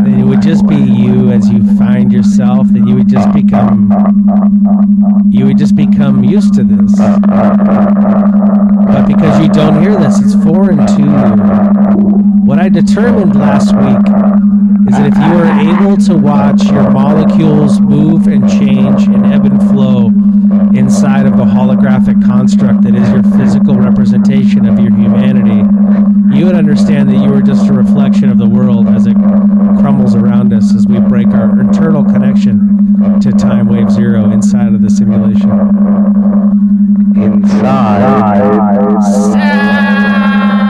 then 0.05 0.19
it 0.19 0.23
would 0.23 0.41
just 0.41 0.67
be 0.67 0.75
you 0.75 1.31
as 1.31 1.49
you 1.49 1.63
find 1.77 2.11
yourself. 2.11 2.67
Then 2.67 2.87
you 2.87 2.95
would 2.95 3.09
just 3.09 3.31
become 3.33 3.89
you 5.29 5.45
would 5.45 5.57
just 5.57 5.75
become 5.75 6.23
used 6.23 6.53
to 6.55 6.63
this. 6.63 6.95
But 8.93 9.07
because 9.07 9.39
you 9.41 9.49
don't 9.49 9.81
hear 9.81 9.95
this, 9.97 10.19
it's 10.19 10.35
foreign 10.43 10.85
to 10.85 11.01
you. 11.01 12.43
What 12.45 12.59
I 12.59 12.69
determined 12.69 13.35
last 13.35 13.73
week 13.75 14.05
is 14.87 14.97
that 14.97 15.07
if 15.07 15.15
you 15.15 15.33
are 15.39 15.87
able 15.87 15.97
to 15.97 16.15
watch 16.15 16.65
your 16.65 16.91
molecules 16.91 17.79
move 17.79 18.27
and 18.27 18.49
change 18.49 19.07
and 19.07 19.25
ebb 19.25 19.45
and 19.45 19.59
flow 19.69 20.07
inside 20.77 21.25
of 21.25 21.37
the 21.37 21.45
holographic 21.45 22.23
construct 22.25 22.81
that 22.81 22.93
is 22.93 23.09
your 23.09 23.23
physical 23.37 23.75
representation 23.75 24.65
of 24.65 24.77
your 24.79 24.91
humanity, 24.91 25.63
you 26.37 26.45
would 26.45 26.55
understand 26.55 27.09
that 27.09 27.15
you 27.15 27.33
are 27.33 27.41
just 27.41 27.69
a 27.69 27.73
reflection 27.73 28.29
of 28.29 28.37
the 28.37 28.47
world 28.47 28.87
as 28.89 29.07
it 29.07 29.15
crumbles 29.15 29.92
around 30.01 30.53
us 30.53 30.73
as 30.75 30.87
we 30.87 30.99
break 30.99 31.27
our 31.27 31.59
internal 31.59 32.03
connection 32.03 33.19
to 33.21 33.31
time 33.31 33.67
wave 33.67 33.91
zero 33.91 34.31
inside 34.31 34.73
of 34.73 34.81
the 34.81 34.89
simulation. 34.89 35.51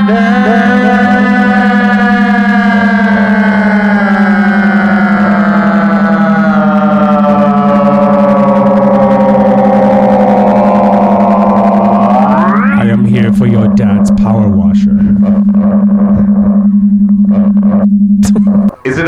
I 0.06 1.03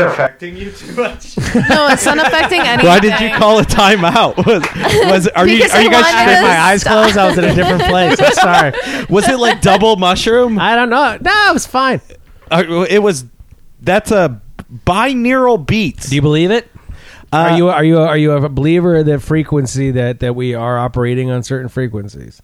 it 0.00 0.06
affecting 0.06 0.56
you 0.56 0.70
too 0.70 0.92
much? 0.94 1.36
No, 1.68 1.88
it's 1.88 2.04
not 2.04 2.18
affecting 2.18 2.60
anything. 2.60 2.86
Why 2.88 3.00
did 3.00 3.18
you 3.20 3.30
call 3.36 3.58
a 3.58 3.62
timeout? 3.62 4.36
Was, 4.46 4.62
was 5.10 5.28
are 5.28 5.46
you 5.46 5.56
Because 5.56 5.72
are 5.72 5.78
I 5.78 5.82
you 5.82 5.90
guys? 5.90 6.02
wanted 6.04 6.24
tripping? 6.24 6.36
to 6.36 6.42
My 6.42 6.58
eyes 6.60 6.84
closed. 6.84 7.16
I 7.18 7.28
was 7.28 7.38
in 7.38 7.44
a 7.44 7.54
different 7.54 7.82
place. 7.84 8.20
I'm 8.20 8.32
sorry. 8.34 9.06
Was 9.10 9.28
it 9.28 9.38
like 9.38 9.60
double 9.60 9.96
mushroom? 9.96 10.58
I 10.58 10.74
don't 10.74 10.90
know. 10.90 11.18
No, 11.20 11.50
it 11.50 11.52
was 11.54 11.66
fine. 11.66 12.00
Uh, 12.50 12.86
it 12.88 12.98
was. 13.00 13.24
That's 13.80 14.10
a 14.10 14.40
binaural 14.84 15.64
beats. 15.64 16.08
Do 16.10 16.14
you 16.16 16.22
believe 16.22 16.50
it? 16.50 16.68
Uh, 17.32 17.36
are 17.36 17.56
you 17.56 17.68
are 17.68 17.84
you 17.84 17.98
are 17.98 18.16
you 18.16 18.32
a 18.32 18.48
believer 18.48 18.96
of 18.96 19.06
the 19.06 19.18
frequency 19.18 19.90
that 19.92 20.20
that 20.20 20.34
we 20.36 20.54
are 20.54 20.78
operating 20.78 21.30
on 21.30 21.42
certain 21.42 21.68
frequencies? 21.68 22.40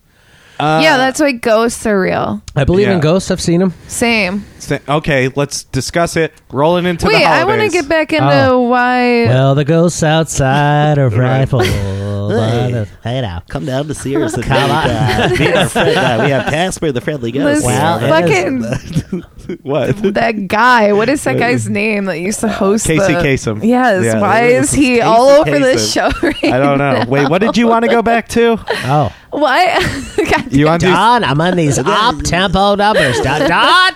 Yeah, 0.83 0.97
that's 0.97 1.21
why 1.21 1.33
ghosts 1.33 1.85
are 1.87 2.01
real. 2.01 2.43
I 2.57 2.65
believe 2.65 2.87
Yeah. 2.89 2.95
in 2.95 3.01
ghosts. 3.01 3.31
I've 3.31 3.41
seen 3.41 3.61
them. 3.61 3.75
Same. 3.89 4.45
Sa- 4.59 4.79
Okay, 4.89 5.29
let's 5.35 5.65
discuss 5.65 6.17
it. 6.17 6.33
Rolling 6.53 6.87
into 6.87 7.07
the 7.07 7.13
Wait, 7.13 7.21
the 7.21 7.27
I 7.29 7.45
want 7.45 7.61
to 7.63 7.69
get 7.69 7.89
back 7.89 8.13
into 8.13 8.29
Oh. 8.51 8.61
why. 8.63 9.25
Well, 9.27 9.55
the 9.55 9.65
ghosts 9.65 10.03
outside 10.03 10.99
are 10.99 11.11
frightful. 11.11 11.63
Hey, 12.33 12.87
hey 13.03 13.21
now, 13.21 13.43
come 13.49 13.67
down 13.67 13.89
to 13.89 13.95
see 13.95 14.17
us. 14.17 14.33
and 14.35 14.45
Come 14.45 14.71
on. 14.71 14.85
meet, 14.89 14.95
uh, 14.95 15.29
meet 15.39 15.55
our 15.57 15.69
friend, 15.69 15.99
uh, 15.99 16.25
we 16.25 16.31
have 16.31 16.47
Casper, 16.47 16.91
the 16.93 17.01
friendly 17.03 17.31
ghost. 17.31 17.57
this 17.63 17.65
Well, 17.67 17.99
it 17.99 18.09
fucking 18.09 19.59
what? 19.63 20.15
that 20.15 20.47
guy. 20.49 20.93
What 20.95 21.11
is 21.11 21.25
that 21.25 21.37
guy's 21.39 21.69
name 21.69 22.07
that 22.07 22.21
used 22.21 22.41
to 22.41 22.49
host 22.49 22.87
Casey 22.87 23.13
the, 23.13 23.19
Kasem. 23.21 23.63
Yes. 23.65 24.05
Yeah, 24.05 24.21
why 24.21 24.45
is 24.45 24.61
was 24.61 24.73
he 24.73 24.83
Casey 24.95 25.03
all 25.03 25.29
over 25.29 25.59
this 25.59 25.93
show? 25.93 26.11
Right 26.23 26.45
I 26.45 26.59
don't 26.59 26.79
know. 26.79 26.93
now? 27.01 27.07
Wait, 27.07 27.29
what 27.29 27.41
did 27.43 27.57
you 27.59 27.67
want 27.67 27.85
to 27.85 27.91
go 27.91 28.01
back 28.03 28.29
to? 28.29 28.57
Oh, 28.85 29.13
Why? 29.33 29.79
God 30.17 30.53
You 30.53 30.67
want 30.67 30.81
to? 30.83 30.89
Don, 30.89 31.25
I'm 31.25 31.41
on 31.41 31.57
these 31.57 31.79
up 31.79 32.23
tempo 32.23 32.75
numbers. 32.75 33.19
Don, 33.21 33.41
Don, 33.49 33.95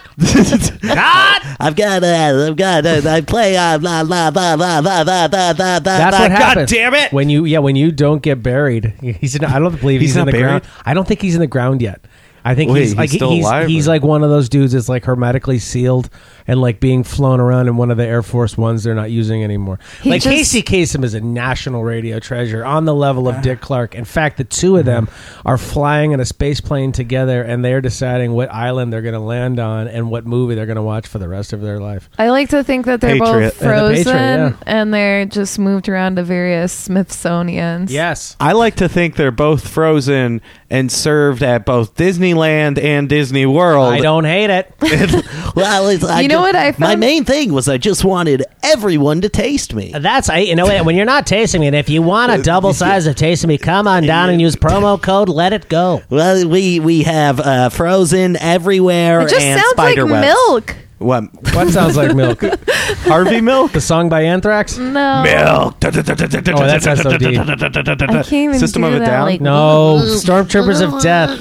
Don. 0.82 1.40
I've 1.60 1.76
got, 1.76 2.02
uh, 2.02 2.46
I've 2.48 2.56
got, 2.56 2.86
uh, 2.86 3.02
I 3.08 3.20
play, 3.20 3.56
uh, 3.56 3.78
blah, 3.78 4.02
blah, 4.04 4.30
blah, 4.30 4.56
blah, 4.56 4.80
blah, 4.80 5.04
blah, 5.04 5.28
blah, 5.28 5.28
blah, 5.28 5.52
blah, 5.54 5.78
That's 5.80 6.18
what 6.18 6.30
happens. 6.30 6.70
damn 6.70 6.94
it! 6.94 7.12
When 7.12 7.28
you 7.28 7.44
yeah, 7.44 7.58
when 7.58 7.76
you 7.76 7.92
don't 7.92 8.22
get 8.22 8.42
buried, 8.42 8.94
he's. 9.00 9.34
In, 9.36 9.44
I 9.44 9.58
don't 9.58 9.78
believe 9.80 10.00
he's, 10.00 10.10
He's 10.10 10.16
in 10.16 10.20
not 10.20 10.26
the 10.26 10.32
buried? 10.32 10.62
ground. 10.62 10.64
I 10.86 10.94
don't 10.94 11.06
think 11.06 11.20
he's 11.20 11.34
in 11.34 11.40
the 11.40 11.46
ground 11.46 11.82
yet. 11.82 12.02
I 12.44 12.54
think 12.54 12.70
Wait, 12.70 12.80
he's 12.80 12.88
he's 12.90 12.96
like 12.96 13.10
still 13.10 13.30
he's 13.30 13.44
alive, 13.44 13.68
he's 13.68 13.88
or- 13.88 13.90
like 13.90 14.02
one 14.04 14.22
of 14.22 14.30
those 14.30 14.48
dudes 14.48 14.72
that's 14.72 14.88
like 14.88 15.04
hermetically 15.04 15.58
sealed 15.58 16.08
and 16.46 16.60
like 16.60 16.80
being 16.80 17.02
flown 17.04 17.40
around 17.40 17.68
in 17.68 17.76
one 17.76 17.90
of 17.90 17.96
the 17.96 18.06
Air 18.06 18.22
Force 18.22 18.56
ones 18.56 18.84
they're 18.84 18.94
not 18.94 19.10
using 19.10 19.42
anymore. 19.44 19.78
He 20.02 20.10
like 20.10 20.22
just- 20.22 20.34
Casey 20.34 20.62
Kasem 20.62 21.04
is 21.04 21.14
a 21.14 21.20
national 21.20 21.82
radio 21.84 22.18
treasure 22.18 22.64
on 22.64 22.84
the 22.84 22.94
level 22.94 23.28
of 23.28 23.42
Dick 23.42 23.60
Clark. 23.60 23.94
In 23.94 24.04
fact, 24.04 24.36
the 24.36 24.44
two 24.44 24.76
of 24.76 24.84
them 24.84 25.08
are 25.44 25.58
flying 25.58 26.12
in 26.12 26.20
a 26.20 26.24
space 26.24 26.60
plane 26.60 26.92
together 26.92 27.42
and 27.42 27.64
they're 27.64 27.80
deciding 27.80 28.32
what 28.32 28.52
island 28.52 28.92
they're 28.92 29.02
going 29.02 29.14
to 29.14 29.20
land 29.20 29.58
on 29.58 29.88
and 29.88 30.10
what 30.10 30.26
movie 30.26 30.54
they're 30.54 30.66
going 30.66 30.76
to 30.76 30.82
watch 30.82 31.06
for 31.06 31.18
the 31.18 31.28
rest 31.28 31.52
of 31.52 31.60
their 31.60 31.80
life. 31.80 32.08
I 32.18 32.30
like 32.30 32.50
to 32.50 32.62
think 32.64 32.86
that 32.86 33.00
they're 33.00 33.18
Patriot. 33.18 33.26
both 33.32 33.42
Yeah, 33.42 33.48
the 33.48 33.64
frozen 33.64 34.04
Patriot, 34.04 34.14
yeah. 34.50 34.56
and 34.66 34.94
they're 34.94 35.24
just 35.26 35.58
moved 35.58 35.88
around 35.88 36.16
to 36.16 36.22
various 36.22 36.72
Smithsonian's. 36.72 37.92
Yes. 37.92 38.36
I 38.40 38.52
like 38.52 38.76
to 38.76 38.88
think 38.88 39.16
they're 39.16 39.30
both 39.30 39.66
frozen 39.68 40.40
and 40.68 40.90
served 40.90 41.42
at 41.42 41.64
both 41.64 41.94
Disneyland 41.94 42.82
and 42.82 43.08
Disney 43.08 43.46
World. 43.46 43.92
I 43.92 44.00
don't 44.00 44.24
hate 44.24 44.50
it. 44.50 44.72
well, 45.56 45.88
it's, 45.88 46.04
I 46.04 46.22
You 46.22 46.28
know 46.28 46.35
ju- 46.36 46.42
what 46.42 46.56
I 46.56 46.74
My 46.78 46.96
main 46.96 47.24
thing 47.24 47.52
was 47.52 47.68
I 47.68 47.78
just 47.78 48.04
wanted 48.04 48.44
everyone 48.62 49.20
to 49.22 49.28
taste 49.28 49.74
me. 49.74 49.92
That's 49.92 50.28
I. 50.28 50.38
You 50.38 50.54
know? 50.56 50.82
When 50.84 50.96
you're 50.96 51.04
not 51.04 51.26
tasting 51.26 51.62
it, 51.62 51.74
if 51.74 51.88
you 51.88 52.02
want 52.02 52.32
a 52.32 52.42
double 52.42 52.72
size 52.74 53.06
of 53.06 53.16
tasting 53.16 53.48
me, 53.48 53.58
come 53.58 53.86
on 53.88 54.04
down 54.04 54.30
and 54.30 54.40
use 54.40 54.56
promo 54.56 55.00
code 55.00 55.28
Let 55.28 55.52
It 55.52 55.68
Go. 55.68 56.02
Well, 56.10 56.48
we 56.48 56.80
we 56.80 57.02
have 57.02 57.40
uh, 57.40 57.68
frozen 57.70 58.36
everywhere 58.36 59.20
It 59.22 59.28
just 59.30 59.40
and 59.40 59.60
sounds 59.60 59.76
like 59.76 59.92
spider 59.94 60.06
webs. 60.06 60.26
milk. 60.26 60.76
What? 60.98 61.24
What 61.54 61.68
sounds 61.68 61.94
like 61.94 62.16
milk? 62.16 62.40
Harvey 63.04 63.42
Milk? 63.42 63.72
The 63.72 63.82
song 63.82 64.08
by 64.08 64.22
Anthrax? 64.22 64.78
No. 64.78 65.22
Milk. 65.22 65.74
Oh, 65.84 65.90
that's 65.90 66.84
SOD. 66.84 67.22
I 67.22 68.22
can't 68.22 68.32
even 68.32 68.58
System 68.58 68.80
do 68.82 68.88
of 68.88 68.94
a 68.94 68.98
that, 69.00 69.06
Down? 69.06 69.26
like- 69.26 69.40
No, 69.42 70.00
Stormtroopers 70.02 70.80
of 70.80 71.02
Death. 71.02 71.38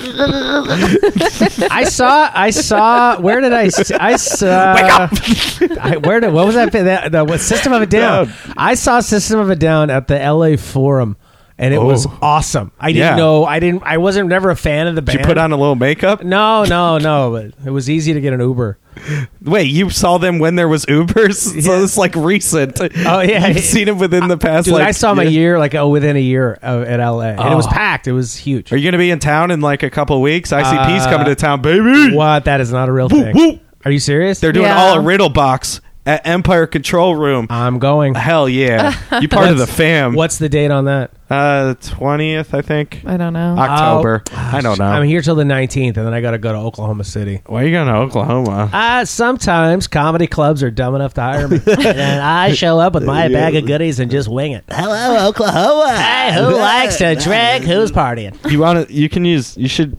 I 1.72 1.86
saw. 1.86 2.30
I 2.34 2.50
saw. 2.50 3.18
Where 3.22 3.40
did 3.40 3.54
I, 3.54 3.70
I 3.98 4.18
saw. 4.18 4.46
Uh, 4.46 4.76
Wake 4.76 4.92
up! 4.92 5.80
I, 5.86 5.98
where 5.98 6.20
did? 6.20 6.34
What 6.34 6.46
was 6.48 6.56
that? 6.56 6.74
The, 6.74 7.10
the 7.10 7.24
what, 7.24 7.40
System 7.40 7.72
of 7.72 7.82
a 7.82 7.86
Down. 7.86 8.34
I 8.58 8.74
saw 8.76 9.00
System 9.00 9.40
of 9.40 9.50
a 9.50 9.56
Down 9.56 9.90
at 9.90 10.08
the 10.08 10.20
L.A. 10.22 10.58
Forum, 10.58 11.16
and 11.58 11.74
it 11.74 11.82
was 11.82 12.06
Oh. 12.06 12.18
awesome. 12.22 12.72
I 12.80 12.92
didn't 12.92 13.00
Yeah. 13.00 13.16
know. 13.16 13.46
I 13.46 13.60
didn't. 13.60 13.84
I 13.86 13.98
wasn't 13.98 14.28
never 14.30 14.50
a 14.50 14.56
fan 14.56 14.88
of 14.88 14.96
the 14.96 15.02
Did 15.02 15.06
band. 15.08 15.20
you 15.20 15.26
put 15.26 15.38
on 15.38 15.52
a 15.52 15.58
little 15.58 15.76
makeup? 15.76 16.24
No, 16.24 16.64
no, 16.66 16.98
no. 16.98 17.32
But 17.32 17.68
it 17.68 17.72
was 17.72 17.90
easy 17.90 18.14
to 18.14 18.22
get 18.22 18.34
an 18.34 18.40
Uber. 18.42 18.78
Wait, 19.44 19.64
you 19.64 19.90
saw 19.90 20.18
them 20.18 20.40
when 20.40 20.56
there 20.56 20.68
was 20.68 20.86
Ubers? 20.86 21.62
So 21.66 21.84
it's 21.84 21.98
like 21.98 22.16
recent. 22.16 22.80
Oh 22.82 23.22
yeah, 23.22 23.48
You've 23.50 23.60
seen 23.60 23.86
them 23.86 23.98
within 24.00 24.28
the 24.28 24.38
past. 24.38 24.66
Dude, 24.66 24.76
like, 24.76 24.88
I 24.88 24.92
saw 24.92 25.12
him 25.12 25.20
a 25.20 25.24
year. 25.24 25.32
year, 25.32 25.60
like 25.60 25.76
oh, 25.76 25.90
within 25.90 26.16
a 26.16 26.22
year 26.22 26.58
uh, 26.64 26.84
at 26.88 27.00
LA, 27.00 27.22
and 27.32 27.52
it 27.54 27.56
was 27.56 27.68
Oh. 27.68 27.72
packed. 27.72 28.08
It 28.08 28.14
was 28.14 28.36
huge. 28.36 28.72
Are 28.72 28.78
you 28.78 28.84
going 28.84 28.92
to 28.94 28.98
be 28.98 29.12
in 29.12 29.20
town 29.20 29.52
in 29.52 29.62
like 29.62 29.84
a 29.84 29.90
couple 29.90 30.22
weeks? 30.22 30.52
ICP's 30.52 31.06
Uh, 31.06 31.10
coming 31.10 31.26
to 31.28 31.36
town, 31.36 31.62
baby. 31.62 32.16
What? 32.16 32.46
That 32.46 32.62
is 32.62 32.72
not 32.72 32.90
a 32.90 32.92
real 32.92 33.10
thing. 33.10 33.36
woo. 33.36 33.60
Are 33.86 33.92
you 33.92 34.00
serious? 34.00 34.40
They're 34.40 34.52
doing 34.52 34.66
Yeah. 34.66 34.78
all 34.80 34.96
a 34.98 35.02
riddle 35.02 35.30
box 35.30 35.80
at 36.06 36.26
Empire 36.28 36.68
Control 36.68 37.16
Room. 37.16 37.48
I'm 37.50 37.80
going. 37.80 38.16
Hell 38.16 38.48
yeah! 38.48 38.96
You 39.22 39.30
part 39.30 39.50
of 39.50 39.58
the 39.58 39.68
fam. 39.68 40.14
What's 40.14 40.38
the 40.40 40.50
date 40.50 40.72
on 40.72 40.86
that? 40.86 41.12
Uh, 41.30 41.74
twentieth, 41.76 42.54
I 42.54 42.62
think. 42.62 43.02
I 43.06 43.16
don't 43.18 43.34
know. 43.34 43.56
October. 43.58 44.24
Oh, 44.30 44.36
I 44.36 44.62
don't 44.62 44.78
know. 44.78 44.86
I'm 44.86 45.08
here 45.08 45.22
till 45.22 45.36
the 45.36 45.44
19th, 45.44 45.96
and 45.98 46.06
then 46.06 46.14
I 46.14 46.20
got 46.22 46.32
to 46.32 46.38
go 46.38 46.52
to 46.52 46.58
Oklahoma 46.58 47.04
City. 47.06 47.42
Why 47.46 47.64
are 47.64 47.66
you 47.66 47.72
going 47.72 47.88
to 47.88 47.96
Oklahoma? 47.96 48.70
Uh, 48.74 49.06
sometimes 49.06 49.88
comedy 49.88 50.28
clubs 50.28 50.62
are 50.64 50.70
dumb 50.70 50.96
enough 50.96 51.14
to 51.16 51.22
hire 51.22 51.48
me, 51.48 51.60
and 51.68 52.22
I 52.22 52.54
show 52.54 52.80
up 52.80 52.94
with 52.94 53.06
my 53.06 53.30
bag 53.30 53.56
of 53.56 53.66
goodies 53.66 54.00
and 54.00 54.12
just 54.12 54.28
wing 54.28 54.52
it. 54.52 54.66
Hello, 54.70 55.30
Oklahoma. 55.30 55.96
Hey, 55.98 56.34
who 56.34 56.56
likes 56.56 56.98
to 56.98 57.16
drink? 57.16 57.64
Who's 57.64 57.92
partying? 57.92 58.36
You 58.52 58.60
want 58.60 58.88
to? 58.88 58.94
You 58.94 59.08
can 59.08 59.24
use. 59.24 59.56
You 59.58 59.70
should. 59.70 59.98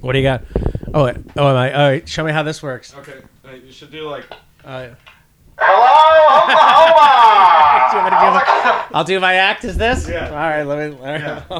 What 0.00 0.12
do 0.12 0.18
you 0.18 0.24
got? 0.24 0.42
Oh, 0.92 1.04
wait. 1.04 1.16
oh, 1.36 1.48
am 1.48 1.56
I? 1.56 1.72
All 1.72 1.88
right, 1.88 2.08
show 2.08 2.24
me 2.24 2.32
how 2.32 2.42
this 2.42 2.62
works. 2.62 2.94
Okay. 2.96 3.20
You 3.64 3.72
should 3.72 3.92
do 3.92 4.08
like. 4.08 4.24
Uh, 4.64 4.88
Hello, 5.58 6.42
Oklahoma! 6.42 7.88
do 7.90 7.96
you 7.96 8.02
want 8.02 8.06
me 8.06 8.10
to 8.10 8.16
do 8.20 8.30
my- 8.32 8.44
I'll 8.94 9.04
do 9.04 9.20
my 9.20 9.34
act. 9.34 9.64
Is 9.64 9.76
this? 9.76 10.08
Yeah. 10.08 10.28
All 10.30 10.36
right. 10.36 10.62
Let 10.62 10.90
me. 10.90 10.96
Let 11.00 11.50
me 11.50 11.56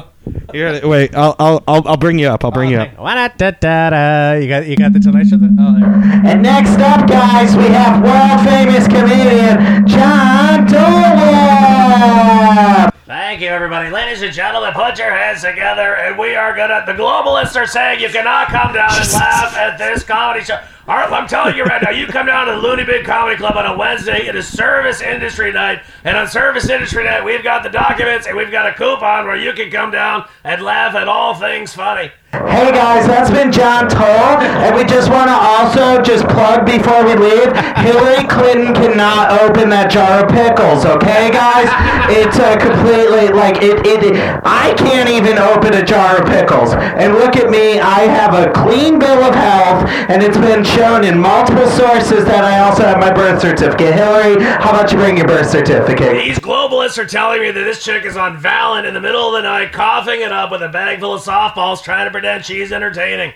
You 0.53 0.61
gotta, 0.65 0.87
wait. 0.87 1.13
I'll, 1.15 1.35
I'll. 1.39 1.63
I'll. 1.67 1.87
I'll 1.87 1.97
bring 1.97 2.17
you 2.19 2.27
up. 2.29 2.43
I'll 2.45 2.51
bring 2.51 2.71
you 2.71 2.79
up. 2.79 2.97
Wa-da-da-da-da. 2.97 4.33
You 4.41 4.47
got. 4.47 4.65
You 4.67 4.75
got 4.75 4.93
the 4.93 4.99
Tonight 4.99 5.27
Show. 5.27 5.35
Oh, 5.35 5.39
there. 5.79 6.31
And 6.31 6.41
next 6.41 6.79
up, 6.79 7.07
guys, 7.07 7.55
we 7.55 7.63
have 7.65 8.01
world 8.03 8.41
famous 8.47 8.87
comedian 8.87 9.85
John 9.87 10.65
Dolab. 10.67 12.91
Thank 13.05 13.41
you, 13.41 13.47
everybody. 13.47 13.89
Ladies 13.89 14.21
and 14.21 14.33
gentlemen, 14.33 14.73
put 14.73 14.97
your 14.97 15.11
hands 15.11 15.41
together, 15.43 15.95
and 15.97 16.17
we 16.17 16.35
are 16.35 16.55
gonna. 16.55 16.83
The 16.85 16.93
globalists 16.93 17.55
are 17.55 17.67
saying 17.67 17.99
you 17.99 18.09
cannot 18.09 18.47
come 18.47 18.73
down 18.73 18.89
and 18.91 19.13
laugh 19.13 19.55
at 19.55 19.77
this 19.77 20.03
comedy 20.03 20.43
show. 20.43 20.59
Right, 20.87 21.11
I'm 21.11 21.27
telling 21.27 21.57
you 21.57 21.65
right 21.65 21.81
now, 21.83 21.89
you 21.89 22.07
come 22.07 22.27
down 22.27 22.45
to 22.47 22.53
the 22.53 22.59
Looney 22.59 22.85
Bin 22.85 23.03
Comedy 23.03 23.35
Club 23.35 23.57
on 23.57 23.65
a 23.65 23.77
Wednesday. 23.77 24.25
It 24.25 24.37
is 24.37 24.47
Service 24.47 25.01
Industry 25.01 25.51
Night, 25.51 25.81
and 26.05 26.15
on 26.15 26.29
Service 26.29 26.69
Industry 26.69 27.03
Night, 27.03 27.25
we've 27.25 27.43
got 27.43 27.61
the 27.63 27.69
documents 27.69 28.25
and 28.25 28.37
we've 28.37 28.51
got 28.51 28.67
a 28.67 28.73
coupon 28.73 29.25
where 29.25 29.35
you 29.35 29.51
can 29.51 29.69
come 29.69 29.91
down 29.91 30.29
and 30.45 30.61
laugh 30.61 30.95
at 30.95 31.09
all 31.09 31.35
things 31.35 31.73
funny. 31.73 32.13
Hey 32.31 32.71
guys, 32.71 33.07
that's 33.07 33.31
been 33.31 33.51
John 33.51 33.87
Toll, 33.89 34.39
and 34.59 34.75
we 34.75 34.83
just 34.83 35.09
want 35.09 35.27
to 35.27 35.35
also 35.35 36.01
just 36.01 36.27
plug 36.27 36.65
before 36.65 37.03
we 37.03 37.15
leave. 37.15 37.55
Hillary 37.79 38.27
Clinton 38.27 38.75
cannot 38.75 39.31
open 39.41 39.69
that 39.69 39.89
jar 39.89 40.23
of 40.23 40.29
pickles, 40.29 40.85
okay, 40.85 41.31
guys? 41.31 41.71
It's 42.11 42.37
uh, 42.37 42.59
completely 42.59 43.31
like 43.31 43.63
it, 43.63 43.79
it. 43.87 44.15
I 44.43 44.75
can't 44.75 45.09
even 45.09 45.39
open 45.39 45.73
a 45.73 45.83
jar 45.83 46.21
of 46.21 46.27
pickles. 46.27 46.73
And 46.75 47.15
look 47.15 47.37
at 47.37 47.49
me, 47.49 47.79
I 47.79 48.01
have 48.11 48.35
a 48.35 48.51
clean 48.51 48.99
bill 48.99 49.23
of 49.23 49.33
health, 49.33 49.87
and 50.11 50.21
it's 50.21 50.37
been 50.37 50.63
shown 50.77 51.03
in 51.03 51.17
multiple 51.17 51.65
sources 51.69 52.23
that 52.25 52.43
I 52.43 52.59
also 52.59 52.83
have 52.83 52.99
my 52.99 53.11
birth 53.11 53.41
certificate. 53.41 53.95
Hillary, 53.95 54.39
how 54.61 54.69
about 54.69 54.91
you 54.91 54.99
bring 54.99 55.17
your 55.17 55.25
birth 55.25 55.49
certificate? 55.49 56.13
These 56.23 56.37
globalists 56.37 56.99
are 56.99 57.05
telling 57.07 57.41
me 57.41 57.49
that 57.49 57.63
this 57.63 57.83
chick 57.83 58.05
is 58.05 58.15
on 58.15 58.39
Valen 58.39 58.87
in 58.87 58.93
the 58.93 59.01
middle 59.01 59.25
of 59.25 59.33
the 59.33 59.41
night, 59.41 59.73
coughing 59.73 60.21
it 60.21 60.31
up 60.31 60.51
with 60.51 60.61
a 60.61 60.69
bag 60.69 60.99
full 60.99 61.15
of 61.15 61.23
softballs, 61.23 61.81
trying 61.81 62.05
to 62.05 62.11
pretend 62.11 62.45
she's 62.45 62.71
entertaining. 62.71 63.33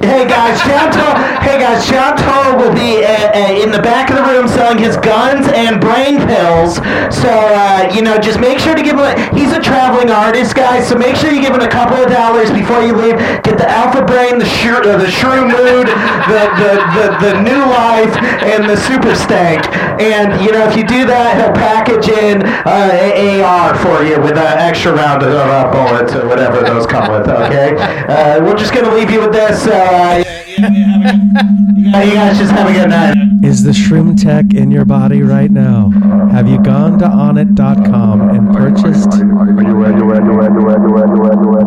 Hey 0.00 0.28
guys, 0.28 0.60
John 0.68 0.92
Hey 1.40 1.58
guys, 1.58 1.86
Toll 1.88 2.56
will 2.56 2.74
be 2.74 3.04
uh, 3.04 3.30
uh, 3.32 3.62
in 3.62 3.70
the 3.70 3.80
back 3.80 4.10
of 4.10 4.16
the 4.16 4.22
room 4.24 4.48
selling 4.48 4.76
his 4.76 4.96
guns 4.96 5.46
and 5.48 5.80
brain 5.80 6.18
pills. 6.26 6.76
So 7.14 7.30
uh, 7.30 7.90
you 7.94 8.02
know, 8.02 8.18
just 8.18 8.40
make 8.40 8.58
sure 8.58 8.74
to 8.74 8.82
give 8.82 8.96
him. 8.96 9.04
A, 9.04 9.34
he's 9.34 9.52
a 9.52 9.60
traveling 9.60 10.10
artist, 10.10 10.54
guys. 10.56 10.88
So 10.88 10.98
make 10.98 11.16
sure 11.16 11.30
you 11.30 11.40
give 11.40 11.54
him 11.54 11.60
a 11.60 11.68
couple 11.68 11.96
of 11.96 12.10
dollars 12.10 12.50
before 12.50 12.82
you 12.82 12.92
leave. 12.92 13.16
Get 13.54 13.68
the 13.68 13.70
Alpha 13.70 14.04
Brain, 14.04 14.40
the 14.40 14.44
shrew, 14.44 14.78
uh, 14.78 14.98
the 14.98 15.08
Shrew 15.08 15.42
Mood, 15.46 15.86
the, 15.86 16.42
the 16.58 16.72
the 16.90 17.06
the 17.22 17.42
New 17.42 17.60
Life, 17.70 18.16
and 18.42 18.68
the 18.68 18.76
Super 18.76 19.14
Stank. 19.14 19.64
And 20.00 20.44
you 20.44 20.50
know, 20.50 20.66
if 20.66 20.76
you 20.76 20.84
do 20.84 21.06
that, 21.06 21.38
he'll 21.38 21.52
package 21.52 22.08
in 22.08 22.42
uh, 22.42 22.90
a 22.92 23.42
AR 23.42 23.76
for 23.78 24.02
you 24.02 24.20
with 24.20 24.36
an 24.36 24.58
extra 24.58 24.92
round 24.92 25.22
of 25.22 25.34
uh, 25.34 25.70
bullets 25.70 26.16
or 26.16 26.26
whatever 26.26 26.62
those 26.62 26.84
come 26.84 27.12
with. 27.12 27.28
Okay, 27.28 27.76
uh, 28.08 28.44
we're 28.44 28.56
just 28.56 28.74
gonna 28.74 28.92
leave 28.92 29.10
you 29.10 29.20
with 29.20 29.32
this. 29.32 29.68
Uh, 29.68 30.24
yeah, 30.58 31.63
you 31.84 32.14
guys 32.14 32.38
just 32.38 32.52
have 32.52 32.68
a 32.68 32.72
good 32.72 32.88
night. 32.90 33.14
Is 33.44 33.62
the 33.62 33.72
shroom 33.72 34.20
tech 34.20 34.54
in 34.54 34.70
your 34.70 34.84
body 34.86 35.22
right 35.22 35.50
now? 35.50 35.90
Have 36.32 36.48
you 36.48 36.62
gone 36.62 36.98
to 37.00 37.04
onnit.com 37.06 38.30
and 38.30 38.54
purchased 38.56 39.10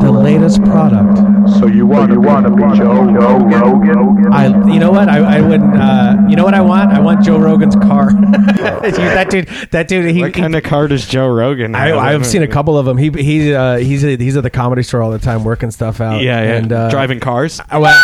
the 0.02 0.12
latest 0.12 0.64
product? 0.64 1.20
So 1.60 1.68
you 1.68 1.86
want 1.86 2.12
you 2.12 2.20
want 2.20 2.46
to 2.48 2.56
be 2.56 2.62
Joe 2.78 3.04
Rogan? 3.04 4.34
I, 4.34 4.48
you 4.74 4.80
know 4.80 4.92
what? 4.92 5.08
I, 5.08 5.38
I 5.38 5.42
wouldn't. 5.42 5.76
Uh, 5.76 6.16
you 6.28 6.36
know 6.36 6.44
what 6.44 6.54
I 6.56 6.62
want? 6.62 6.92
I 6.92 7.00
want 7.00 7.24
Joe 7.24 7.38
Rogan's 7.38 7.76
car. 7.76 8.12
that 8.14 9.28
dude. 9.30 9.48
That 9.72 9.88
dude. 9.88 10.14
He, 10.16 10.22
What 10.22 10.34
kind 10.34 10.56
of 10.56 10.64
car 10.64 10.88
does 10.88 11.08
Joe 11.08 11.28
Rogan? 11.30 11.76
I, 11.76 11.88
have? 11.90 11.98
I've 11.98 12.26
seen 12.26 12.42
a 12.44 12.48
couple 12.48 12.78
of 12.78 12.86
them. 12.86 12.98
He 12.98 13.12
he's 13.12 13.54
uh, 13.54 13.76
he's 13.78 14.02
he's 14.02 14.36
at 14.36 14.44
the 14.44 14.50
comedy 14.50 14.84
store 14.84 15.02
all 15.04 15.12
the 15.12 15.20
time 15.20 15.44
working 15.44 15.70
stuff 15.72 16.02
out. 16.02 16.22
Yeah, 16.22 16.42
yeah. 16.42 16.54
And, 16.56 16.74
uh, 16.74 16.90
Driving 16.90 17.20
cars. 17.20 17.62
I 17.70 17.78
went, 17.78 17.96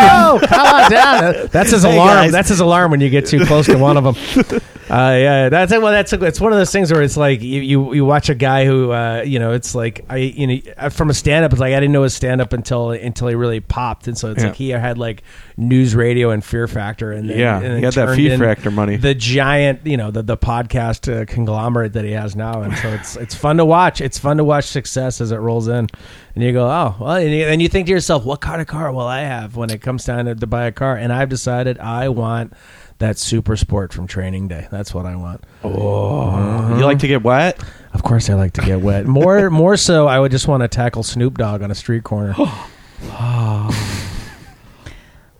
oh, 0.00 0.40
come 0.48 0.66
on 0.66 0.90
down. 0.90 1.48
That's 1.50 1.70
his 1.70 1.82
Hey, 1.84 1.94
alarm. 1.94 2.08
guys. 2.08 2.32
That's 2.32 2.48
his 2.48 2.60
alarm 2.60 2.90
when 2.90 3.00
you 3.00 3.10
get 3.10 3.26
too 3.26 3.44
close 3.46 3.66
to 3.66 3.76
one 3.78 3.96
of 3.96 4.04
them. 4.04 4.60
Uh, 4.90 5.14
yeah, 5.16 5.48
that's 5.50 5.70
well. 5.70 5.82
That's 5.92 6.12
it's 6.12 6.40
one 6.40 6.50
of 6.52 6.58
those 6.58 6.72
things 6.72 6.92
where 6.92 7.00
it's 7.00 7.16
like 7.16 7.42
you 7.42 7.60
you, 7.60 7.94
you 7.94 8.04
watch 8.04 8.28
a 8.28 8.34
guy 8.34 8.64
who 8.64 8.90
uh, 8.90 9.22
you 9.24 9.38
know 9.38 9.52
it's 9.52 9.72
like 9.72 10.04
I 10.10 10.16
you 10.16 10.46
know 10.48 10.90
from 10.90 11.10
a 11.10 11.14
stand 11.14 11.44
up 11.44 11.52
it's 11.52 11.60
like 11.60 11.74
I 11.74 11.78
didn't 11.78 11.92
know 11.92 12.02
his 12.02 12.12
stand 12.12 12.40
up 12.40 12.52
until 12.52 12.90
until 12.90 13.28
he 13.28 13.36
really 13.36 13.60
popped 13.60 14.08
and 14.08 14.18
so 14.18 14.32
it's 14.32 14.40
Yeah. 14.42 14.48
like 14.48 14.56
he 14.56 14.70
had 14.70 14.98
like 14.98 15.22
news 15.56 15.94
radio 15.94 16.30
and 16.30 16.44
Fear 16.44 16.66
Factor 16.66 17.12
and 17.12 17.30
then, 17.30 17.38
Yeah, 17.38 17.58
and 17.58 17.66
then 17.66 17.78
he 17.78 17.84
had 17.84 17.94
that 17.94 18.16
Fear 18.16 18.36
Factor 18.36 18.72
money. 18.72 18.96
the 18.96 19.14
giant 19.14 19.86
you 19.86 19.96
know 19.96 20.10
the 20.10 20.22
the 20.24 20.36
podcast 20.36 21.06
uh, 21.22 21.24
conglomerate 21.24 21.92
that 21.92 22.04
he 22.04 22.10
has 22.10 22.34
now 22.34 22.62
and 22.62 22.76
so 22.78 22.88
it's 22.88 23.14
it's 23.14 23.36
fun 23.36 23.58
to 23.58 23.64
watch 23.64 24.00
it's 24.00 24.18
fun 24.18 24.38
to 24.38 24.44
watch 24.44 24.64
success 24.64 25.20
as 25.20 25.30
it 25.30 25.36
rolls 25.36 25.68
in 25.68 25.86
and 26.40 26.46
you 26.46 26.52
go 26.54 26.66
oh 26.70 26.96
well 26.98 27.16
and 27.16 27.30
you, 27.30 27.44
and 27.44 27.60
you 27.60 27.68
think 27.68 27.86
to 27.86 27.92
yourself 27.92 28.24
what 28.24 28.40
kind 28.40 28.62
of 28.62 28.66
car 28.66 28.90
will 28.92 29.06
I 29.06 29.20
have 29.20 29.56
when 29.56 29.68
it 29.68 29.82
comes 29.82 30.04
time 30.04 30.24
to, 30.24 30.34
to 30.34 30.46
buy 30.46 30.64
a 30.64 30.72
car 30.72 30.96
and 30.96 31.12
I've 31.12 31.28
decided 31.28 31.78
I 31.78 32.08
want 32.08 32.54
that 32.96 33.18
super 33.18 33.56
sport 33.56 33.92
from 33.92 34.06
training 34.06 34.48
day 34.48 34.66
that's 34.70 34.94
what 34.94 35.04
I 35.04 35.16
want 35.16 35.44
Oh 35.62 35.68
mm-hmm. 36.34 36.78
You 36.78 36.84
like 36.86 37.00
to 37.00 37.08
get 37.08 37.22
wet? 37.22 37.62
of 37.92 38.02
course 38.02 38.30
I 38.30 38.34
like 38.34 38.54
to 38.54 38.62
get 38.62 38.80
wet 38.80 39.06
more 39.06 39.50
more 39.62 39.76
so 39.76 40.06
I 40.08 40.18
would 40.18 40.30
just 40.30 40.48
want 40.48 40.62
to 40.62 40.68
tackle 40.68 41.02
Snoop 41.02 41.36
Dogg 41.36 41.60
on 41.62 41.70
a 41.70 41.74
street 41.74 42.04
corner 42.04 42.34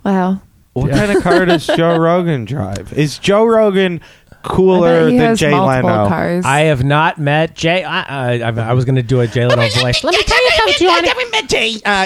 Wow. 0.05 0.43
What 0.73 0.89
Yeah. 0.91 0.99
kind 1.07 1.17
of 1.17 1.23
car 1.23 1.45
does 1.47 1.67
Joe 1.77 1.97
Rogan 1.99 2.45
drive? 2.45 2.93
Is 2.93 3.19
Joe 3.19 3.45
Rogan 3.45 4.01
I 4.01 4.05
cooler 4.43 5.05
bet 5.05 5.13
he 5.13 5.19
than 5.19 5.27
has 5.29 5.39
Jay 5.41 5.51
Leno. 5.55 6.09
cars. 6.09 6.45
I 6.45 6.61
have 6.63 6.83
not 6.85 7.19
met 7.19 7.55
Jay. 7.55 7.85
I, 7.85 8.37
I, 8.39 8.51
I 8.51 8.73
was 8.73 8.85
going 8.85 8.97
to 8.97 9.03
do 9.03 9.21
a 9.21 9.27
Jay 9.27 9.47
Leno 9.47 9.69
voice. 9.81 10.03
Let 10.05 10.15
me 10.15 10.23
tell 10.23 10.43
you 10.45 10.51
something, 10.51 10.87
Johnny. 10.87 11.09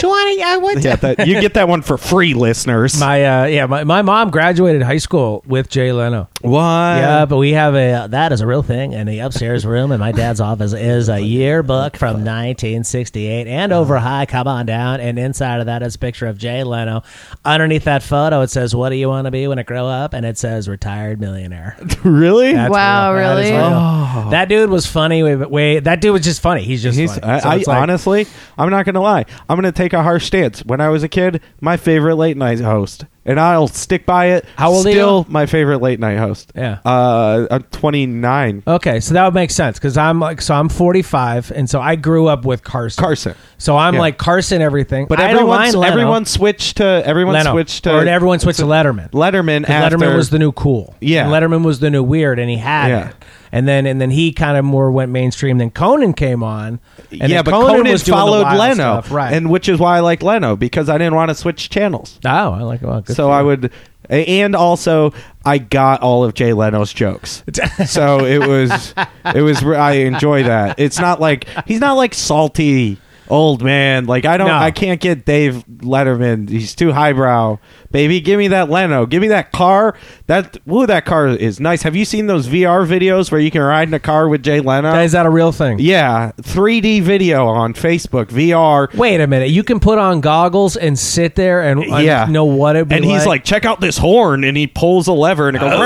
Johnny, 0.01 0.43
I 0.43 0.59
went 0.63 0.83
to 0.83 0.89
Yeah, 0.89 0.97
that, 0.97 1.27
you 1.27 1.41
get 1.41 1.55
that 1.55 1.69
one 1.69 1.83
for 1.83 1.97
free, 1.99 2.35
listeners. 2.35 2.99
my 2.99 3.25
uh, 3.25 3.45
yeah. 3.47 3.67
My, 3.67 3.85
my 3.85 4.03
mom 4.03 4.31
graduated 4.31 4.83
high 4.83 4.99
school 4.99 5.43
with 5.47 5.69
Jay 5.69 5.93
Leno. 5.93 6.29
what? 6.43 6.53
Yeah, 6.61 7.27
but 7.27 7.37
we 7.39 7.53
have 7.53 7.75
a 7.75 8.07
that 8.11 8.33
is 8.33 8.41
a 8.41 8.47
real 8.47 8.63
thing 8.63 8.93
in 8.93 9.07
the 9.07 9.19
upstairs 9.21 9.65
room 9.67 9.93
in 9.93 10.01
my 10.01 10.13
dad's 10.13 10.41
office 10.41 10.73
is 10.73 11.09
a 11.09 11.21
yearbook 11.21 11.97
from 11.97 12.25
1968 12.25 13.47
and 13.47 13.73
over 13.73 13.99
high. 13.99 14.27
Come 14.27 14.47
on 14.49 14.67
down, 14.67 15.01
and 15.01 15.19
inside 15.19 15.61
of 15.61 15.67
that 15.67 15.83
is 15.83 15.95
a 15.95 15.99
picture 15.99 16.27
of 16.27 16.39
Jay 16.39 16.65
Leno. 16.65 17.03
Underneath 17.45 17.85
that 17.85 18.03
photo, 18.03 18.41
it 18.43 18.51
says, 18.51 18.75
"What 18.75 18.91
do 18.91 18.97
you 18.97 19.09
want 19.09 19.27
to 19.27 19.31
be 19.31 19.47
when 19.49 19.59
I 19.59 19.63
grow 19.63 19.87
up?" 19.87 20.13
and 20.15 20.25
it 20.27 20.39
says, 20.39 20.69
"Retired 20.69 21.21
millionaire." 21.21 21.77
really? 22.25 22.53
That's 22.55 22.71
Wow, 22.71 23.15
real. 23.15 23.23
That 23.37 23.39
is 23.45 23.51
really? 23.51 23.57
real. 23.63 23.71
Oh. 23.73 24.29
That 24.31 24.49
dude 24.49 24.71
was 24.71 24.87
funny. 24.87 25.23
Wait, 25.23 25.51
wait, 25.51 25.81
that 25.81 26.01
dude 26.01 26.13
was 26.13 26.23
just 26.25 26.41
funny. 26.41 26.63
He's 26.63 26.83
just. 26.83 26.99
He's, 26.99 27.11
funny. 27.19 27.33
I, 27.33 27.39
So 27.41 27.49
I 27.51 27.57
it's 27.57 27.67
like- 27.67 27.79
honestly, 27.83 28.27
I'm 28.57 28.71
not 28.71 28.87
gonna 28.87 29.01
lie. 29.01 29.27
I'm 29.49 29.57
gonna 29.57 29.73
take 29.73 29.93
a 29.93 30.03
harsh 30.03 30.27
stance. 30.27 30.61
When 30.65 30.81
I 30.81 30.89
was 30.89 31.03
a 31.03 31.09
kid, 31.09 31.41
my 31.61 31.77
favorite 31.77 32.17
late 32.17 32.37
night 32.37 32.61
host, 32.61 33.05
and 33.25 33.39
I'll 33.41 33.69
stick 33.69 34.07
by 34.07 34.27
it. 34.33 34.45
How 34.57 34.71
old 34.71 34.87
are 34.87 34.91
you? 34.91 34.95
Still, 34.97 35.27
my 35.29 35.47
favorite 35.47 35.79
late 35.83 36.01
night 36.01 36.19
host. 36.19 36.53
Yeah. 36.55 36.79
Uh, 36.85 37.47
I'm 37.51 37.63
29. 37.65 38.63
Okay, 38.67 39.01
so 39.01 39.15
that 39.15 39.25
would 39.25 39.35
make 39.35 39.51
sense 39.51 39.79
because 39.79 39.97
I'm 39.97 40.21
like, 40.21 40.41
so 40.43 40.55
I'm 40.55 40.69
45, 40.69 41.53
and 41.53 41.69
so 41.69 41.81
I 41.81 41.97
grew 41.97 42.27
up 42.29 42.45
with 42.45 42.63
Carson. 42.65 43.03
Carson. 43.03 43.35
So 43.59 43.77
I'm 43.77 43.95
Yeah. 43.95 44.01
like 44.01 44.19
Carson 44.19 44.61
everything. 44.63 45.07
But 45.09 45.21
I 45.21 45.29
don't 45.29 45.37
everyone, 45.37 45.57
mind 45.59 45.75
Leno. 45.75 45.93
everyone 45.93 46.25
switched 46.27 46.77
to 46.79 46.85
everyone 47.05 47.35
Leno. 47.35 47.53
switched 47.53 47.85
to 47.85 47.95
or 47.97 48.07
everyone 48.07 48.39
switched 48.41 48.61
to 48.61 48.67
Letterman. 48.67 49.11
Letterman. 49.13 49.63
'Cause 49.67 49.71
After 49.75 49.97
Letterman 49.99 50.17
was 50.17 50.31
the 50.31 50.39
new 50.39 50.53
cool. 50.53 50.95
Yeah. 51.01 51.25
And 51.25 51.33
Letterman 51.33 51.65
was 51.65 51.81
the 51.81 51.91
new 51.91 52.03
weird, 52.03 52.39
and 52.39 52.51
he 52.51 52.57
had 52.59 52.89
Yeah. 52.89 53.09
it. 53.09 53.15
And 53.55 53.69
then 53.69 53.87
and 53.87 54.01
then 54.01 54.11
he 54.11 54.33
kind 54.33 54.59
of 54.59 54.65
more 54.65 54.91
went 54.91 55.13
mainstream. 55.13 55.59
Then 55.59 55.71
Conan 55.71 56.13
came 56.13 56.43
on. 56.43 56.81
And 57.13 57.31
yeah, 57.31 57.43
but 57.43 57.53
Conan, 57.53 57.87
was 57.89 58.03
followed 58.03 58.49
Leno, 58.49 58.75
stuff, 58.75 59.13
right? 59.13 59.33
And 59.33 59.49
which 59.49 59.69
is 59.69 59.79
why 59.79 59.97
I 59.97 60.01
like 60.01 60.25
Leno 60.25 60.57
because 60.57 60.89
I 60.89 60.99
didn't 60.99 61.15
want 61.15 61.29
to 61.29 61.37
switch 61.37 61.71
channels. 61.71 62.19
oh, 62.25 62.53
I 62.53 62.63
like 62.63 62.83
well, 62.83 63.05
so 63.07 63.31
I 63.31 63.43
would, 63.43 63.71
and 64.11 64.57
also 64.57 65.15
I 65.45 65.59
got 65.59 66.03
all 66.03 66.25
of 66.25 66.35
Jay 66.35 66.53
Leno's 66.53 66.93
jokes. 66.93 67.45
so 67.87 68.25
it 68.25 68.45
was, 68.45 68.93
it 69.25 69.43
was. 69.43 69.63
I 69.63 69.93
enjoy 69.99 70.43
that. 70.43 70.81
It's 70.81 70.99
not 70.99 71.21
like 71.21 71.47
he's 71.65 71.81
not 71.81 71.93
like 71.93 72.13
salty 72.13 72.99
old 73.29 73.63
man. 73.63 74.07
Like 74.07 74.25
I 74.25 74.37
don't, 74.37 74.49
No. 74.49 74.55
I 74.57 74.71
can't 74.71 75.01
get 75.01 75.25
Dave 75.25 75.65
Letterman. 75.69 76.49
He's 76.49 76.75
too 76.75 76.93
highbrow. 76.93 77.59
Baby, 77.91 78.21
give 78.21 78.39
me 78.39 78.49
that 78.49 78.71
Leno. 78.71 79.07
Give 79.07 79.21
me 79.23 79.29
that 79.29 79.53
car. 79.53 79.95
That 80.27 80.57
ooh, 80.71 80.85
that 80.87 81.05
car 81.05 81.29
is 81.29 81.61
nice. 81.61 81.83
Have 81.83 81.95
you 81.95 82.05
seen 82.05 82.27
those 82.27 82.49
VR 82.49 82.87
videos 82.87 83.31
where 83.31 83.41
you 83.41 83.51
can 83.51 83.63
ride 83.63 83.87
in 83.89 83.95
a 83.95 84.01
car 84.01 84.29
with 84.29 84.43
Jay 84.43 84.61
Leno? 84.61 84.93
Is 84.99 85.13
that 85.13 85.27
a 85.27 85.31
real 85.31 85.53
thing? 85.53 85.79
yeah, 85.79 86.33
3D 86.43 87.03
video 87.03 87.47
on 87.47 87.73
Facebook 87.75 88.27
VR. 88.27 88.93
Wait 88.95 89.21
a 89.21 89.27
minute. 89.27 89.51
You 89.51 89.63
can 89.63 89.79
put 89.81 89.99
on 89.99 90.21
goggles 90.21 90.77
and 90.77 90.99
sit 90.99 91.37
there 91.37 91.63
and 91.63 91.85
Yeah. 92.05 92.27
know 92.29 92.45
what 92.47 92.75
it. 92.77 92.93
and 92.93 93.05
he's 93.05 93.27
like, 93.27 93.45
check 93.45 93.65
out 93.65 93.81
this 93.81 93.97
horn, 93.99 94.43
and 94.45 94.57
he 94.57 94.67
pulls 94.67 95.07
a 95.07 95.13
lever, 95.13 95.47
and 95.49 95.57
it 95.57 95.61
goes. 95.61 95.71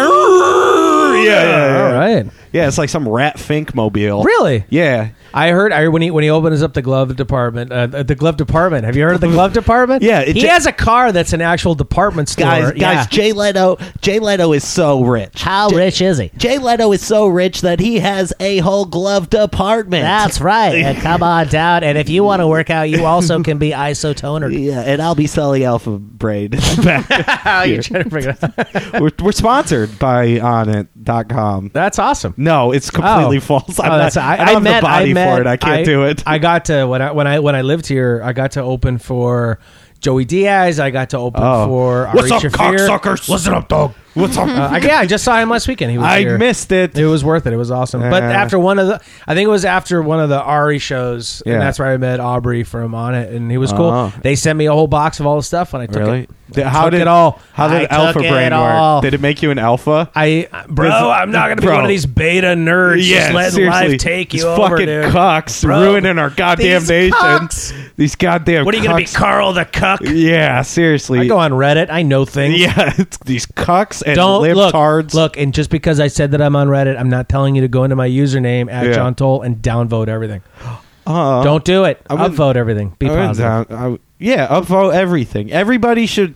yeah, 1.19 1.23
yeah, 1.25 1.45
yeah. 1.45 1.87
all 1.87 1.93
right. 1.99 2.27
Yeah, 2.53 2.69
it's 2.69 2.79
like 2.79 2.89
some 2.89 3.09
rat 3.09 3.39
fink 3.39 3.75
mobile. 3.75 4.23
Really? 4.25 4.65
Yeah. 4.71 5.11
I 5.35 5.51
heard 5.51 5.73
I 5.75 5.87
when 5.89 6.01
he 6.01 6.11
when 6.11 6.25
he 6.25 6.31
opens 6.31 6.63
up 6.63 6.73
the 6.73 6.81
glove 6.81 7.15
department, 7.15 7.71
uh, 7.71 7.87
the 7.87 8.15
glove 8.15 8.39
department. 8.39 8.87
Have 8.87 8.97
you 8.97 9.03
heard 9.05 9.15
of 9.17 9.21
the 9.21 9.29
glove 9.29 9.53
department? 9.53 10.03
Yeah, 10.09 10.21
it 10.21 10.35
he 10.37 10.41
ju- 10.41 10.47
has 10.49 10.65
a 10.65 10.73
car 10.73 11.13
that's 11.13 11.35
an 11.35 11.43
actual 11.43 11.75
department 11.75 12.31
store. 12.31 12.47
Guys, 12.47 12.73
Yeah. 12.77 12.95
guys, 12.95 13.07
Jay 13.09 13.33
Leno, 13.33 13.77
Jay 14.01 14.21
Leno 14.21 14.53
is 14.55 14.67
so 14.67 15.03
rich. 15.03 15.43
how 15.43 15.69
Jay- 15.69 15.77
rich 15.77 16.01
is 16.01 16.17
he? 16.17 16.31
Jay 16.39 16.57
Leno 16.57 16.91
is 16.93 17.05
so 17.05 17.27
rich 17.27 17.61
that 17.61 17.79
he 17.79 17.99
has 17.99 18.33
a 18.41 18.59
whole 18.59 18.87
glove 18.87 19.29
department. 19.29 20.03
That's 20.03 20.41
right. 20.41 20.77
And 20.77 20.99
come 21.03 21.23
on 21.23 21.49
down. 21.49 21.85
And 21.85 21.99
if 21.99 22.09
you 22.09 22.25
want 22.25 22.41
to 22.41 22.47
work 22.47 22.71
out, 22.71 22.89
you 22.89 23.05
also 23.05 23.43
can 23.43 23.59
be 23.59 23.73
isotoner. 23.73 24.51
yeah, 24.59 24.81
and 24.81 25.03
I'll 25.03 25.15
be 25.15 25.27
selling 25.27 25.63
Alpha 25.63 25.99
Brain. 25.99 26.53
How 26.53 27.65
you 27.65 27.83
trying 27.83 28.05
to 28.05 28.09
bring 28.09 28.29
it 28.29 28.43
up? 28.43 28.55
we're, 29.01 29.11
we're 29.23 29.33
sponsored 29.33 29.99
by 29.99 30.27
onnit.com. 30.39 31.71
That's 31.75 31.99
awesome. 31.99 32.35
No, 32.41 32.71
it's 32.73 32.89
completely 32.91 33.39
Oh. 33.39 33.41
false. 33.41 33.81
Oh, 33.81 33.83
I'm 33.83 33.93
Oh, 33.93 33.97
that's- 33.99 34.15
not, 34.17 34.25
I, 34.25 34.37
I, 34.37 34.47
I 34.47 34.51
have 34.53 34.63
met, 34.63 34.81
the 34.81 34.87
body 34.87 35.11
I 35.11 35.13
met, 35.13 35.35
for 35.35 35.41
it. 35.41 35.47
I 35.49 35.57
can't 35.57 35.85
do 35.85 36.05
it. 36.05 36.23
I 36.25 36.39
got 36.39 36.67
to 36.67 36.85
when 36.87 37.03
I 37.03 37.11
when 37.11 37.27
I 37.27 37.41
when 37.41 37.57
I 37.57 37.63
lived 37.63 37.87
here. 37.89 38.21
I 38.25 38.33
got 38.33 38.53
to 38.53 38.63
open 38.63 38.99
for 38.99 39.59
Joey 40.01 40.25
Diaz. 40.25 40.79
I 40.79 40.91
got 40.91 41.11
to 41.11 41.19
open 41.19 41.43
Oh. 41.45 41.67
for 41.67 42.07
Ari 42.07 42.17
What's 42.17 42.31
up, 42.31 42.43
Shaffir. 42.43 42.79
cocksuckers? 42.79 43.29
Listen 43.29 43.55
up, 43.55 43.69
dog. 43.69 43.93
What's 44.19 44.37
up? 44.37 44.49
Uh, 44.49 44.69
I, 44.73 44.79
yeah, 44.79 44.99
I 44.99 45.07
just 45.07 45.25
saw 45.25 45.39
him 45.39 45.49
last 45.51 45.69
weekend. 45.69 45.91
He 45.93 45.99
was 45.99 46.07
I 46.07 46.21
here. 46.21 46.39
missed 46.39 46.73
it. 46.73 46.97
It 46.99 47.07
was 47.07 47.25
worth 47.25 47.47
it. 47.47 47.53
It 47.53 47.57
was 47.57 47.71
awesome. 47.71 48.01
But 48.01 48.23
after 48.23 48.59
one 48.59 48.79
of 48.79 48.87
the, 48.89 49.01
I 49.27 49.35
think 49.35 49.47
it 49.47 49.51
was 49.51 49.65
after 49.65 50.03
one 50.03 50.21
of 50.21 50.29
the 50.29 50.41
Ari 50.41 50.79
shows, 50.79 51.43
Yeah. 51.47 51.55
and 51.55 51.63
that's 51.63 51.79
where 51.79 51.89
I 51.89 51.97
met 51.97 52.19
Aubrey 52.21 52.65
from 52.65 52.93
Onnit, 52.93 53.35
and 53.35 53.51
he 53.51 53.59
was 53.59 53.73
cool. 53.73 53.87
Oh. 53.91 54.13
They 54.23 54.35
sent 54.37 54.59
me 54.59 54.67
a 54.67 54.73
whole 54.73 54.89
box 54.89 55.21
of 55.21 55.27
all 55.27 55.37
the 55.37 55.43
stuff, 55.43 55.73
and 55.75 55.83
I 55.83 55.87
took 55.87 55.97
Really? 55.97 56.21
it. 56.23 56.31
Did- 56.51 56.65
I 56.65 56.71
how 56.71 56.85
took 56.85 56.93
did 56.93 57.01
it 57.03 57.09
all? 57.09 57.39
How 57.53 57.69
did 57.69 57.91
Alpha 57.91 58.21
it 58.21 58.31
Brain 58.31 58.53
all. 58.55 58.97
work? 58.97 59.03
Did 59.03 59.13
it 59.13 59.21
make 59.21 59.43
you 59.43 59.51
an 59.51 59.59
alpha? 59.59 60.11
I, 60.15 60.49
bro, 60.67 60.89
Does- 60.89 61.03
I'm 61.03 61.31
not 61.31 61.49
gonna 61.51 61.61
be 61.61 61.67
bro. 61.67 61.75
one 61.77 61.85
of 61.85 61.89
these 61.91 62.07
beta 62.07 62.47
nerds 62.49 63.03
just 63.03 63.33
letting 63.35 63.67
life 63.67 63.99
take 63.99 64.33
you 64.33 64.39
These 64.39 64.45
over, 64.47 64.71
fucking 64.71 64.87
dude. 64.87 65.05
cucks 65.13 65.63
Bro, 65.63 65.83
ruining 65.83 66.19
our 66.19 66.31
goddamn 66.31 66.81
these 66.81 66.89
nation. 66.89 67.13
cucks. 67.19 67.75
These 67.97 68.15
goddamn. 68.17 68.65
What 68.65 68.75
are 68.75 68.79
you 68.79 68.85
gonna 68.85 68.97
be, 68.97 69.05
cucks. 69.05 69.15
Carl 69.15 69.53
the 69.53 69.67
cuck? 69.67 70.01
Yeah, 70.03 70.63
seriously. 70.63 71.21
I 71.21 71.27
go 71.27 71.37
on 71.39 71.51
Reddit. 71.53 71.89
I 71.91 72.03
know 72.03 72.25
things. 72.25 72.59
Yeah, 72.59 72.95
it's 72.99 73.19
these 73.19 73.45
cucks 73.45 74.03
and 74.09 74.17
Don't 74.17 74.43
look, 74.43 74.75
libtards. 74.75 75.15
look, 75.15 75.37
and 75.37 75.53
just 75.55 75.71
because 75.71 76.01
I 76.01 76.09
said 76.09 76.33
that 76.33 76.43
I'm 76.43 76.57
on 76.57 76.69
Reddit, 76.69 76.99
I'm 76.99 77.09
not 77.11 77.29
telling 77.29 77.55
you 77.55 77.61
to 77.63 77.69
go 77.69 77.85
into 77.85 77.97
my 77.97 78.09
username 78.09 78.71
at 78.73 78.87
Yeah. 78.87 78.93
John 78.93 79.15
Toll 79.15 79.43
and 79.43 79.57
downvote 79.57 80.09
everything. 80.09 80.43
Uh, 81.07 81.43
Don't 81.43 81.65
do 81.65 81.85
it. 81.85 82.03
I 82.11 82.15
wouldn't- 82.17 82.35
Upvote 82.37 82.57
everything. 82.57 82.95
Be 82.99 83.07
I 83.07 83.11
wouldn't 83.13 83.29
positive. 83.39 83.69
down- 83.71 83.95
I- 83.95 83.99
yeah, 84.19 84.47
upvote 84.49 84.93
everything. 84.93 85.51
Everybody 85.51 86.05
should. 86.05 86.35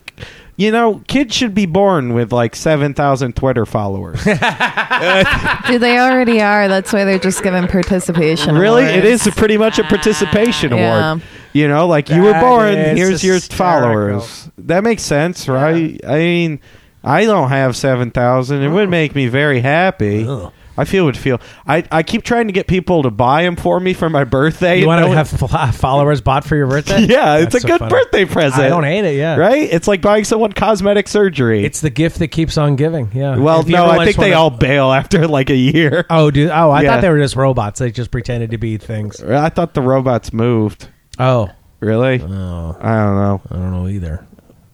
You 0.55 0.71
know, 0.71 1.03
kids 1.07 1.35
should 1.35 1.53
be 1.53 1.67
born 1.67 2.15
with 2.15 2.31
like 2.33 2.55
seven 2.55 2.95
thousand 2.95 3.35
Twitter 3.35 3.67
followers. 3.67 4.23
Dude, 5.67 5.81
they 5.81 5.99
already 5.99 6.41
are. 6.41 6.67
That's 6.67 6.91
why 6.91 7.03
they're 7.03 7.19
just 7.19 7.43
given 7.43 7.67
participation. 7.67 8.55
really, 8.57 8.83
awards. 8.85 8.97
it 8.97 9.05
is 9.05 9.27
a 9.27 9.31
pretty 9.31 9.57
much 9.57 9.77
a 9.77 9.83
participation 9.83 10.71
Yeah. 10.75 11.11
award. 11.11 11.21
You 11.53 11.67
know, 11.67 11.85
like 11.87 12.09
you 12.09 12.21
were 12.23 12.31
That 12.31 12.41
born, 12.41 12.73
is 12.75 12.97
here's 12.97 13.23
your 13.23 13.35
hysterical. 13.35 13.65
followers. 13.65 14.49
That 14.57 14.83
makes 14.83 15.03
sense, 15.03 15.47
right? 15.47 15.99
I 16.07 16.15
mean, 16.17 16.59
I 17.03 17.25
don't 17.25 17.49
have 17.49 17.75
seven 17.75 18.11
thousand. 18.11 18.61
It 18.61 18.69
would 18.69 18.87
oh. 18.87 18.91
make 18.91 19.15
me 19.15 19.27
very 19.27 19.59
happy. 19.59 20.25
Ugh. 20.27 20.51
I 20.75 20.85
feel 20.85 21.03
it 21.03 21.05
would 21.05 21.17
feel. 21.17 21.39
I 21.67 21.83
I 21.91 22.01
keep 22.01 22.23
trying 22.23 22.47
to 22.47 22.53
get 22.53 22.65
people 22.65 23.03
to 23.03 23.11
buy 23.11 23.43
them 23.43 23.55
for 23.55 23.79
me 23.79 23.93
for 23.93 24.09
my 24.09 24.23
birthday. 24.23 24.79
You 24.79 24.87
want 24.87 25.05
to 25.05 25.11
have 25.11 25.29
fo- 25.29 25.47
followers 25.71 26.19
bought 26.21 26.45
for 26.45 26.55
your 26.55 26.65
birthday? 26.67 27.05
Yeah, 27.13 27.37
it's 27.37 27.53
That's 27.53 27.55
a 27.55 27.59
so 27.59 27.67
good 27.67 27.79
funny. 27.79 27.89
birthday 27.91 28.25
present. 28.25 28.63
I 28.63 28.69
don't 28.69 28.83
hate 28.83 29.05
it. 29.05 29.15
Yeah, 29.17 29.35
Right? 29.35 29.71
It's 29.71 29.87
like 29.87 30.01
buying 30.01 30.23
someone 30.23 30.51
cosmetic 30.51 31.07
surgery. 31.07 31.63
It's 31.63 31.81
the 31.81 31.91
gift 31.91 32.17
that 32.19 32.29
keeps 32.29 32.57
on 32.57 32.75
giving. 32.75 33.11
Yeah. 33.13 33.37
well, 33.37 33.61
no, 33.63 33.87
I 33.87 34.03
think 34.05 34.17
they 34.17 34.31
wanna- 34.31 34.41
all 34.41 34.49
bail 34.49 34.91
after 34.91 35.27
like 35.27 35.49
a 35.51 35.55
year. 35.55 36.05
Oh, 36.13 36.31
dude. 36.31 36.49
Oh, 36.49 36.71
I 36.71 36.81
Yeah. 36.81 36.89
thought 36.93 37.01
they 37.01 37.09
were 37.09 37.19
just 37.19 37.35
robots. 37.35 37.79
They 37.79 37.91
just 37.91 38.09
pretended 38.11 38.51
to 38.51 38.57
be 38.57 38.77
things. 38.77 39.21
Uh, 39.21 39.39
I 39.43 39.49
thought 39.49 39.73
the 39.73 39.81
robots 39.81 40.31
moved. 40.33 40.87
Oh. 41.19 41.49
Really? 41.81 42.21
Oh. 42.21 42.77
I 42.79 42.95
don't 42.95 43.15
know. 43.15 43.41
I 43.51 43.55
don't 43.55 43.71
know 43.71 43.87
either. 43.87 44.25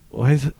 Why 0.09 0.31
is 0.31 0.45
it? 0.45 0.55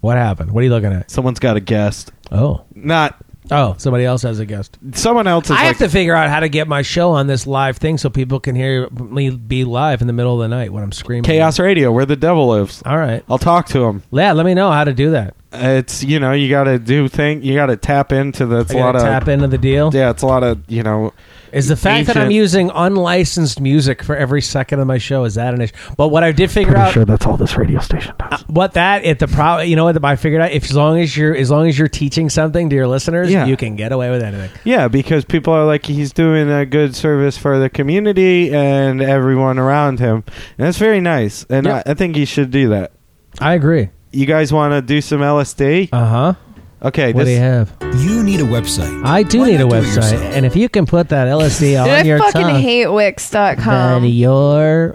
What 0.00 0.16
happened? 0.16 0.52
What 0.52 0.60
are 0.60 0.64
you 0.64 0.70
looking 0.70 0.92
at? 0.92 1.10
Someone's 1.10 1.38
got 1.40 1.56
a 1.56 1.60
guest. 1.60 2.12
Oh. 2.30 2.64
Not 2.74 3.16
Oh, 3.50 3.74
somebody 3.78 4.04
else 4.04 4.22
has 4.22 4.38
a 4.40 4.46
guest. 4.46 4.78
someone 4.92 5.26
else 5.26 5.46
is 5.46 5.52
I 5.52 5.54
like 5.54 5.64
have 5.66 5.78
to 5.78 5.88
figure 5.88 6.14
out 6.14 6.28
how 6.28 6.40
to 6.40 6.48
get 6.48 6.68
my 6.68 6.82
show 6.82 7.12
on 7.12 7.26
this 7.28 7.46
live 7.46 7.78
thing 7.78 7.96
so 7.96 8.10
people 8.10 8.40
can 8.40 8.54
hear 8.54 8.88
me 8.90 9.30
be 9.30 9.64
live 9.64 10.00
in 10.02 10.06
the 10.06 10.12
middle 10.12 10.34
of 10.34 10.40
the 10.40 10.54
night 10.54 10.72
when 10.72 10.82
I'm 10.82 10.92
screaming. 10.92 11.24
Chaos 11.24 11.58
Radio, 11.58 11.90
where 11.90 12.04
the 12.04 12.16
devil 12.16 12.48
lives. 12.48 12.82
All 12.84 12.98
right. 12.98 13.24
I'll 13.28 13.38
talk 13.38 13.68
to 13.68 13.84
him. 13.86 14.02
Yeah, 14.10 14.32
let 14.32 14.44
me 14.44 14.54
know 14.54 14.70
how 14.70 14.84
to 14.84 14.92
do 14.92 15.12
that. 15.12 15.34
It's 15.52 16.04
you 16.04 16.20
know 16.20 16.32
you 16.32 16.50
got 16.50 16.64
to 16.64 16.78
do 16.78 17.08
thing. 17.08 17.42
You 17.42 17.54
got 17.54 17.66
to 17.66 17.76
tap 17.76 18.12
into 18.12 18.44
the. 18.44 18.60
It's 18.60 18.74
I 18.74 18.78
a 18.78 18.80
lot 18.80 18.96
of 18.96 19.02
tap 19.02 19.28
into 19.28 19.46
the 19.46 19.56
deal. 19.58 19.90
yeah. 19.94 20.10
It's 20.10 20.22
a 20.22 20.26
lot 20.26 20.44
of 20.44 20.62
you 20.70 20.82
know. 20.82 21.14
Is 21.52 21.68
the 21.68 21.76
fact 21.76 22.06
that 22.06 22.16
I'm 22.16 22.22
Ancient- 22.24 22.34
using 22.34 22.70
unlicensed 22.74 23.60
music 23.60 24.02
for 24.02 24.16
every 24.16 24.42
second 24.42 24.80
of 24.80 24.86
my 24.86 24.98
show 24.98 25.24
is 25.24 25.34
that 25.36 25.54
an 25.54 25.60
issue? 25.60 25.74
But 25.96 26.08
what 26.08 26.22
I 26.24 26.32
did 26.32 26.50
figure 26.50 26.76
out, 26.76 26.92
sure 26.92 27.04
that's 27.04 27.26
all 27.26 27.36
this 27.36 27.56
radio 27.56 27.80
station 27.80 28.14
does. 28.18 28.42
what 28.48 28.72
that 28.74 29.04
if 29.04 29.18
the 29.18 29.28
pro, 29.28 29.60
you 29.60 29.76
know 29.76 29.84
what 29.84 30.04
I 30.04 30.16
figured 30.16 30.40
out, 30.42 30.52
if 30.52 30.64
as 30.64 30.74
long 30.76 30.98
as 31.00 31.16
you're 31.16 31.34
as 31.34 31.50
long 31.50 31.68
as 31.68 31.78
you're 31.78 31.88
teaching 31.88 32.28
something 32.30 32.68
to 32.70 32.76
your 32.76 32.86
listeners, 32.88 33.30
Yeah. 33.30 33.46
you 33.46 33.56
can 33.56 33.76
get 33.76 33.92
away 33.92 34.10
with 34.10 34.22
anything. 34.22 34.50
Yeah, 34.64 34.88
because 34.88 35.24
people 35.24 35.52
are 35.52 35.64
like 35.64 35.86
he's 35.86 36.12
doing 36.12 36.50
a 36.50 36.66
good 36.66 36.94
service 36.94 37.38
for 37.38 37.58
the 37.58 37.68
community 37.70 38.52
and 38.54 39.00
everyone 39.02 39.58
around 39.58 39.98
him, 40.00 40.24
and 40.58 40.66
that's 40.66 40.78
very 40.78 41.00
nice. 41.00 41.44
And 41.48 41.66
Yeah. 41.66 41.82
I, 41.86 41.90
I 41.90 41.94
think 41.94 42.16
he 42.16 42.24
should 42.24 42.50
do 42.50 42.68
that. 42.70 42.92
I 43.40 43.54
agree. 43.54 43.90
You 44.10 44.24
guys 44.26 44.52
want 44.52 44.72
to 44.72 44.80
do 44.82 45.00
some 45.00 45.20
LSD? 45.20 45.90
Uh 45.92 46.06
huh. 46.06 46.34
Okay, 46.80 47.12
What 47.12 47.24
do 47.24 47.30
you 47.30 47.36
this, 47.38 47.70
have? 47.70 47.94
You 48.00 48.22
need 48.22 48.40
a 48.40 48.44
website. 48.44 49.04
I 49.04 49.24
do 49.24 49.40
Why 49.40 49.46
need 49.48 49.56
a 49.56 49.64
not 49.64 49.70
do 49.70 49.76
it 49.76 49.82
website, 49.82 49.96
yourself? 50.12 50.22
and 50.34 50.46
if 50.46 50.54
you 50.54 50.68
can 50.68 50.86
put 50.86 51.08
that 51.08 51.26
LSD 51.26 51.76
on 51.80 51.86
Dude, 51.86 51.94
I 51.94 52.02
your 52.02 52.18
fucking 52.18 52.40
tongue, 52.40 52.60
hate 52.62 52.84
then 52.84 52.92
Wix.com. 52.94 54.04
you're. 54.04 54.94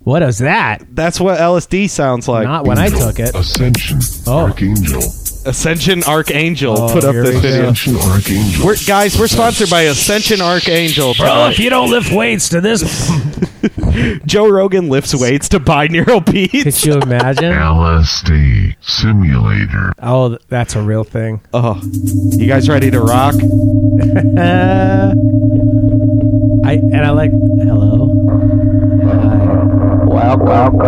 What 0.00 0.22
is 0.22 0.38
that? 0.38 0.84
that's 0.94 1.20
what 1.20 1.38
LSD 1.40 1.90
sounds 1.90 2.28
like. 2.28 2.44
Not 2.46 2.64
when 2.64 2.78
I 2.78 2.88
took 2.88 3.18
it. 3.18 3.34
Ascension, 3.34 3.98
Oh. 4.26 4.44
Archangel, 4.46 5.02
Ascension 5.44 6.02
Archangel 6.04 6.80
Oh, 6.80 6.92
put 6.92 7.04
up 7.04 7.12
here 7.12 7.22
this 7.24 7.34
we 7.34 7.40
video. 7.40 7.62
Ascension 7.70 7.96
Archangel. 7.96 8.66
We're, 8.66 8.76
guys, 8.86 9.18
we're 9.18 9.26
sponsored 9.26 9.68
by 9.68 9.82
Ascension 9.82 10.40
Archangel. 10.40 11.12
Bro, 11.18 11.48
if 11.48 11.58
you 11.58 11.70
don't 11.70 11.90
lift 11.90 12.12
weights 12.12 12.48
to 12.50 12.60
this, 12.60 12.82
Joe 14.26 14.48
Rogan 14.50 14.88
lifts 14.88 15.14
weights 15.14 15.48
to 15.50 15.60
binaural 15.60 16.24
beats. 16.24 16.64
could 16.64 16.84
you 16.84 16.94
imagine? 17.00 17.52
LSD 17.52 18.76
Simulator. 18.80 19.92
Oh, 20.02 20.36
that's 20.48 20.74
a 20.76 20.82
real 20.82 21.04
thing. 21.04 21.40
Oh, 21.52 21.80
you 22.32 22.46
guys 22.46 22.68
ready 22.68 22.90
to 22.90 23.00
rock? 23.00 23.34
I 26.64 26.72
and 26.74 26.96
I 26.96 27.10
like 27.10 27.30
hello. 27.30 28.06
Welcome. 30.06 30.78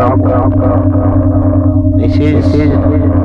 This 1.99 2.13
is 2.19 2.53
the 2.53 3.18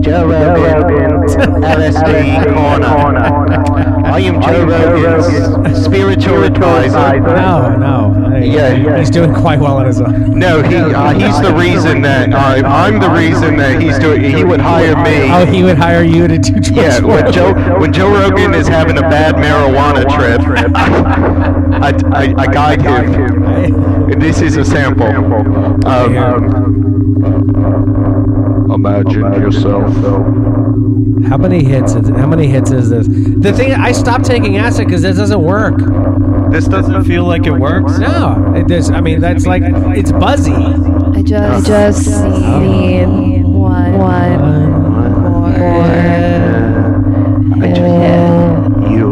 Joe 0.00 0.26
Rogan 0.26 1.28
LSD 1.62 2.54
Corner. 2.54 4.06
I 4.06 4.20
am 4.20 4.40
Joe 4.40 4.64
Rogan's 4.64 5.84
spiritual 5.84 6.42
advisor. 6.42 7.20
No, 7.20 7.76
no. 7.76 8.30
Hey, 8.30 8.50
Yeah, 8.50 8.72
yeah. 8.74 8.98
he's 8.98 9.10
doing 9.10 9.32
quite 9.34 9.60
well 9.60 9.76
on 9.76 9.86
his 9.86 10.00
own. 10.00 10.38
No, 10.38 10.62
he 10.62 10.76
uh, 10.76 11.12
he's 11.12 11.40
the 11.40 11.52
reason 11.58 12.00
that 12.02 12.32
uh, 12.32 12.66
I'm 12.66 12.98
the 12.98 13.10
reason 13.10 13.56
that 13.58 13.80
he's 13.80 13.98
doing. 13.98 14.22
He 14.22 14.42
would 14.44 14.60
hire 14.60 14.96
me. 14.96 15.30
Oh, 15.30 15.44
he 15.46 15.62
would 15.62 15.78
hire 15.78 16.02
you 16.02 16.26
to 16.26 16.38
do 16.38 16.52
drugs. 16.52 16.70
Yeah, 16.70 17.00
when. 17.00 17.30
Joe 17.32 17.52
when 17.78 17.92
Joe 17.92 18.10
Rogan 18.10 18.54
is 18.54 18.66
having 18.66 18.98
a 18.98 19.02
bad 19.02 19.36
marijuana 19.36 20.02
trip, 20.14 20.40
I, 20.74 21.92
I, 22.12 22.34
I 22.42 22.46
guide 22.46 22.82
him. 22.82 23.44
And 24.10 24.20
this 24.20 24.40
is 24.40 24.56
a 24.56 24.64
sample. 24.64 25.06
Um, 25.86 27.99
imagine 28.74 29.22
yourself. 29.40 29.92
How 31.28 31.36
many 31.36 31.62
hits? 31.62 31.94
Is, 31.94 32.08
how 32.10 32.26
many 32.26 32.46
hits 32.46 32.70
is 32.70 32.90
this? 32.90 33.06
The 33.08 33.52
thing 33.52 33.72
I 33.72 33.92
stopped 33.92 34.24
taking 34.24 34.56
acid 34.56 34.86
because 34.86 35.02
this 35.02 35.16
doesn't 35.16 35.42
work. 35.42 35.78
This 36.50 36.66
doesn't 36.66 37.04
feel 37.04 37.24
like 37.24 37.46
it 37.46 37.52
works. 37.52 37.98
No, 37.98 38.54
it 38.56 38.66
does. 38.66 38.90
I 38.90 39.00
mean, 39.00 39.20
that's 39.20 39.46
like 39.46 39.62
it's 39.96 40.12
buzzy. 40.12 40.52
I 40.52 41.22
just 41.22 41.68
I 41.70 41.90
just 41.90 42.24
need 42.24 43.44
one 43.44 43.98
one 43.98 45.22
more 45.22 45.50
hit. 45.50 46.30
You 48.90 49.10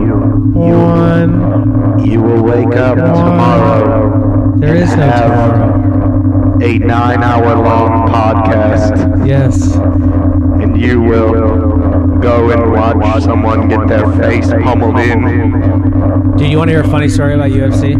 One. 0.54 2.04
you 2.04 2.20
will 2.20 2.42
wake 2.42 2.74
up 2.76 2.96
tomorrow. 2.96 4.58
There 4.58 4.74
is 4.74 4.88
no 4.96 5.02
Have 5.02 5.22
tomorrow. 5.22 5.87
A 6.60 6.78
nine-hour-long 6.78 8.08
podcast, 8.08 9.26
Yes. 9.26 9.74
and 9.76 10.80
you 10.80 11.00
will 11.00 12.18
go 12.20 12.50
and 12.50 12.72
watch 12.72 13.22
someone 13.22 13.68
get 13.68 13.86
their 13.86 14.10
face 14.18 14.48
pummeled 14.50 14.98
in. 14.98 16.36
Do 16.36 16.44
you 16.44 16.58
want 16.58 16.68
to 16.68 16.72
hear 16.72 16.82
a 16.82 16.88
funny 16.88 17.08
story 17.08 17.34
about 17.34 17.50
UFC? 17.50 17.94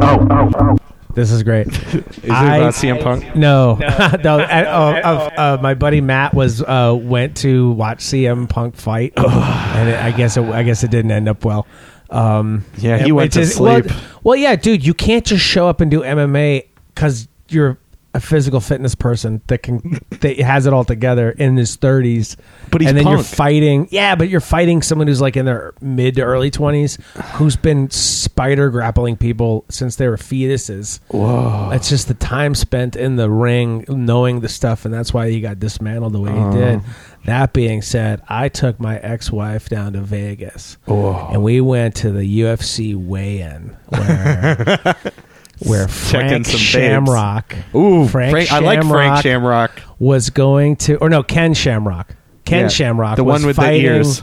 Oh, 0.00 0.26
oh, 0.30 0.50
oh. 0.58 0.76
This 1.14 1.30
is 1.32 1.42
great. 1.42 1.66
Is 1.68 1.94
it 1.94 2.30
I- 2.30 2.56
about 2.58 2.74
CM 2.74 3.02
Punk? 3.02 3.34
No, 3.36 3.74
no. 3.74 3.84
uh, 3.86 4.64
oh, 4.68 5.08
uh, 5.08 5.30
uh, 5.36 5.58
my 5.62 5.74
buddy 5.74 6.00
Matt 6.00 6.34
was 6.34 6.62
uh, 6.62 6.96
went 7.00 7.36
to 7.38 7.70
watch 7.72 7.98
CM 7.98 8.48
Punk 8.48 8.76
fight, 8.76 9.12
and 9.16 9.88
it, 9.88 10.00
I 10.00 10.12
guess 10.12 10.36
it, 10.36 10.42
I 10.44 10.62
guess 10.62 10.82
it 10.84 10.90
didn't 10.90 11.10
end 11.10 11.28
up 11.28 11.44
well. 11.44 11.66
Um, 12.10 12.64
Yeah, 12.78 12.98
he 12.98 13.10
went 13.12 13.34
it 13.36 13.40
to 13.40 13.46
just- 13.46 13.58
well- 13.60 13.82
sleep. 13.82 13.92
Well, 14.22 14.36
yeah, 14.36 14.54
dude, 14.56 14.86
you 14.86 14.94
can't 14.94 15.24
just 15.24 15.44
show 15.44 15.68
up 15.68 15.80
and 15.80 15.90
do 15.90 16.00
MMA 16.02 16.66
because 16.94 17.28
you're 17.48 17.76
a 18.14 18.20
physical 18.20 18.60
fitness 18.60 18.94
person 18.94 19.42
that 19.48 19.62
can 19.62 19.98
that 20.20 20.38
has 20.38 20.66
it 20.66 20.72
all 20.72 20.84
together 20.84 21.30
in 21.30 21.56
his 21.56 21.76
30s. 21.76 22.36
But 22.70 22.80
he's 22.80 22.88
and 22.88 22.96
then 22.96 23.08
you're 23.08 23.22
fighting. 23.22 23.88
Yeah, 23.90 24.14
but 24.14 24.28
you're 24.28 24.40
fighting 24.40 24.82
someone 24.82 25.08
who's 25.08 25.20
like 25.20 25.36
in 25.36 25.44
their 25.44 25.74
mid 25.80 26.14
to 26.14 26.22
early 26.22 26.50
20s, 26.50 27.00
who's 27.34 27.56
been 27.56 27.90
spider 27.90 28.70
grappling 28.70 29.16
people 29.16 29.64
since 29.68 29.96
they 29.96 30.08
were 30.08 30.16
fetuses. 30.16 31.00
Whoa. 31.08 31.70
It's 31.72 31.88
just 31.88 32.06
the 32.08 32.14
time 32.14 32.54
spent 32.54 32.94
in 32.94 33.16
the 33.16 33.28
ring 33.28 33.84
knowing 33.88 34.40
the 34.40 34.48
stuff, 34.48 34.84
and 34.84 34.94
that's 34.94 35.12
why 35.12 35.30
he 35.30 35.40
got 35.40 35.58
dismantled 35.58 36.12
the 36.12 36.20
way 36.20 36.32
he 36.32 36.38
uh-huh. 36.38 36.52
did. 36.52 36.80
That 37.24 37.52
being 37.52 37.82
said, 37.82 38.22
I 38.28 38.48
took 38.48 38.78
my 38.78 38.98
ex 38.98 39.32
wife 39.32 39.68
down 39.68 39.94
to 39.94 40.00
Vegas, 40.00 40.76
and 40.86 41.42
we 41.42 41.60
went 41.60 41.96
to 41.96 42.12
the 42.12 42.40
UFC 42.40 42.94
weigh 42.94 43.40
in 43.40 43.76
where, 43.88 44.96
where 45.60 45.88
Frank 45.88 46.46
some 46.46 46.52
babes. 46.52 46.60
Shamrock. 46.60 47.54
Ooh, 47.74 48.08
Frank 48.08 48.30
Frank, 48.32 48.52
I 48.52 48.58
like 48.58 48.84
Frank 48.84 49.22
Shamrock 49.22 49.78
Shamrock. 49.78 49.98
was 49.98 50.30
going 50.30 50.76
to, 50.76 50.96
or 50.96 51.08
no, 51.08 51.22
Ken 51.22 51.54
Shamrock. 51.54 52.14
Ken 52.44 52.62
Yeah, 52.62 52.68
Shamrock, 52.68 53.16
the 53.16 53.24
one 53.24 53.46
with 53.46 53.56
the 53.56 53.72
ears. 53.72 54.22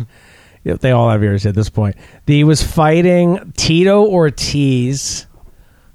They 0.63 0.91
all 0.91 1.09
have 1.09 1.23
ears 1.23 1.47
at 1.47 1.55
this 1.55 1.69
point. 1.69 1.95
He 2.27 2.43
was 2.43 2.61
fighting 2.61 3.51
Tito 3.57 4.05
Ortiz, 4.05 5.25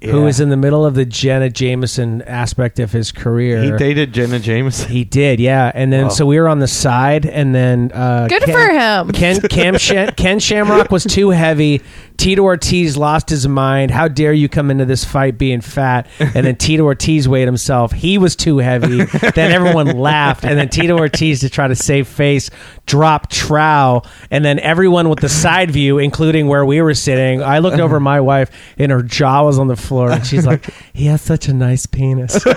who 0.01 0.21
was 0.21 0.39
in 0.39 0.49
the 0.49 0.57
middle 0.57 0.85
of 0.85 0.93
the 0.95 1.05
Jenna 1.05 1.49
Jameson 1.49 2.21
aspect 2.23 2.79
of 2.79 2.91
his 2.91 3.11
career. 3.11 3.61
He 3.63 3.71
dated 3.77 4.13
Jenna 4.13 4.39
Jameson. 4.39 4.89
He 4.89 5.03
did, 5.03 5.39
yeah. 5.39 5.71
And 5.73 5.91
then 5.91 6.05
Oh. 6.05 6.09
so 6.09 6.25
we 6.25 6.39
were 6.39 6.47
on 6.47 6.59
the 6.59 6.67
side, 6.67 7.25
and 7.25 7.53
then 7.55 7.91
uh, 7.93 8.27
Good 8.29 8.43
Ken, 8.43 8.53
for 8.55 8.69
him. 8.71 9.11
Ken 9.11 9.41
Cam 9.41 9.77
Sha- 9.79 10.11
Ken 10.15 10.39
Shamrock 10.39 10.91
was 10.91 11.03
too 11.03 11.31
heavy. 11.31 11.81
Tito 12.17 12.41
Ortiz 12.43 12.97
lost 12.97 13.29
his 13.29 13.47
mind. 13.47 13.91
How 13.91 14.07
dare 14.07 14.33
you 14.33 14.49
come 14.49 14.71
into 14.71 14.85
this 14.85 15.05
fight 15.05 15.37
being 15.37 15.61
fat? 15.61 16.07
And 16.19 16.47
then 16.47 16.55
Tito 16.55 16.83
Ortiz 16.83 17.27
weighed 17.29 17.47
himself. 17.47 17.91
He 17.91 18.17
was 18.17 18.35
too 18.35 18.57
heavy. 18.57 19.03
then 19.35 19.51
everyone 19.51 19.85
laughed, 19.99 20.43
and 20.43 20.57
then 20.57 20.69
Tito 20.69 20.97
Ortiz 20.97 21.41
to 21.41 21.49
try 21.49 21.67
to 21.67 21.75
save 21.75 22.07
face 22.07 22.49
dropped 22.87 23.31
trow, 23.31 24.01
and 24.31 24.45
then 24.45 24.59
everyone 24.59 25.09
with 25.09 25.19
the 25.19 25.27
side 25.29 25.69
view, 25.69 25.97
including 25.99 26.47
where 26.47 26.65
we 26.65 26.81
were 26.81 26.93
sitting. 26.93 27.43
I 27.43 27.59
looked 27.59 27.79
over 27.79 27.97
at 27.97 28.01
my 28.01 28.21
wife, 28.21 28.49
and 28.77 28.91
her 28.91 29.03
jaw 29.03 29.43
was 29.45 29.59
on 29.59 29.67
the 29.67 29.75
floor, 29.87 30.11
and 30.11 30.25
she's 30.25 30.45
like, 30.45 30.65
"He 30.93 31.05
has 31.05 31.21
such 31.21 31.47
a 31.47 31.53
nice 31.53 31.85
penis." 31.85 32.43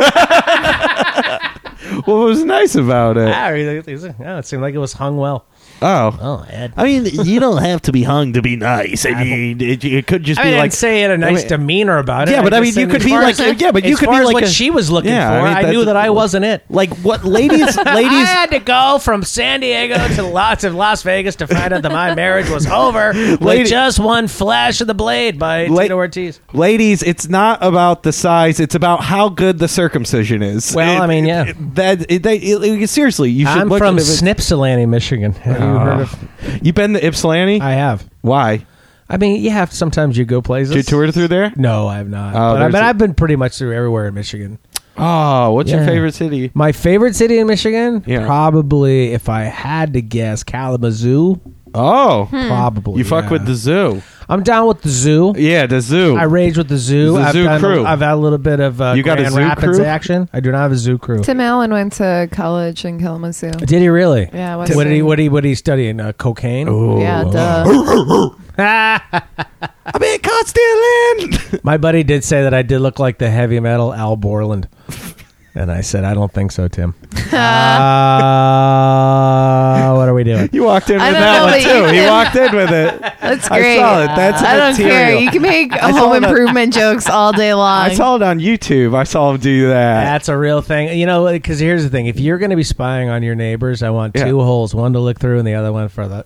What 2.05 2.25
was 2.25 2.45
nice 2.45 2.75
about 2.77 3.17
it? 3.17 3.29
Ah, 3.35 3.49
it 3.51 3.87
was- 3.87 4.05
it 4.05 4.47
seemed 4.47 4.63
like 4.63 4.75
it 4.75 4.79
was 4.79 4.93
hung 4.93 5.17
well. 5.17 5.45
Oh. 5.83 6.19
Oh, 6.21 6.47
Ed. 6.49 6.73
I 6.77 6.85
mean, 6.85 7.07
you 7.07 7.41
don't 7.41 7.63
have 7.63 7.83
to 7.83 7.93
be 7.93 8.03
hung 8.03 8.35
to 8.35 8.43
be 8.43 8.57
nice. 8.57 9.07
I 9.07 9.15
mean, 9.25 9.61
it, 9.61 9.85
it 9.85 10.07
could 10.07 10.23
just 10.25 10.39
I 10.41 10.45
be 10.45 10.55
I 10.55 10.59
like 10.59 10.73
say 10.73 11.05
it 11.05 11.11
a 11.11 11.17
nice 11.19 11.41
mean- 11.41 11.49
demeanor 11.49 11.99
about 11.99 12.29
it. 12.29 12.33
Yeah, 12.33 12.43
but 12.43 12.53
I 12.53 12.61
just 12.63 12.77
mean, 12.77 12.89
you 12.89 12.91
said 12.91 12.91
could 12.91 13.01
as 13.01 13.05
be 13.05 13.11
far 13.11 13.23
like- 13.23 13.41
as- 13.41 13.61
yeah, 13.61 13.73
but 13.73 13.85
you 13.85 13.95
as 13.95 13.99
could 13.99 14.07
far 14.07 14.15
be 14.17 14.21
as 14.21 14.27
like 14.27 14.35
what 14.35 14.43
a- 14.45 14.47
she 14.49 14.71
was 14.71 14.91
looking 14.91 15.11
Yeah, 15.11 15.29
for. 15.31 15.35
I 15.35 15.39
mean, 15.39 15.47
I, 15.49 15.55
that's- 15.63 15.73
knew 15.73 15.85
that 15.87 15.97
I 15.97 16.11
wasn't 16.11 16.45
it. 16.45 16.65
like 16.69 16.91
what 16.99 17.25
ladies 17.25 17.51
Ladies, 17.51 17.79
I 17.87 17.95
ladies 17.95 18.29
had 18.29 18.51
to 18.51 18.59
go 18.61 18.99
from 19.01 19.23
San 19.23 19.61
Diego 19.61 19.97
to 20.17 20.23
lots 20.23 20.65
of 20.65 20.75
Las 20.75 21.03
Vegas 21.03 21.37
to 21.37 21.47
find 21.47 21.73
out 21.73 21.83
that 21.83 21.93
my 21.93 22.15
marriage 22.15 22.49
was 22.51 22.67
over 22.67 23.13
with 23.15 23.41
Lady- 23.41 23.69
just 23.71 23.99
one 23.99 24.29
flash 24.29 24.81
of 24.81 24.87
the 24.87 24.95
blade 24.95 25.39
by 25.39 25.67
La- 25.67 25.83
Tito 25.83 25.97
Ortiz. 25.97 26.41
Ladies, 26.53 27.03
it's 27.03 27.29
not 27.29 27.59
about 27.63 28.03
the 28.03 28.13
size; 28.13 28.61
it's 28.61 28.75
about 28.75 29.03
how 29.03 29.29
good 29.31 29.59
the 29.59 29.69
circumcision 29.69 30.43
is. 30.43 30.75
Well, 30.75 31.03
I 31.03 31.07
mean, 31.07 31.25
yeah. 31.25 31.47
it- 31.49 31.75
that 31.77 32.11
it, 32.11 32.23
they, 32.23 32.37
it- 32.37 32.83
it- 32.83 32.91
seriously, 32.91 33.31
you 33.31 33.47
should. 33.47 33.57
I'm 33.63 33.69
look 33.69 33.79
from 33.79 33.97
at 33.97 34.03
it. 34.03 34.05
Snipsalani, 34.05 34.89
Michigan. 34.89 35.35
You 35.73 35.79
heard 35.79 36.01
of? 36.01 36.29
You 36.63 36.73
been 36.73 36.93
to 36.95 37.07
Ypsilanti? 37.07 37.61
I 37.61 37.73
have. 37.73 38.09
Why? 38.23 38.67
I 39.09 39.17
mean, 39.17 39.43
you 39.43 39.51
have 39.51 39.73
sometimes 39.73 40.17
you 40.17 40.25
go 40.25 40.41
places. 40.41 40.71
Did 40.75 40.79
you 40.79 40.83
tour 40.85 41.11
through 41.11 41.29
there? 41.29 41.53
No, 41.57 41.89
I 41.89 41.97
have 41.99 42.09
not. 42.09 42.35
Oh, 42.35 42.39
but 42.39 42.57
I, 42.57 42.59
there's 42.61 42.73
but 42.73 42.83
a- 42.83 42.87
I've 42.87 42.99
been 42.99 43.15
pretty 43.15 43.37
much 43.37 43.59
through 43.59 43.75
everywhere 43.75 44.07
in 44.07 44.15
Michigan. 44.15 44.59
Oh, 44.97 45.53
what's 45.53 45.71
your 45.71 45.81
Yeah. 45.81 45.87
favorite 45.87 46.15
city? 46.15 46.51
My 46.55 46.73
favorite 46.73 47.17
city 47.17 47.39
in 47.39 47.47
Michigan, 47.47 48.05
Yeah. 48.07 48.27
probably 48.27 49.13
if 49.13 49.29
I 49.29 49.43
had 49.45 49.95
to 49.95 50.03
guess, 50.03 50.43
Kalamazoo. 50.45 51.41
Oh, 51.75 52.27
Probably. 52.31 52.99
you 52.99 53.05
fuck 53.05 53.25
yeah. 53.25 53.31
with 53.31 53.47
the 53.47 53.55
zoo. 53.55 54.03
I'm 54.29 54.43
down 54.45 54.69
with 54.69 54.83
the 54.83 54.89
zoo. 54.89 55.35
Yeah, 55.37 55.67
the 55.67 55.81
zoo. 55.81 56.17
I 56.17 56.23
rage 56.25 56.57
with 56.57 56.69
the 56.69 56.77
zoo. 56.79 57.15
The 57.15 57.19
I've 57.19 57.33
zoo 57.33 57.43
done, 57.45 57.61
crew. 57.61 57.85
I've 57.85 57.99
had 58.01 58.13
a 58.13 58.17
little 58.17 58.39
bit 58.39 58.61
of 58.61 58.81
uh, 58.81 58.93
You 58.97 59.03
got 59.03 59.19
a 59.19 59.23
Grand 59.23 59.35
zoo 59.35 59.41
Rapids 59.41 59.77
crew? 59.79 59.85
action. 59.85 60.29
I 60.33 60.39
do 60.41 60.53
not 60.53 60.59
have 60.59 60.73
a 60.73 60.77
zoo 60.77 60.99
crew. 60.99 61.23
Tim 61.23 61.41
Allen 61.41 61.73
went 61.73 61.95
to 61.95 62.29
college 62.31 62.85
in 62.85 63.01
Kalamazoo. 63.01 63.51
Did 63.51 63.71
he 63.83 63.89
really? 63.89 64.31
Yeah, 64.33 64.55
What 64.57 64.67
did 64.69 64.75
he? 64.75 64.79
Western. 64.79 65.07
What 65.07 65.17
did 65.17 65.23
he? 65.23 65.29
What 65.29 65.41
did 65.43 65.49
he 65.49 65.55
study 65.57 65.89
in? 65.89 66.01
Uh, 66.01 66.13
cocaine. 66.13 66.69
Yeah, 67.01 67.25
duh. 67.25 68.31
I'm 68.61 70.03
in 70.03 70.21
caught 70.21 70.47
stealing. 70.47 71.61
My 71.65 71.77
buddy 71.77 72.03
did 72.05 72.23
say 72.23 72.43
that 72.43 72.55
I 72.55 72.63
did 72.63 72.81
look 72.81 72.99
like 72.99 73.19
the 73.19 73.31
heavy 73.31 73.59
metal 73.59 73.93
Al 73.93 74.17
Borland, 74.17 74.69
and 75.55 75.71
I 75.71 75.81
said 75.81 76.05
I 76.05 76.15
don't 76.15 76.33
think 76.33 76.53
so, 76.53 76.69
Tim. 76.69 76.95
uh, 77.11 77.15
what 79.97 80.09
are 80.09 80.15
we 80.15 80.25
doing? 80.25 80.49
you 80.53 80.65
walked 80.65 80.91
in 80.91 80.97
with 80.97 81.03
that 81.13 81.39
know, 81.39 81.45
one 81.45 81.53
but 81.53 81.63
you 81.63 81.69
too. 81.69 81.87
He 82.01 82.07
walked 82.07 82.37
in 82.37 82.55
with 82.57 82.71
it. 82.71 83.01
That's 83.21 83.51
I 83.51 83.59
great. 83.59 83.79
saw 83.79 84.03
it. 84.05 84.07
That's 84.09 84.43
I 84.43 84.57
don't 84.57 84.77
care. 84.77 85.15
You 85.19 85.31
can 85.31 85.43
make 85.43 85.73
home 85.75 86.23
that- 86.23 86.31
improvement 86.31 86.73
jokes 86.75 87.09
all 87.09 87.33
day 87.33 87.53
long. 87.61 87.87
I 87.91 87.95
saw 87.95 88.17
it 88.17 88.23
on 88.23 88.39
YouTube. 88.39 88.95
I 88.95 89.05
saw 89.05 89.33
him 89.33 89.41
do 89.41 89.69
that. 89.69 90.05
That's 90.05 90.29
a 90.29 90.37
real 90.37 90.63
thing. 90.63 90.99
You 90.99 91.07
know, 91.07 91.31
because 91.31 91.59
here's 91.59 91.83
the 91.83 91.91
thing: 91.91 92.07
if 92.07 92.19
you're 92.21 92.39
going 92.39 92.51
to 92.51 92.57
be 92.57 92.65
spying 92.65 93.09
on 93.09 93.23
your 93.23 93.35
neighbors, 93.35 93.83
I 93.83 93.91
want 93.91 94.15
Yeah. 94.17 94.25
two 94.27 94.41
holes, 94.41 94.75
one 94.75 94.93
to 94.95 95.01
look 95.01 95.19
through 95.19 95.39
and 95.39 95.47
the 95.47 95.55
other 95.55 95.73
one 95.73 95.89
for 95.89 96.07
the. 96.09 96.25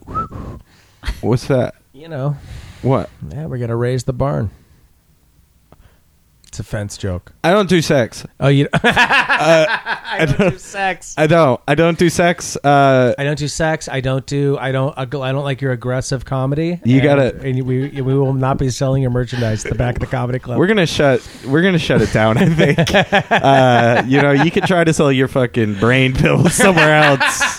What's 1.21 1.49
that? 1.49 1.75
You 1.93 2.09
know, 2.09 2.37
What? 2.83 3.09
yeah, 3.31 3.47
we're 3.47 3.59
going 3.59 3.71
to 3.71 3.77
raise 3.77 4.05
the 4.05 4.13
barn. 4.13 4.51
It's 6.55 6.61
a 6.61 6.63
fence 6.63 6.97
joke. 6.97 7.33
I 7.43 7.51
don't 7.51 7.69
do 7.69 7.83
sex. 7.83 8.25
Oh, 8.39 8.47
you. 8.47 8.69
I 8.75 10.25
don't 10.25 10.53
do 10.53 10.59
sex. 10.59 11.17
I 11.19 11.27
don't. 11.27 11.61
I 11.67 11.75
don't 11.75 11.99
do 11.99 12.09
sex. 12.09 12.57
Uh, 12.63 13.13
I 13.19 13.25
don't 13.25 13.37
do 13.37 13.49
sex. 13.49 13.89
I 13.89 13.99
don't 13.99 14.25
do. 14.25 14.57
I 14.57 14.71
don't. 14.71 14.97
I 14.97 15.05
don't 15.05 15.43
like 15.43 15.61
your 15.61 15.73
aggressive 15.73 16.25
comedy. 16.25 16.79
You 16.85 17.03
gotta- 17.03 17.37
And 17.43 17.61
we 17.65 17.89
we 17.89 18.03
will 18.03 18.35
not 18.35 18.59
be 18.59 18.71
selling 18.71 19.03
your 19.03 19.11
merchandise 19.11 19.65
at 19.65 19.73
the 19.73 19.77
back 19.77 19.97
of 19.97 20.01
the 20.01 20.07
comedy 20.07 20.39
club. 20.39 20.61
we're 20.61 20.69
gonna 20.69 20.87
shut. 20.87 21.29
We're 21.45 21.63
gonna 21.63 21.77
shut 21.77 22.01
it 22.03 22.13
down. 22.13 22.39
I 22.39 22.47
think. 22.47 22.79
uh, 23.33 24.05
you 24.07 24.23
know, 24.23 24.31
you 24.31 24.53
can 24.53 24.63
try 24.65 24.85
to 24.85 24.93
sell 24.93 25.11
your 25.11 25.27
fucking 25.27 25.81
brain 25.81 26.15
pills 26.15 26.55
somewhere 26.55 26.95
else, 27.03 27.59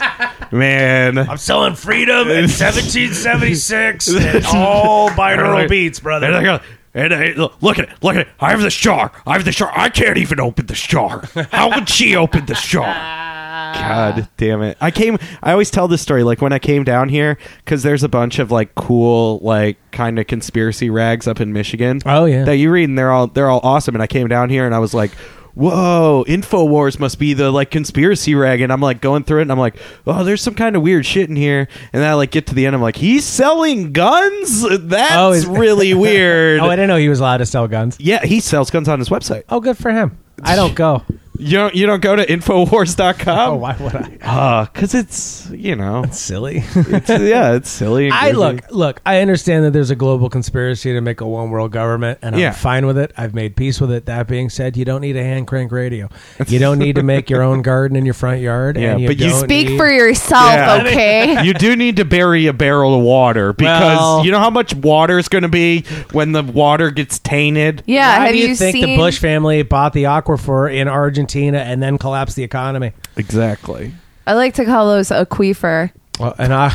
man. 0.54 1.18
I'm 1.18 1.36
selling 1.36 1.76
freedom 1.76 2.30
in 2.30 2.48
1776 2.48 4.08
and 4.08 4.46
all 4.46 5.10
binaural 5.10 5.68
beats, 5.68 6.00
brother. 6.00 6.28
And 6.28 6.36
I 6.38 6.44
go, 6.44 6.64
and 6.96 7.14
I, 7.14 7.34
look 7.34 7.62
look 7.62 7.78
at 7.78 7.90
it, 7.90 7.92
look 8.02 8.16
at 8.16 8.22
it. 8.22 8.28
I 8.40 8.50
have 8.52 8.62
this 8.62 8.76
jar. 8.76 9.12
I 9.28 9.34
have 9.34 9.46
this 9.46 9.56
jar. 9.56 9.72
I 9.76 9.90
can't 9.90 10.18
even 10.18 10.40
open 10.40 10.66
this 10.66 10.82
jar. 10.82 11.24
How 11.52 11.70
would 11.76 11.90
she 11.90 12.16
open 12.16 12.46
this 12.48 12.66
jar? 12.66 12.86
God 13.76 14.28
damn 14.38 14.62
it! 14.62 14.78
I 14.80 14.90
came. 14.90 15.18
I 15.44 15.52
always 15.52 15.70
tell 15.70 15.88
this 15.88 16.02
story 16.02 16.24
like 16.24 16.42
when 16.42 16.54
I 16.54 16.60
came 16.60 16.84
down 16.84 17.10
here 17.10 17.38
because 17.58 17.84
there's 17.84 18.04
a 18.04 18.10
bunch 18.10 18.40
of 18.40 18.50
like 18.50 18.74
cool 18.76 19.40
like 19.44 19.78
kind 19.92 20.18
of 20.18 20.28
conspiracy 20.28 20.90
rags 20.90 21.28
up 21.28 21.42
in 21.42 21.52
Michigan. 21.52 22.02
Oh, 22.06 22.26
yeah. 22.26 22.46
that 22.46 22.56
you 22.56 22.72
read 22.72 22.88
and 22.90 22.98
they're 22.98 23.12
all 23.12 23.28
they're 23.28 23.50
all 23.50 23.60
awesome. 23.64 23.94
And 23.94 24.02
I 24.02 24.08
came 24.08 24.28
down 24.28 24.50
here 24.50 24.66
and 24.66 24.74
I 24.74 24.80
was 24.80 24.94
like. 24.94 25.12
Whoa, 25.56 26.26
Infowars 26.28 27.00
must 27.00 27.18
be 27.18 27.34
the 27.34 27.50
like 27.50 27.72
conspiracy 27.72 28.36
rag, 28.36 28.60
and 28.62 28.72
I'm 28.74 28.82
like 28.82 29.00
going 29.02 29.24
through 29.24 29.40
it, 29.40 29.44
and 29.44 29.52
I'm 29.54 29.58
like, 29.60 29.78
oh, 30.06 30.24
there's 30.26 30.42
some 30.42 30.54
kind 30.54 30.76
of 30.76 30.82
weird 30.82 31.06
shit 31.06 31.30
in 31.30 31.36
here, 31.38 31.68
and 31.94 32.02
then 32.04 32.10
I 32.10 32.14
like 32.14 32.32
get 32.32 32.48
to 32.48 32.56
the 32.56 32.66
end, 32.66 32.76
I'm 32.76 32.82
like, 32.82 32.98
he's 32.98 33.24
selling 33.24 33.94
guns. 33.94 34.66
That's 34.70 35.14
Oh, 35.16 35.32
is- 35.32 35.46
really 35.48 35.94
weird. 35.94 36.60
oh, 36.60 36.66
I 36.66 36.76
didn't 36.76 36.90
know 36.90 36.98
he 36.98 37.08
was 37.10 37.22
allowed 37.22 37.38
to 37.38 37.46
sell 37.46 37.68
guns. 37.70 37.98
yeah, 38.00 38.24
he 38.26 38.42
sells 38.42 38.70
guns 38.70 38.90
on 38.90 39.00
his 39.00 39.08
website. 39.10 39.44
Oh, 39.50 39.62
good 39.62 39.78
for 39.78 39.92
him. 39.92 40.18
I 40.44 40.58
don't 40.58 40.76
go. 40.76 41.04
You 41.38 41.58
don't 41.58 41.76
you 41.76 41.86
don't 41.86 42.02
go 42.02 42.16
to 42.16 42.26
Infowars.com? 42.26 43.50
Oh, 43.50 43.56
why 43.56 43.76
would 43.80 43.96
I? 43.96 44.18
Uh, 44.22 44.66
cause 44.68 44.94
it's 44.94 45.50
you 45.52 45.76
know, 45.76 46.06
Silly. 46.12 46.64
it's, 46.76 47.10
yeah, 47.10 47.54
it's 47.56 47.70
silly. 47.70 48.06
and 48.06 48.14
I 48.14 48.32
goofy. 48.32 48.38
look, 48.38 48.72
look. 48.72 49.02
I 49.06 49.22
understand 49.22 49.66
that 49.66 49.72
there's 49.72 49.90
a 49.90 49.96
global 49.96 50.30
conspiracy 50.30 50.94
to 50.94 51.02
make 51.02 51.22
a 51.22 51.28
one 51.28 51.50
world 51.50 51.72
government, 51.72 52.20
and 52.22 52.36
I'm 52.36 52.42
Yeah. 52.42 52.52
fine 52.52 52.86
with 52.86 52.98
it. 52.98 53.12
I've 53.18 53.34
made 53.34 53.56
peace 53.56 53.80
with 53.82 53.92
it. 53.92 54.06
That 54.06 54.28
being 54.28 54.50
said, 54.50 54.78
you 54.78 54.86
don't 54.86 55.02
need 55.02 55.16
a 55.18 55.24
hand 55.24 55.48
crank 55.48 55.72
radio. 55.72 56.10
You 56.48 56.60
don't 56.60 56.80
need 56.80 56.96
to 56.96 57.04
make 57.04 57.30
your 57.30 57.42
own 57.44 57.62
garden 57.62 57.96
in 57.98 58.06
your 58.06 58.14
front 58.14 58.42
yard. 58.42 58.78
Yeah, 58.78 58.94
and 58.94 59.02
you 59.02 59.08
but 59.08 59.18
you 59.20 59.30
don't 59.30 59.44
Speak 59.44 59.70
need- 59.70 59.78
for 59.78 59.90
yourself, 59.92 60.54
Yeah. 60.54 60.82
okay? 60.86 61.44
you 61.46 61.54
do 61.54 61.76
need 61.76 61.98
to 61.98 62.06
bury 62.06 62.48
a 62.48 62.54
barrel 62.54 62.96
of 62.98 63.04
water 63.04 63.54
because 63.54 63.98
Well- 63.98 64.26
you 64.26 64.32
know 64.32 64.40
how 64.40 64.50
much 64.50 64.74
water 64.74 65.18
is 65.20 65.28
going 65.28 65.44
to 65.44 65.48
be 65.50 65.82
when 66.12 66.32
the 66.32 66.44
water 66.44 66.92
gets 66.92 67.20
tainted. 67.20 67.84
yeah, 67.86 68.20
Why 68.20 68.26
have 68.26 68.34
do 68.34 68.40
you, 68.40 68.48
you, 68.50 68.56
think 68.56 68.76
seen 68.78 68.86
the 68.86 68.98
Bush 68.98 69.20
family 69.20 69.64
bought 69.64 69.94
the 69.94 70.04
aquifer 70.04 70.74
in 70.74 70.88
Argentina 71.26 71.58
and 71.60 71.82
then 71.82 71.98
collapse 71.98 72.36
the 72.36 72.44
economy? 72.44 72.92
Exactly. 73.18 73.94
I 74.28 74.34
like 74.34 74.54
to 74.56 74.66
call 74.66 74.88
those 74.90 75.10
aquifer. 75.10 75.92
Well, 76.20 76.34
and 76.38 76.54
I, 76.54 76.70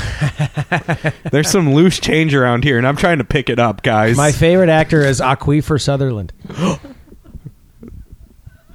There's 1.32 1.48
some 1.51 1.72
loose 1.72 1.98
change 1.98 2.34
around 2.34 2.64
here, 2.64 2.76
and 2.78 2.86
I'm 2.86 2.96
trying 2.96 3.18
to 3.18 3.24
pick 3.24 3.48
it 3.48 3.59
up, 3.59 3.82
guys. 3.82 4.16
my 4.16 4.32
favorite 4.32 4.68
actor 4.68 5.01
is 5.03 5.20
Aquifer 5.20 5.80
Sutherland. 5.80 6.32
I 6.51 6.78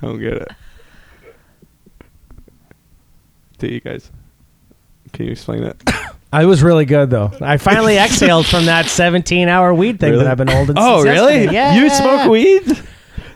don't 0.02 0.20
get 0.20 0.34
it. 0.34 0.48
Do 3.60 3.68
you 3.68 3.80
guys? 3.80 4.12
Can 5.14 5.26
you 5.26 5.32
explain 5.34 5.64
it? 5.64 5.82
I 6.34 6.46
was 6.46 6.62
really 6.64 6.84
good 6.86 7.10
though. 7.10 7.32
I 7.40 7.56
finally 7.58 7.98
exhaled 7.98 8.46
from 8.46 8.66
that 8.66 8.88
17 8.88 9.48
hour 9.48 9.74
weed 9.74 10.00
thing 10.02 10.12
Really? 10.12 10.24
that 10.26 10.32
I've 10.32 10.38
been 10.38 10.50
holding. 10.50 10.76
oh, 10.78 11.04
since 11.04 11.10
really? 11.18 11.34
yesterday. 11.44 11.54
Yeah, 11.54 11.76
You 11.76 11.90
smoke 11.90 12.30
weed? 12.30 12.84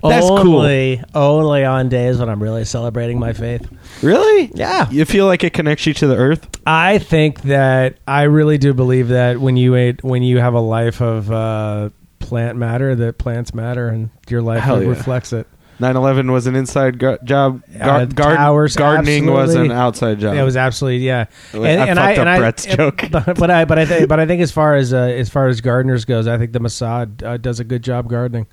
That's 0.01 0.27
cool. 0.27 0.57
only, 0.57 1.03
Only 1.13 1.65
on 1.65 1.89
days 1.89 2.19
when 2.19 2.29
I'm 2.29 2.41
really 2.41 2.65
celebrating 2.65 3.19
my 3.19 3.33
faith. 3.33 3.67
Really? 4.01 4.51
Yeah. 4.53 4.89
You 4.89 5.05
feel 5.05 5.25
like 5.25 5.43
it 5.43 5.53
connects 5.53 5.85
you 5.85 5.93
to 5.95 6.07
the 6.07 6.15
earth? 6.15 6.47
I 6.65 6.99
think 6.99 7.41
that 7.43 7.97
I 8.07 8.23
really 8.23 8.57
do 8.57 8.73
believe 8.73 9.09
that 9.09 9.39
when 9.39 9.57
you 9.57 9.75
ate, 9.75 10.03
when 10.03 10.23
you 10.23 10.39
have 10.39 10.53
a 10.53 10.59
life 10.59 11.01
of 11.01 11.31
uh, 11.31 11.89
plant 12.19 12.57
matter, 12.57 12.95
that 12.95 13.17
plants 13.17 13.53
matter, 13.53 13.89
and 13.89 14.09
your 14.29 14.41
life 14.41 14.63
yeah. 14.65 14.77
reflects 14.79 15.33
it. 15.33 15.47
9/11 15.79 16.31
was 16.31 16.45
an 16.45 16.55
inside 16.55 16.99
gu- 16.99 17.17
job. 17.23 17.63
Uh, 17.73 17.79
Gar- 17.79 18.05
gar- 18.07 18.35
towers, 18.35 18.75
gardening 18.75 19.27
was 19.27 19.55
an 19.55 19.71
absolutely. 19.71 19.75
outside 19.75 20.19
job. 20.19 20.35
It 20.35 20.43
was 20.43 20.57
absolutely 20.57 21.05
yeah. 21.05 21.25
I 21.53 21.95
fucked 21.95 22.19
up 22.19 22.37
Brett's 22.37 22.65
joke. 22.65 23.03
But, 23.11 23.37
but 23.37 23.49
I 23.49 23.65
but 23.65 23.79
I 23.79 23.85
think 23.85 24.09
but 24.09 24.19
I 24.19 24.25
think 24.25 24.41
as 24.41 24.51
far 24.51 24.75
as 24.75 24.93
uh, 24.93 24.97
as 24.97 25.29
far 25.29 25.47
as 25.47 25.61
gardeners 25.61 26.03
goes, 26.03 26.27
I 26.27 26.37
think 26.37 26.51
the 26.51 26.59
Mossad 26.59 27.23
uh, 27.23 27.37
does 27.37 27.61
a 27.61 27.63
good 27.63 27.81
job 27.81 28.09
gardening. 28.09 28.47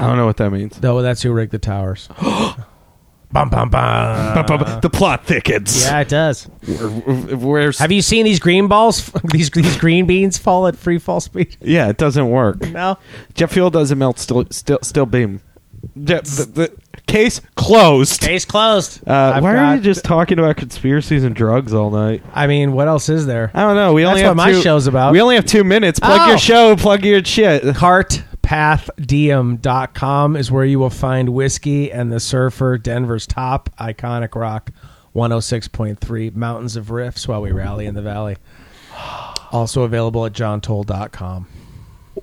I 0.00 0.06
don't 0.06 0.16
know 0.16 0.26
what 0.26 0.36
that 0.38 0.50
means. 0.50 0.78
Though 0.78 1.02
that's 1.02 1.22
who 1.22 1.32
rigged 1.32 1.52
the 1.52 1.58
towers. 1.58 2.08
bum 3.32 3.48
bum 3.50 3.70
bum. 3.70 4.80
the 4.80 4.90
plot 4.90 5.24
thickens. 5.26 5.84
Yeah, 5.84 6.00
it 6.00 6.08
does. 6.08 6.44
Where- 6.44 7.36
Where's 7.36 7.78
Have 7.78 7.92
you 7.92 8.02
seen 8.02 8.24
these 8.24 8.40
green 8.40 8.66
balls? 8.68 9.10
these 9.32 9.50
these 9.50 9.76
green 9.76 10.06
beans 10.06 10.38
fall 10.38 10.66
at 10.66 10.76
free 10.76 10.98
fall 10.98 11.20
speed? 11.20 11.56
yeah, 11.60 11.88
it 11.88 11.96
doesn't 11.96 12.28
work. 12.30 12.60
No. 12.70 12.98
Jet 13.34 13.50
fuel 13.50 13.70
doesn't 13.70 13.98
melt. 13.98 14.18
Still, 14.18 14.46
still, 14.50 14.78
still 14.82 15.06
beam. 15.06 15.40
Jet, 16.04 16.24
the, 16.24 16.44
the 16.44 16.76
case 17.06 17.40
closed. 17.56 18.20
Case 18.20 18.44
closed. 18.44 19.06
Uh, 19.08 19.32
I've 19.36 19.42
why 19.42 19.56
are 19.56 19.74
you 19.74 19.78
got- 19.78 19.84
just 19.84 20.04
talking 20.04 20.38
about 20.38 20.56
conspiracies 20.56 21.24
and 21.24 21.34
drugs 21.34 21.72
all 21.72 21.90
night? 21.90 22.22
I 22.34 22.46
mean, 22.46 22.72
what 22.72 22.86
else 22.88 23.08
is 23.08 23.26
there? 23.26 23.50
I 23.54 23.60
don't 23.62 23.76
know. 23.76 23.92
We 23.94 24.04
only 24.04 24.20
That's 24.22 24.28
have 24.28 24.36
my 24.36 24.52
two, 24.52 24.60
show's 24.62 24.86
about. 24.86 25.12
We 25.12 25.20
only 25.20 25.36
have 25.36 25.46
two 25.46 25.64
minutes. 25.64 25.98
Plug 26.00 26.20
Oh. 26.22 26.28
your 26.28 26.38
show. 26.38 26.76
Plug 26.76 27.04
your 27.04 27.24
shit. 27.24 27.62
cartpathdm.com 28.50 30.34
is 30.34 30.50
where 30.50 30.64
you 30.64 30.80
will 30.80 30.90
find 30.90 31.28
whiskey 31.28 31.92
and 31.92 32.10
the 32.10 32.18
surfer 32.18 32.76
denver's 32.76 33.24
top 33.24 33.70
iconic 33.78 34.34
rock 34.34 34.72
106.3 35.14 36.34
mountains 36.34 36.74
of 36.74 36.86
riffs 36.86 37.28
while 37.28 37.42
we 37.42 37.52
rally 37.52 37.86
in 37.86 37.94
the 37.94 38.02
valley. 38.02 38.36
Also 39.52 39.82
available 39.82 40.26
at 40.26 40.32
johntoll.com 40.32 41.46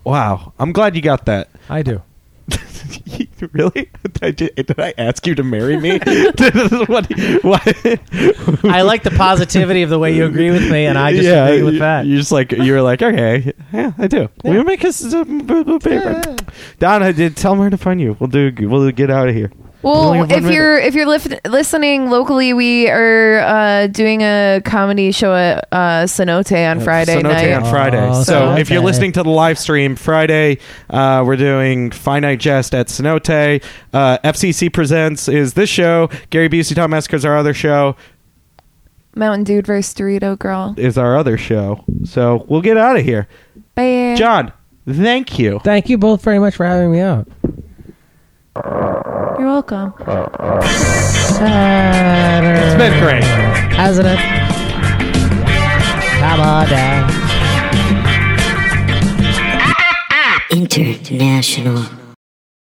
Wow, 0.03 0.51
I'm 0.59 0.73
glad 0.73 0.97
you 0.97 1.01
got 1.01 1.25
that. 1.27 1.49
i 1.69 1.81
do 1.81 2.01
really? 3.51 3.89
Did 4.03 4.23
I, 4.23 4.31
did 4.31 4.79
I 4.79 4.93
ask 4.97 5.25
you 5.27 5.35
to 5.35 5.43
marry 5.43 5.77
me? 5.77 5.97
what, 6.87 7.05
what? 7.43 7.63
i 8.65 8.81
like 8.81 9.03
the 9.03 9.13
positivity 9.15 9.83
of 9.83 9.89
the 9.89 9.99
way 9.99 10.13
you 10.15 10.25
agree 10.25 10.49
with 10.51 10.69
me 10.71 10.85
and 10.85 10.97
i 10.97 11.11
just 11.11 11.27
agree 11.27 11.63
with 11.63 11.73
you- 11.75 11.79
that 11.79 12.05
You 12.05 12.17
just 12.17 12.31
like 12.31 12.51
you're 12.51 12.81
like 12.81 13.01
okay, 13.01 13.53
yeah, 13.73 13.91
I 13.97 14.07
do. 14.07 14.29
We'll 14.43 14.63
make 14.63 14.83
us. 14.85 15.03
a 15.13 15.19
Uh, 15.21 16.37
Donna, 16.79 17.13
did 17.13 17.35
tell 17.35 17.55
me 17.55 17.61
where 17.61 17.69
to 17.69 17.77
find 17.77 17.99
you. 17.99 18.15
We'll 18.19 18.29
do. 18.29 18.51
We'll 18.59 18.89
get 18.91 19.09
out 19.11 19.27
of 19.29 19.35
here. 19.35 19.51
We 19.83 19.89
only 19.91 20.19
Well, 20.19 20.27
have 20.27 20.29
one 20.43 20.45
if 20.49 20.55
you're 20.55 20.77
if 20.79 20.95
you're 20.95 21.05
lif- 21.05 21.39
listening 21.45 22.09
locally, 22.09 22.51
we 22.53 22.89
are 22.89 23.39
uh, 23.39 23.87
doing 23.87 24.21
a 24.21 24.59
comedy 24.65 25.11
show 25.11 25.35
at 25.35 25.67
uh, 25.71 26.03
Cenote 26.05 26.71
on 26.71 26.79
Friday 26.79 27.15
Cenote 27.15 27.23
night. 27.23 27.53
on 27.53 27.63
Friday. 27.69 28.09
Oh, 28.09 28.23
so 28.23 28.49
okay. 28.49 28.61
if 28.61 28.69
you're 28.71 28.81
listening 28.81 29.11
to 29.13 29.23
the 29.23 29.29
live 29.29 29.59
stream 29.59 29.95
Friday, 29.95 30.57
uh, 30.89 31.23
we're 31.25 31.35
doing 31.35 31.91
Finite 31.91 32.39
Jest 32.39 32.73
at 32.73 32.87
Cenote. 32.87 33.63
Uh, 33.93 34.17
FCC 34.23 34.73
Presents 34.73 35.27
is 35.27 35.53
this 35.53 35.69
show. 35.69 36.09
Gary 36.31 36.49
Busey 36.49 36.75
Tom 36.75 36.89
Massacre 36.91 37.15
is 37.15 37.23
our 37.25 37.37
other 37.37 37.53
show. 37.53 37.95
Mountain 39.15 39.43
Dude 39.43 39.67
versus 39.67 39.93
Dorito 39.93 40.37
Girl. 40.37 40.73
Is 40.77 40.97
our 40.97 41.15
other 41.15 41.37
show. 41.37 41.83
So 42.03 42.45
we'll 42.49 42.61
get 42.61 42.77
out 42.77 42.97
of 42.97 43.03
here. 43.05 43.27
Bye. 43.75 44.15
John, 44.17 44.51
thank 44.89 45.37
you. 45.37 45.59
thank 45.63 45.87
you 45.87 45.97
both 45.99 46.23
very 46.23 46.39
much 46.39 46.55
for 46.55 46.65
having 46.65 46.91
me 46.91 46.99
out 46.99 47.27
You're 49.37 49.47
welcome. 49.47 49.93
It's 51.29 52.75
been 52.75 52.99
great. 52.99 53.23
hasn't 53.73 54.07
it 54.07 54.19
come 56.19 56.39
on 56.39 56.67
down 56.67 57.11
International. 60.49 62.06